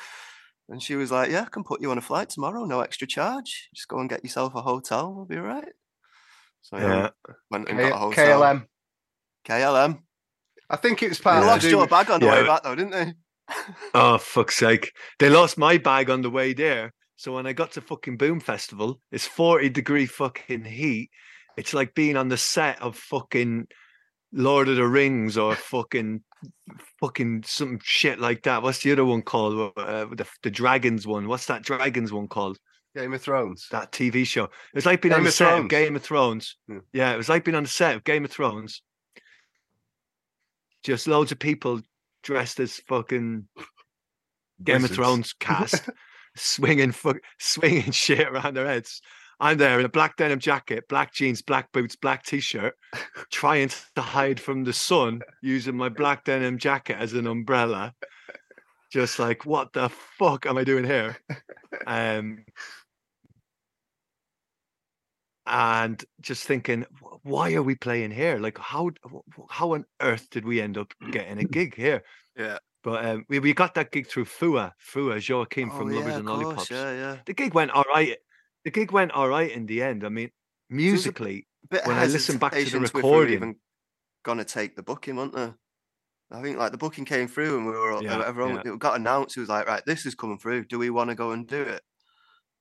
And 0.70 0.82
she 0.82 0.96
was 0.96 1.12
like, 1.12 1.30
yeah, 1.30 1.42
I 1.42 1.50
can 1.50 1.64
put 1.64 1.82
you 1.82 1.92
on 1.92 1.98
a 1.98 2.02
flight 2.02 2.30
tomorrow, 2.30 2.64
no 2.66 2.80
extra 2.80 3.08
charge. 3.08 3.70
Just 3.76 3.88
go 3.90 4.00
and 4.00 4.10
get 4.10 4.24
yourself 4.24 4.56
a 4.56 4.62
hotel. 4.62 5.14
We'll 5.14 5.26
be 5.26 5.36
all 5.38 5.44
right. 5.44 5.68
So, 6.62 6.78
yeah, 6.78 7.10
Yeah. 7.28 7.34
went 7.52 7.70
and 7.70 7.78
K- 7.78 7.90
got 7.90 7.96
a 7.96 8.00
hotel. 8.00 8.42
KLM. 8.42 8.66
KLM. 9.48 10.00
I 10.70 10.76
think 10.78 11.04
it 11.04 11.10
was 11.10 11.18
They 11.20 11.24
part 11.26 11.44
Yeah. 11.44 11.50
lost 11.52 11.66
your 11.70 11.88
bag 11.88 12.10
on 12.10 12.20
the 12.22 12.26
way 12.28 12.48
back, 12.48 12.64
though, 12.64 12.74
didn't 12.74 12.92
they? 12.92 13.14
Oh 13.94 14.18
fuck's 14.18 14.56
sake! 14.56 14.92
They 15.20 15.30
lost 15.30 15.56
my 15.56 15.78
bag 15.78 16.10
on 16.10 16.24
the 16.24 16.32
way 16.32 16.54
there. 16.54 16.94
So 17.18 17.34
when 17.34 17.48
I 17.48 17.54
got 17.54 17.72
to 17.74 17.82
fucking 17.82 18.18
Boom 18.18 18.40
Festival, 18.40 19.00
it's 19.12 19.26
forty 19.26 19.70
degree 19.70 20.06
fucking 20.06 20.66
heat. 20.66 21.10
It's 21.58 21.74
like 21.74 21.96
being 21.96 22.18
on 22.18 22.28
the 22.28 22.38
set 22.38 22.82
of 22.82 22.98
fucking 22.98 23.68
Lord 24.34 24.68
of 24.68 24.76
the 24.76 24.86
Rings 24.86 25.38
or 25.38 25.56
fucking 25.56 26.22
fucking 27.00 27.44
some 27.46 27.80
shit 27.82 28.20
like 28.20 28.44
that. 28.44 28.62
What's 28.62 28.84
the 28.84 28.92
other 28.92 29.06
one 29.06 29.22
called? 29.22 29.74
Uh, 29.78 30.06
the 30.06 30.28
the 30.44 30.52
dragons 30.52 31.08
one. 31.08 31.28
What's 31.28 31.46
that 31.48 31.64
dragons 31.64 32.12
one 32.12 32.28
called? 32.28 32.58
Game 32.96 33.14
of 33.14 33.22
Thrones. 33.22 33.68
That 33.72 33.92
TV 33.92 34.26
show. 34.26 34.46
It 34.46 34.52
was 34.74 34.86
like 34.86 35.02
being 35.02 35.14
on 35.14 35.24
the 35.24 35.32
set 35.32 35.60
of 35.60 35.68
Game 35.68 35.96
of 35.96 36.02
Thrones. 36.02 36.56
Yeah. 36.68 36.80
Yeah, 36.94 37.14
it 37.14 37.18
was 37.18 37.30
like 37.30 37.44
being 37.44 37.56
on 37.56 37.64
the 37.64 37.70
set 37.70 37.96
of 37.96 38.04
Game 38.06 38.24
of 38.24 38.32
Thrones. 38.32 38.82
Just 40.84 41.08
loads 41.08 41.32
of 41.32 41.40
people 41.40 41.82
dressed 42.24 42.60
as 42.60 42.80
fucking 42.88 43.48
Game 44.64 44.86
of 44.86 44.92
Thrones 44.92 45.34
cast, 45.34 45.90
swinging 46.36 46.92
fuck, 46.92 47.18
swinging 47.40 47.92
shit 47.92 48.28
around 48.28 48.56
their 48.56 48.68
heads. 48.68 49.02
I'm 49.40 49.58
there 49.58 49.80
in 49.80 49.86
a 49.86 49.90
black 49.90 50.16
denim 50.16 50.40
jacket, 50.40 50.86
black 50.88 51.14
jeans, 51.14 51.42
black 51.42 51.72
boots, 51.74 51.96
black 51.96 52.24
t-shirt, 52.24 52.74
trying 53.32 53.70
to 53.96 54.02
hide 54.02 54.40
from 54.40 54.64
the 54.64 54.72
sun 54.72 55.22
using 55.42 55.76
my 55.76 55.90
black 55.90 56.24
denim 56.24 56.58
jacket 56.58 56.98
as 56.98 57.14
an 57.14 57.28
umbrella. 57.28 57.94
Just 58.92 59.20
like, 59.20 59.46
what 59.46 59.74
the 59.74 59.90
fuck 59.90 60.46
am 60.46 60.58
I 60.58 60.64
doing 60.64 60.86
here? 60.86 61.18
Um, 61.86 62.46
and 65.46 66.04
just 66.22 66.46
thinking, 66.46 66.86
why 67.24 67.54
are 67.54 67.64
we 67.64 67.76
playing 67.76 68.12
here? 68.12 68.38
Like, 68.38 68.58
how 68.58 68.92
how 69.50 69.74
on 69.74 69.86
earth 70.02 70.30
did 70.32 70.46
we 70.46 70.62
end 70.62 70.78
up 70.78 70.94
getting 71.12 71.40
a 71.40 71.44
gig 71.56 71.76
here? 71.76 72.04
Yeah. 72.38 72.58
But 72.86 73.04
um, 73.04 73.26
we, 73.28 73.40
we 73.40 73.54
got 73.56 73.74
that 73.74 73.92
gig 73.92 74.08
through 74.08 74.26
Fua, 74.26 74.72
Fua, 74.80 75.20
from 75.20 75.72
Oh, 75.72 75.84
Lovers 75.96 75.96
yeah, 75.96 76.20
and 76.20 76.30
of 76.30 76.36
course, 76.36 76.44
Lollipops. 76.44 76.70
Yeah, 76.70 76.92
yeah. 76.94 77.18
The 77.26 77.34
gig 77.34 77.56
went 77.56 77.72
all 77.72 77.84
right. 77.94 78.16
The 78.64 78.70
gig 78.70 78.92
went 78.92 79.12
all 79.12 79.28
right 79.28 79.50
in 79.52 79.66
the 79.66 79.82
end. 79.82 80.06
I 80.06 80.10
mean, 80.10 80.30
musically, 80.70 81.48
when 81.70 81.98
I 81.98 82.06
listen 82.06 82.38
back 82.38 82.52
to 82.52 82.58
the 82.58 82.62
hesitation 82.64 82.84
if 82.86 82.94
we 82.94 83.00
recording- 83.00 83.34
even 83.34 83.56
gonna 84.24 84.46
take 84.46 84.76
the 84.76 84.84
booking, 84.84 85.16
weren't 85.16 85.34
there? 85.34 85.56
I 86.32 86.44
think 86.44 86.60
like 86.60 86.72
the 86.72 86.78
booking 86.78 87.06
came 87.06 87.28
through 87.28 87.58
and 87.58 87.66
we 87.66 87.72
were 87.72 87.92
all, 87.92 88.04
Yeah, 88.04 88.24
everyone 88.24 88.62
yeah. 88.64 88.74
it 88.74 88.80
got 88.80 88.98
announced. 89.00 89.36
It 89.36 89.40
was 89.40 89.50
like, 89.50 89.68
right, 89.68 89.84
this 89.88 90.06
is 90.06 90.14
coming 90.14 90.38
through. 90.38 90.66
Do 90.66 90.78
we 90.78 90.92
want 90.92 91.10
to 91.10 91.16
go 91.16 91.32
and 91.32 91.48
do 91.48 91.64
it? 91.64 91.82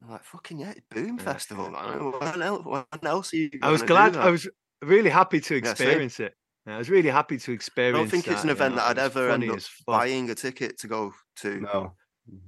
I'm 0.03 0.11
like, 0.11 0.25
fucking 0.25 0.59
yeah, 0.59 0.73
Boom 0.91 1.19
Yeah, 1.19 1.25
Festival, 1.25 1.71
man. 1.71 2.13
When 2.13 2.43
else, 2.43 2.65
when 2.65 2.85
else 3.03 3.33
are 3.35 3.37
you? 3.37 3.51
I 3.61 3.71
was 3.71 3.83
glad. 3.83 4.17
I 4.17 4.31
was 4.31 4.49
really 4.83 5.11
happy 5.11 5.41
to 5.41 5.55
experience 5.55 6.19
it. 6.19 6.35
I 6.67 6.79
was 6.79 6.89
really 6.89 7.11
happy 7.11 7.37
to 7.37 7.53
experience. 7.53 7.97
I 7.97 8.01
don't 8.01 8.11
think 8.11 8.29
it's 8.29 8.43
an 8.43 8.51
event 8.51 8.75
know, 8.75 8.81
that 8.81 8.91
I'd 8.91 8.99
ever 8.99 9.31
end 9.31 9.51
up 9.51 9.59
buying 9.87 10.31
a 10.31 10.35
ticket 10.35 10.79
to 10.79 10.89
go 10.89 11.13
to. 11.41 11.61
No. 11.61 11.93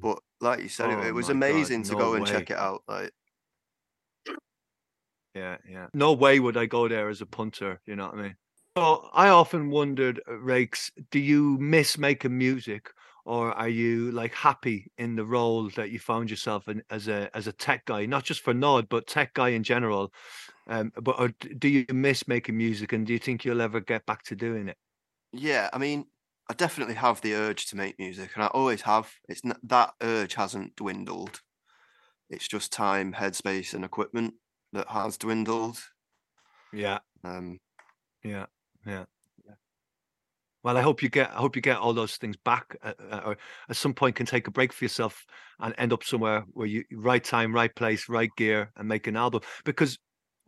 But 0.00 0.20
like 0.40 0.62
you 0.62 0.68
said, 0.68 0.90
it, 0.90 0.98
Oh 0.98 1.06
it 1.06 1.14
was 1.14 1.28
my 1.28 1.34
God, 1.34 1.36
amazing 1.36 1.82
to 1.84 1.92
no 1.92 1.98
go 1.98 2.14
and 2.14 2.26
check 2.26 2.50
it 2.50 2.56
out. 2.56 2.82
Like, 2.88 3.12
Yeah, 5.34 5.58
yeah. 5.68 5.88
No 5.92 6.14
way 6.14 6.40
would 6.40 6.56
I 6.56 6.64
go 6.64 6.88
there 6.88 7.10
as 7.10 7.20
a 7.20 7.26
punter. 7.26 7.80
You 7.84 7.96
know 7.96 8.06
what 8.06 8.14
I 8.18 8.22
mean? 8.22 8.36
So 8.76 9.08
I 9.12 9.28
often 9.28 9.70
wondered, 9.70 10.20
uh, 10.26 10.32
Raikes, 10.32 10.90
do 11.10 11.18
you 11.18 11.58
miss 11.58 11.98
making 11.98 12.36
music, 12.36 12.90
or 13.26 13.52
are 13.52 13.68
you 13.68 14.12
like 14.12 14.34
happy 14.34 14.92
in 14.98 15.16
the 15.16 15.26
role 15.26 15.68
that 15.70 15.90
you 15.90 15.98
found 15.98 16.30
yourself 16.30 16.68
in 16.68 16.82
as 16.90 17.08
a 17.08 17.30
as 17.36 17.46
a 17.46 17.52
tech 17.52 17.84
guy, 17.86 18.06
not 18.06 18.24
just 18.24 18.40
for 18.42 18.54
Gnod, 18.54 18.88
but 18.88 19.06
tech 19.06 19.34
guy 19.34 19.50
in 19.50 19.64
general? 19.64 20.12
Um, 20.68 20.92
but 21.02 21.20
or 21.20 21.28
do 21.58 21.68
you 21.68 21.86
miss 21.92 22.28
making 22.28 22.56
music, 22.56 22.92
and 22.92 23.06
do 23.06 23.12
you 23.12 23.18
think 23.20 23.44
you'll 23.44 23.62
ever 23.62 23.80
get 23.80 24.06
back 24.06 24.24
to 24.24 24.36
doing 24.36 24.68
it? 24.68 24.78
Yeah, 25.32 25.70
I 25.72 25.78
mean, 25.78 26.06
I 26.48 26.54
definitely 26.54 26.94
have 26.94 27.20
the 27.20 27.34
urge 27.34 27.66
to 27.66 27.76
make 27.76 27.98
music, 27.98 28.32
and 28.34 28.44
I 28.44 28.48
always 28.48 28.82
have. 28.82 29.12
It's 29.28 29.44
not, 29.44 29.58
that 29.64 29.94
urge 30.00 30.34
hasn't 30.34 30.76
dwindled. 30.76 31.42
It's 32.30 32.48
just 32.48 32.72
time, 32.72 33.14
headspace, 33.14 33.74
and 33.74 33.84
equipment 33.84 34.34
that 34.72 34.88
has 34.88 35.18
dwindled. 35.18 35.78
Yeah, 36.72 37.00
Um, 37.24 37.58
yeah, 38.22 38.46
yeah. 38.84 39.06
Well, 40.66 40.76
I 40.76 40.82
hope 40.82 41.00
you 41.00 41.08
get. 41.08 41.30
I 41.30 41.36
hope 41.36 41.54
you 41.54 41.62
get 41.62 41.76
all 41.76 41.92
those 41.92 42.16
things 42.16 42.36
back, 42.38 42.76
uh, 42.82 42.94
uh, 43.12 43.20
or 43.24 43.36
at 43.68 43.76
some 43.76 43.94
point 43.94 44.16
can 44.16 44.26
take 44.26 44.48
a 44.48 44.50
break 44.50 44.72
for 44.72 44.84
yourself 44.84 45.24
and 45.60 45.72
end 45.78 45.92
up 45.92 46.02
somewhere 46.02 46.44
where 46.54 46.66
you 46.66 46.82
right 46.90 47.22
time, 47.22 47.54
right 47.54 47.72
place, 47.72 48.08
right 48.08 48.30
gear, 48.36 48.72
and 48.76 48.88
make 48.88 49.06
an 49.06 49.14
album. 49.16 49.42
Because 49.64 49.96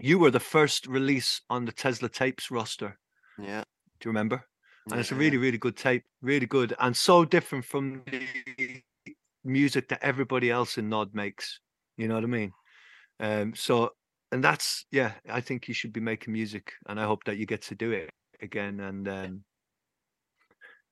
you 0.00 0.18
were 0.18 0.32
the 0.32 0.40
first 0.40 0.88
release 0.88 1.40
on 1.50 1.66
the 1.66 1.70
Tesla 1.70 2.08
tapes 2.08 2.50
roster. 2.50 2.98
yeah, 3.40 3.62
Do 4.00 4.08
you 4.08 4.10
remember? 4.10 4.42
And 4.90 4.98
it's 4.98 5.12
a 5.12 5.14
really, 5.14 5.36
really 5.36 5.56
good 5.56 5.76
tape, 5.76 6.02
really 6.20 6.46
good, 6.46 6.74
and 6.80 6.96
so 6.96 7.24
different 7.24 7.64
from 7.64 8.02
the 8.10 8.82
music 9.44 9.86
that 9.90 10.02
everybody 10.02 10.50
else 10.50 10.78
in 10.78 10.90
Gnod 10.90 11.14
makes. 11.14 11.60
You 11.96 12.08
know 12.08 12.16
what 12.16 12.24
I 12.24 12.26
mean? 12.26 12.52
Um, 13.20 13.54
so, 13.54 13.90
and 14.32 14.42
that's 14.42 14.84
yeah, 14.90 15.12
I 15.30 15.42
think 15.42 15.68
you 15.68 15.74
should 15.74 15.92
be 15.92 16.00
making 16.00 16.32
music, 16.32 16.72
and 16.88 16.98
I 16.98 17.04
hope 17.04 17.22
that 17.26 17.36
you 17.36 17.46
get 17.46 17.62
to 17.62 17.76
do 17.76 17.92
it 17.92 18.10
again. 18.42 18.80
And 18.80 19.08
um, 19.08 19.44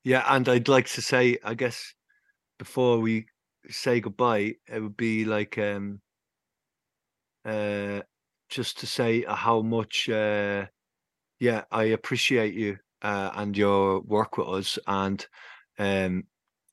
yeah, 0.06 0.24
and 0.28 0.48
I'd 0.48 0.68
like 0.68 0.86
to 0.90 1.02
say, 1.02 1.38
I 1.44 1.54
guess, 1.54 1.92
before 2.58 3.00
we 3.00 3.26
say 3.68 4.00
goodbye, 4.00 4.54
it 4.68 4.80
would 4.80 4.96
be 4.96 5.24
like 5.24 5.58
um, 5.58 6.00
uh, 7.44 8.02
just 8.48 8.78
to 8.80 8.86
say 8.86 9.24
how 9.28 9.62
much, 9.62 10.08
uh, 10.08 10.66
yeah, 11.40 11.64
I 11.70 11.84
appreciate 11.84 12.54
you 12.54 12.78
uh, 13.02 13.32
and 13.34 13.56
your 13.56 14.00
work 14.02 14.38
with 14.38 14.48
us. 14.48 14.78
And, 14.86 15.26
um, 15.78 16.24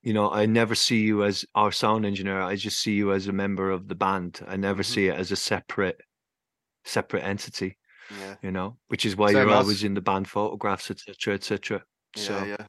you 0.04 0.14
know, 0.14 0.32
I 0.32 0.46
never 0.46 0.76
see 0.76 1.02
you 1.02 1.24
as 1.24 1.46
our 1.56 1.72
sound 1.72 2.06
engineer. 2.06 2.42
I 2.42 2.56
just 2.56 2.80
see 2.82 2.94
you 2.94 3.14
as 3.14 3.28
a 3.28 3.34
member 3.34 3.72
of 3.72 3.88
the 3.88 3.96
band. 3.96 4.42
I 4.48 4.58
never 4.58 4.84
Mhm. 4.84 4.86
see 4.86 5.08
it 5.08 5.16
as 5.16 5.32
a 5.32 5.36
separate, 5.36 6.02
separate 6.86 7.24
entity. 7.24 7.78
Yeah. 8.10 8.38
You 8.42 8.52
know, 8.52 8.78
which 8.90 9.06
is 9.06 9.16
why 9.16 9.32
Same 9.32 9.48
you're 9.48 9.52
as. 9.52 9.66
always 9.66 9.84
in 9.84 9.94
the 9.96 10.02
band 10.02 10.30
photographs, 10.30 10.92
etc., 10.92 11.36
etc. 11.36 11.86
Yeah, 12.16 12.24
So 12.24 12.44
yeah. 12.46 12.68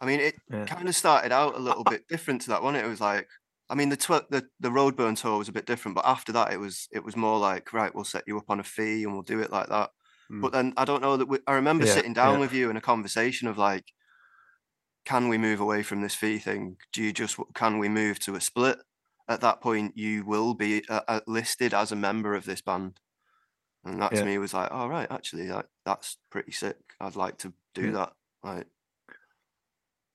I 0.00 0.06
mean, 0.06 0.20
it 0.20 0.34
yeah. 0.50 0.64
kind 0.66 0.88
of 0.88 0.94
started 0.94 1.32
out 1.32 1.54
a 1.56 1.58
little 1.60 1.84
bit 1.90 2.06
different 2.08 2.42
to 2.42 2.48
that 2.50 2.62
one. 2.62 2.76
It 2.76 2.86
was 2.86 3.00
like, 3.00 3.28
I 3.68 3.74
mean, 3.74 3.88
the 3.88 3.96
tw- 3.96 4.28
the 4.30 4.46
the 4.60 4.70
Roadburn 4.70 5.16
tour 5.20 5.38
was 5.38 5.48
a 5.48 5.52
bit 5.52 5.66
different, 5.66 5.94
but 5.94 6.06
after 6.06 6.32
that, 6.32 6.52
it 6.52 6.58
was 6.58 6.88
it 6.92 7.04
was 7.04 7.16
more 7.16 7.38
like, 7.38 7.72
right, 7.72 7.94
we'll 7.94 8.04
set 8.04 8.24
you 8.26 8.38
up 8.38 8.48
on 8.48 8.60
a 8.60 8.64
fee 8.64 9.04
and 9.04 9.12
we'll 9.12 9.22
do 9.22 9.40
it 9.40 9.50
like 9.50 9.68
that. 9.68 9.90
Mm. 10.30 10.40
But 10.42 10.52
then 10.52 10.72
I 10.76 10.84
don't 10.84 11.02
know 11.02 11.16
that 11.16 11.28
we, 11.28 11.38
I 11.46 11.54
remember 11.54 11.86
Yeah, 11.86 11.92
sitting 11.94 12.12
down 12.12 12.34
yeah. 12.34 12.40
with 12.40 12.52
you 12.52 12.70
in 12.70 12.76
a 12.76 12.80
conversation 12.80 13.48
of 13.48 13.58
like, 13.58 13.84
can 15.04 15.28
we 15.28 15.38
move 15.38 15.60
away 15.60 15.82
from 15.82 16.00
this 16.00 16.14
fee 16.14 16.38
thing? 16.38 16.76
Do 16.92 17.02
you 17.02 17.12
just 17.12 17.38
can 17.54 17.78
we 17.78 17.88
move 17.88 18.18
to 18.20 18.34
a 18.34 18.40
split? 18.40 18.78
At 19.28 19.40
that 19.40 19.60
point, 19.60 19.96
you 19.96 20.24
will 20.24 20.54
be 20.54 20.84
uh, 20.88 21.00
uh, 21.08 21.20
listed 21.26 21.74
as 21.74 21.90
a 21.90 21.96
member 21.96 22.34
of 22.36 22.44
this 22.44 22.60
band, 22.60 23.00
and 23.84 24.00
that 24.00 24.12
Yeah. 24.12 24.20
to 24.20 24.24
me 24.26 24.38
was 24.38 24.54
like, 24.54 24.70
all 24.70 24.88
right, 24.88 25.10
actually, 25.10 25.48
that, 25.48 25.66
that's 25.84 26.18
pretty 26.30 26.52
sick. 26.52 26.76
I'd 27.00 27.16
like 27.16 27.38
to 27.38 27.52
do 27.74 27.86
Yeah. 27.86 27.90
that. 27.92 28.12
Like, 28.44 28.66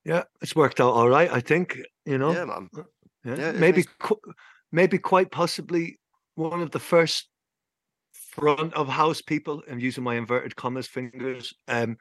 Yeah, 0.06 0.24
it's 0.42 0.56
worked 0.56 0.80
out 0.80 0.92
all 0.94 1.10
right. 1.10 1.32
I 1.32 1.40
think 1.42 1.80
you 2.06 2.18
know. 2.18 2.32
yeah, 2.34 2.46
man. 2.46 2.70
Yeah, 3.24 3.36
Yeah, 3.36 3.52
maybe, 3.52 3.86
qu- 4.00 4.34
maybe 4.72 4.98
quite 4.98 5.32
possibly 5.32 6.00
one 6.36 6.62
of 6.62 6.72
the 6.72 6.80
first 6.80 7.30
front 8.32 8.74
of 8.74 8.88
house 8.88 9.22
people. 9.22 9.62
I'm 9.70 9.80
using 9.80 10.04
my 10.04 10.16
inverted 10.16 10.56
commas 10.56 10.88
fingers 10.88 11.54
um, 11.68 11.98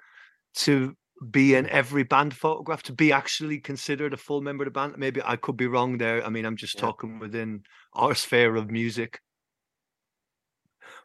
to 0.57 0.95
be 1.31 1.55
in 1.55 1.69
every 1.69 2.03
band 2.05 2.35
photograph, 2.35 2.83
to 2.85 2.95
be 2.95 3.13
actually 3.13 3.61
considered 3.61 4.15
a 4.15 4.17
full 4.17 4.41
member 4.41 4.65
of 4.65 4.69
the 4.69 4.71
band. 4.79 4.95
Maybe 4.97 5.21
I 5.23 5.37
could 5.37 5.57
be 5.57 5.67
wrong 5.67 5.99
there. 5.99 6.25
I 6.25 6.31
mean, 6.31 6.47
I'm 6.47 6.57
just 6.57 6.77
Yeah. 6.77 6.81
talking 6.81 7.19
within 7.19 7.63
our 7.95 8.15
sphere 8.15 8.57
of 8.57 8.71
music, 8.71 9.21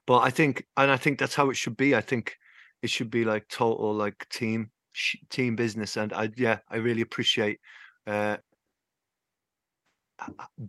but 0.08 0.20
I 0.20 0.30
think, 0.30 0.66
and 0.78 0.92
I 0.92 0.98
think 0.98 1.20
that's 1.20 1.36
how 1.36 1.50
it 1.50 1.56
should 1.58 1.78
be. 1.78 1.96
I 1.96 2.02
think 2.02 2.38
it 2.82 2.90
should 2.90 3.10
be 3.10 3.26
like 3.26 3.48
total 3.50 3.94
like 3.94 4.28
team 4.30 4.72
team 5.30 5.56
business, 5.56 5.98
and 5.98 6.12
I 6.14 6.30
yeah, 6.36 6.60
I 6.70 6.78
really 6.78 7.02
appreciate. 7.02 7.60
Uh, 8.08 8.38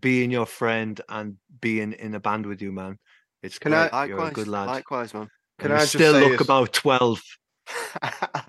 being 0.00 0.30
your 0.30 0.46
friend 0.46 1.00
and 1.08 1.36
being 1.60 1.92
in 1.92 2.14
a 2.14 2.20
band 2.20 2.46
with 2.46 2.60
you, 2.60 2.72
man. 2.72 2.98
It's 3.42 3.58
Can 3.58 3.72
great. 3.72 3.92
I- 3.92 4.06
You're 4.06 4.18
a 4.18 4.20
Likewise, 4.22 4.34
good 4.34 4.48
lad. 4.48 4.66
likewise, 4.66 5.14
man. 5.14 5.28
Can 5.58 5.70
And 5.70 5.80
I 5.80 5.84
still 5.84 6.12
look 6.12 6.40
as- 6.40 6.40
about 6.40 6.72
twelve? 6.72 7.22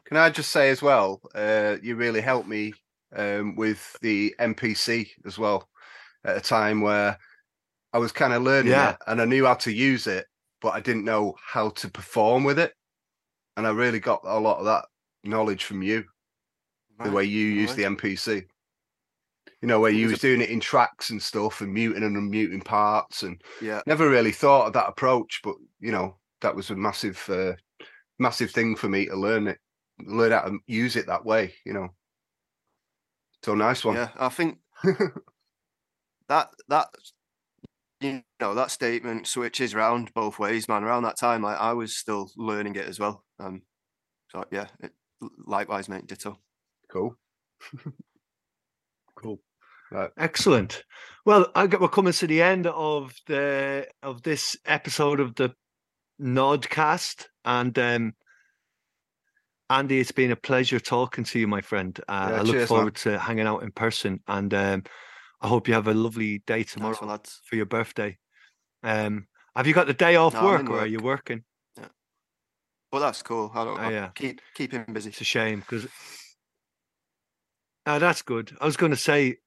Can 0.05 0.17
I 0.17 0.29
just 0.29 0.51
say 0.51 0.69
as 0.69 0.81
well, 0.81 1.21
uh, 1.35 1.77
you 1.81 1.95
really 1.95 2.21
helped 2.21 2.47
me 2.47 2.73
um, 3.15 3.55
with 3.55 3.95
the 4.01 4.35
MPC 4.39 5.09
as 5.25 5.37
well 5.39 5.67
at 6.23 6.37
a 6.37 6.41
time 6.41 6.81
where 6.81 7.17
I 7.93 7.97
was 7.97 8.11
kind 8.11 8.33
of 8.33 8.43
learning 8.43 8.71
Yeah. 8.71 8.91
it 8.91 8.97
and 9.07 9.21
I 9.21 9.25
knew 9.25 9.45
how 9.45 9.55
to 9.55 9.71
use 9.71 10.05
it, 10.07 10.25
but 10.61 10.69
I 10.69 10.81
didn't 10.81 11.05
know 11.05 11.35
how 11.43 11.69
to 11.69 11.89
perform 11.89 12.43
with 12.43 12.59
it. 12.59 12.73
And 13.55 13.65
I 13.65 13.71
really 13.71 13.99
got 13.99 14.21
a 14.23 14.39
lot 14.39 14.59
of 14.59 14.65
that 14.65 14.85
knowledge 15.27 15.63
from 15.63 15.81
you, 15.81 16.05
the 17.03 17.11
way 17.11 17.23
you 17.23 17.45
use 17.45 17.75
the 17.75 17.83
MPC. 17.83 18.45
You 19.61 19.67
know, 19.67 19.79
where 19.79 19.91
you 19.91 20.09
was 20.09 20.19
doing 20.19 20.41
it 20.41 20.49
in 20.49 20.59
tracks 20.59 21.09
and 21.09 21.21
stuff 21.21 21.61
and 21.61 21.73
muting 21.73 22.03
and 22.03 22.15
unmuting 22.15 22.63
parts 22.63 23.23
and 23.23 23.41
Yeah, 23.59 23.81
never 23.87 24.07
really 24.07 24.31
thought 24.31 24.67
of 24.67 24.73
that 24.73 24.89
approach, 24.89 25.41
but 25.43 25.55
you 25.79 25.91
know, 25.91 26.17
that 26.41 26.55
was 26.55 26.69
a 26.69 26.75
massive, 26.75 27.23
uh, 27.29 27.53
massive 28.19 28.51
thing 28.51 28.75
for 28.75 28.87
me 28.87 29.07
to 29.07 29.15
learn 29.15 29.47
it, 29.47 29.57
learn 30.05 30.31
how 30.31 30.41
to 30.41 30.59
use 30.67 30.95
it 30.95 31.07
that 31.07 31.25
way, 31.25 31.53
you 31.65 31.73
know. 31.73 31.89
So 33.43 33.55
nice 33.55 33.83
one. 33.83 33.95
yeah. 33.95 34.09
I 34.15 34.29
think 34.29 34.59
that 36.27 36.49
that 36.67 36.87
you 37.99 38.21
know 38.39 38.53
that 38.53 38.71
statement 38.71 39.27
switches 39.27 39.73
round 39.73 40.13
both 40.13 40.37
ways, 40.37 40.67
man. 40.67 40.83
Around 40.83 41.03
that 41.03 41.17
time, 41.17 41.41
like 41.41 41.57
I 41.57 41.73
was 41.73 41.95
still 41.95 42.29
learning 42.37 42.75
it 42.75 42.87
as 42.87 42.99
well. 42.99 43.23
Um, 43.39 43.63
so 44.29 44.43
yeah, 44.51 44.67
it, 44.79 44.91
likewise, 45.45 45.89
mate. 45.89 46.07
Ditto. 46.07 46.39
Cool. 46.91 47.15
Cool. 49.15 49.39
Right. 49.91 50.11
Excellent. 50.17 50.83
Well, 51.25 51.49
I 51.55 51.65
get 51.67 51.81
we're 51.81 51.87
coming 51.87 52.13
to 52.13 52.27
the 52.27 52.41
end 52.41 52.67
of 52.67 53.15
the 53.25 53.87
of 54.03 54.21
this 54.21 54.55
episode 54.65 55.19
of 55.19 55.33
the 55.35 55.53
Gnodcast, 56.21 57.25
and 57.45 57.77
um, 57.79 58.13
Andy, 59.69 59.99
it's 59.99 60.11
been 60.11 60.31
a 60.31 60.35
pleasure 60.35 60.79
talking 60.79 61.23
to 61.23 61.39
you, 61.39 61.47
my 61.47 61.61
friend. 61.61 61.99
Uh, 62.07 62.27
Yeah, 62.29 62.35
I 62.35 62.41
look 62.41 62.45
cheers, 62.51 62.59
man. 62.69 62.77
forward 62.77 62.95
to 62.97 63.17
hanging 63.17 63.47
out 63.47 63.63
in 63.63 63.71
person, 63.71 64.21
and 64.27 64.53
um, 64.53 64.83
I 65.41 65.47
hope 65.47 65.67
you 65.67 65.73
have 65.73 65.87
a 65.87 65.93
lovely 65.93 66.39
day 66.45 66.63
tomorrow 66.63 66.93
Nice 66.93 67.01
lads. 67.01 67.41
for 67.45 67.55
your 67.55 67.65
birthday. 67.65 68.17
Um, 68.83 69.27
have 69.55 69.65
you 69.67 69.73
got 69.73 69.87
the 69.87 69.93
day 69.93 70.15
off 70.15 70.33
No, 70.33 70.41
I'm 70.41 70.45
work, 70.65 70.69
or 70.69 70.79
are 70.81 70.85
you 70.87 70.99
working? 70.99 71.43
But 72.91 72.99
that's 72.99 73.21
cool. 73.21 73.51
I 73.53 73.65
don't. 73.65 73.77
Oh, 73.79 73.81
I'll 73.81 73.91
yeah. 73.91 74.09
Keep 74.15 74.41
keep 74.55 74.71
him 74.71 74.85
busy. 74.91 75.09
It's 75.09 75.21
a 75.21 75.25
shame 75.25 75.59
because. 75.59 75.87
Ah, 77.85 77.99
that's 77.99 78.21
good. 78.21 78.55
I 78.59 78.65
was 78.65 78.75
going 78.77 78.91
to 78.91 78.97
say, 78.97 79.37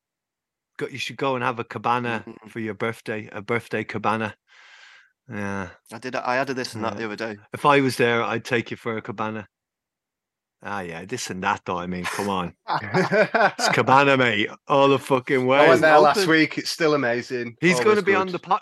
you 0.91 0.99
should 0.99 1.17
go 1.19 1.35
and 1.35 1.45
have 1.45 1.59
a 1.59 1.65
cabana 1.65 2.25
Mm-mm. 2.27 2.51
for 2.51 2.59
your 2.59 2.73
birthday, 2.75 3.29
a 3.33 3.43
birthday 3.43 3.85
cabana. 3.85 4.35
Yeah. 5.31 5.69
I 5.93 5.99
did. 5.99 6.17
I 6.17 6.37
added 6.37 6.57
this 6.57 6.75
and 6.75 6.83
that 6.85 6.95
Yeah. 6.95 6.99
the 7.01 7.05
other 7.05 7.17
day. 7.17 7.37
If 7.53 7.67
I 7.67 7.81
was 7.81 7.97
there, 7.97 8.23
I'd 8.23 8.45
take 8.45 8.71
you 8.71 8.77
for 8.79 8.97
a 8.97 9.03
cabana. 9.03 9.47
Ah, 10.63 10.81
yeah, 10.81 11.05
this 11.07 11.31
and 11.31 11.43
that, 11.43 11.63
though. 11.65 11.79
I 11.79 11.87
mean, 11.87 12.05
come 12.05 12.29
on. 12.29 12.55
It's 12.69 13.69
cabana, 13.73 14.17
mate. 14.19 14.51
All 14.69 14.89
the 14.89 14.99
fucking 14.99 15.47
way. 15.47 15.59
I 15.59 15.69
went 15.69 15.81
there 15.81 15.99
last 15.99 16.27
week. 16.27 16.59
It's 16.59 16.69
still 16.71 16.95
amazing. 16.95 17.57
He's 17.61 17.75
going 17.77 17.85
to 17.85 17.91
Always 17.91 18.05
be 18.05 18.15
on 18.15 18.27
the 18.29 18.39
pod. 18.39 18.61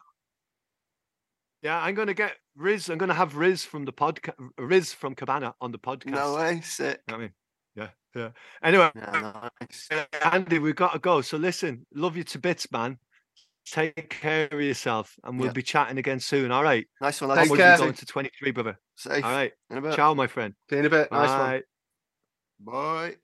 Yeah, 1.63 1.81
I'm 1.81 1.95
going 1.97 2.07
to 2.09 2.15
get 2.15 2.35
Riz. 2.59 2.89
I'm 2.91 2.99
going 2.99 3.09
to 3.09 3.15
have 3.15 3.37
Riz 3.37 3.65
from 3.65 3.85
the 3.85 3.93
podcast. 3.93 4.35
Riz 4.59 4.93
from 4.93 5.15
Cabana 5.15 5.55
on 5.61 5.73
the 5.73 5.79
podcast. 5.79 6.11
No 6.11 6.35
way. 6.35 6.61
Sick. 6.63 7.01
I 7.09 7.17
mean, 7.17 7.33
yeah, 7.75 7.89
yeah. 8.15 8.31
Anyway, 8.63 8.91
Yeah, 8.95 9.43
nice. 9.61 9.89
Andy, 10.33 10.59
we've 10.59 10.75
got 10.77 10.93
to 10.93 10.99
go. 10.99 11.21
So 11.21 11.37
listen, 11.37 11.87
love 11.95 12.17
you 12.17 12.25
to 12.25 12.39
bits, 12.39 12.71
man. 12.73 12.99
Take 13.71 14.09
care 14.09 14.49
of 14.51 14.61
yourself, 14.61 15.15
and 15.25 15.39
we'll 15.39 15.49
Yeah. 15.49 15.53
be 15.53 15.63
chatting 15.63 15.99
again 15.99 16.21
soon. 16.21 16.51
All 16.51 16.63
right. 16.63 16.87
Nice 17.03 17.21
one, 17.21 17.31
Take 17.37 17.51
lads. 17.51 17.61
Care. 17.61 17.79
going 17.79 17.93
to 17.95 18.07
23, 18.07 18.51
brother. 18.51 18.79
Safe. 18.97 19.23
All 19.25 19.31
right. 19.31 19.53
In 19.71 19.77
a 19.79 19.83
bit. 19.83 19.95
Ciao, 19.95 20.15
my 20.15 20.27
friend. 20.27 20.55
See 20.71 20.77
you 20.77 20.81
in 20.81 20.87
a 20.87 20.91
bit. 20.91 21.13
Nice 21.13 21.29
one. 21.29 21.63
Bye. 22.61 23.11
Bye. 23.11 23.17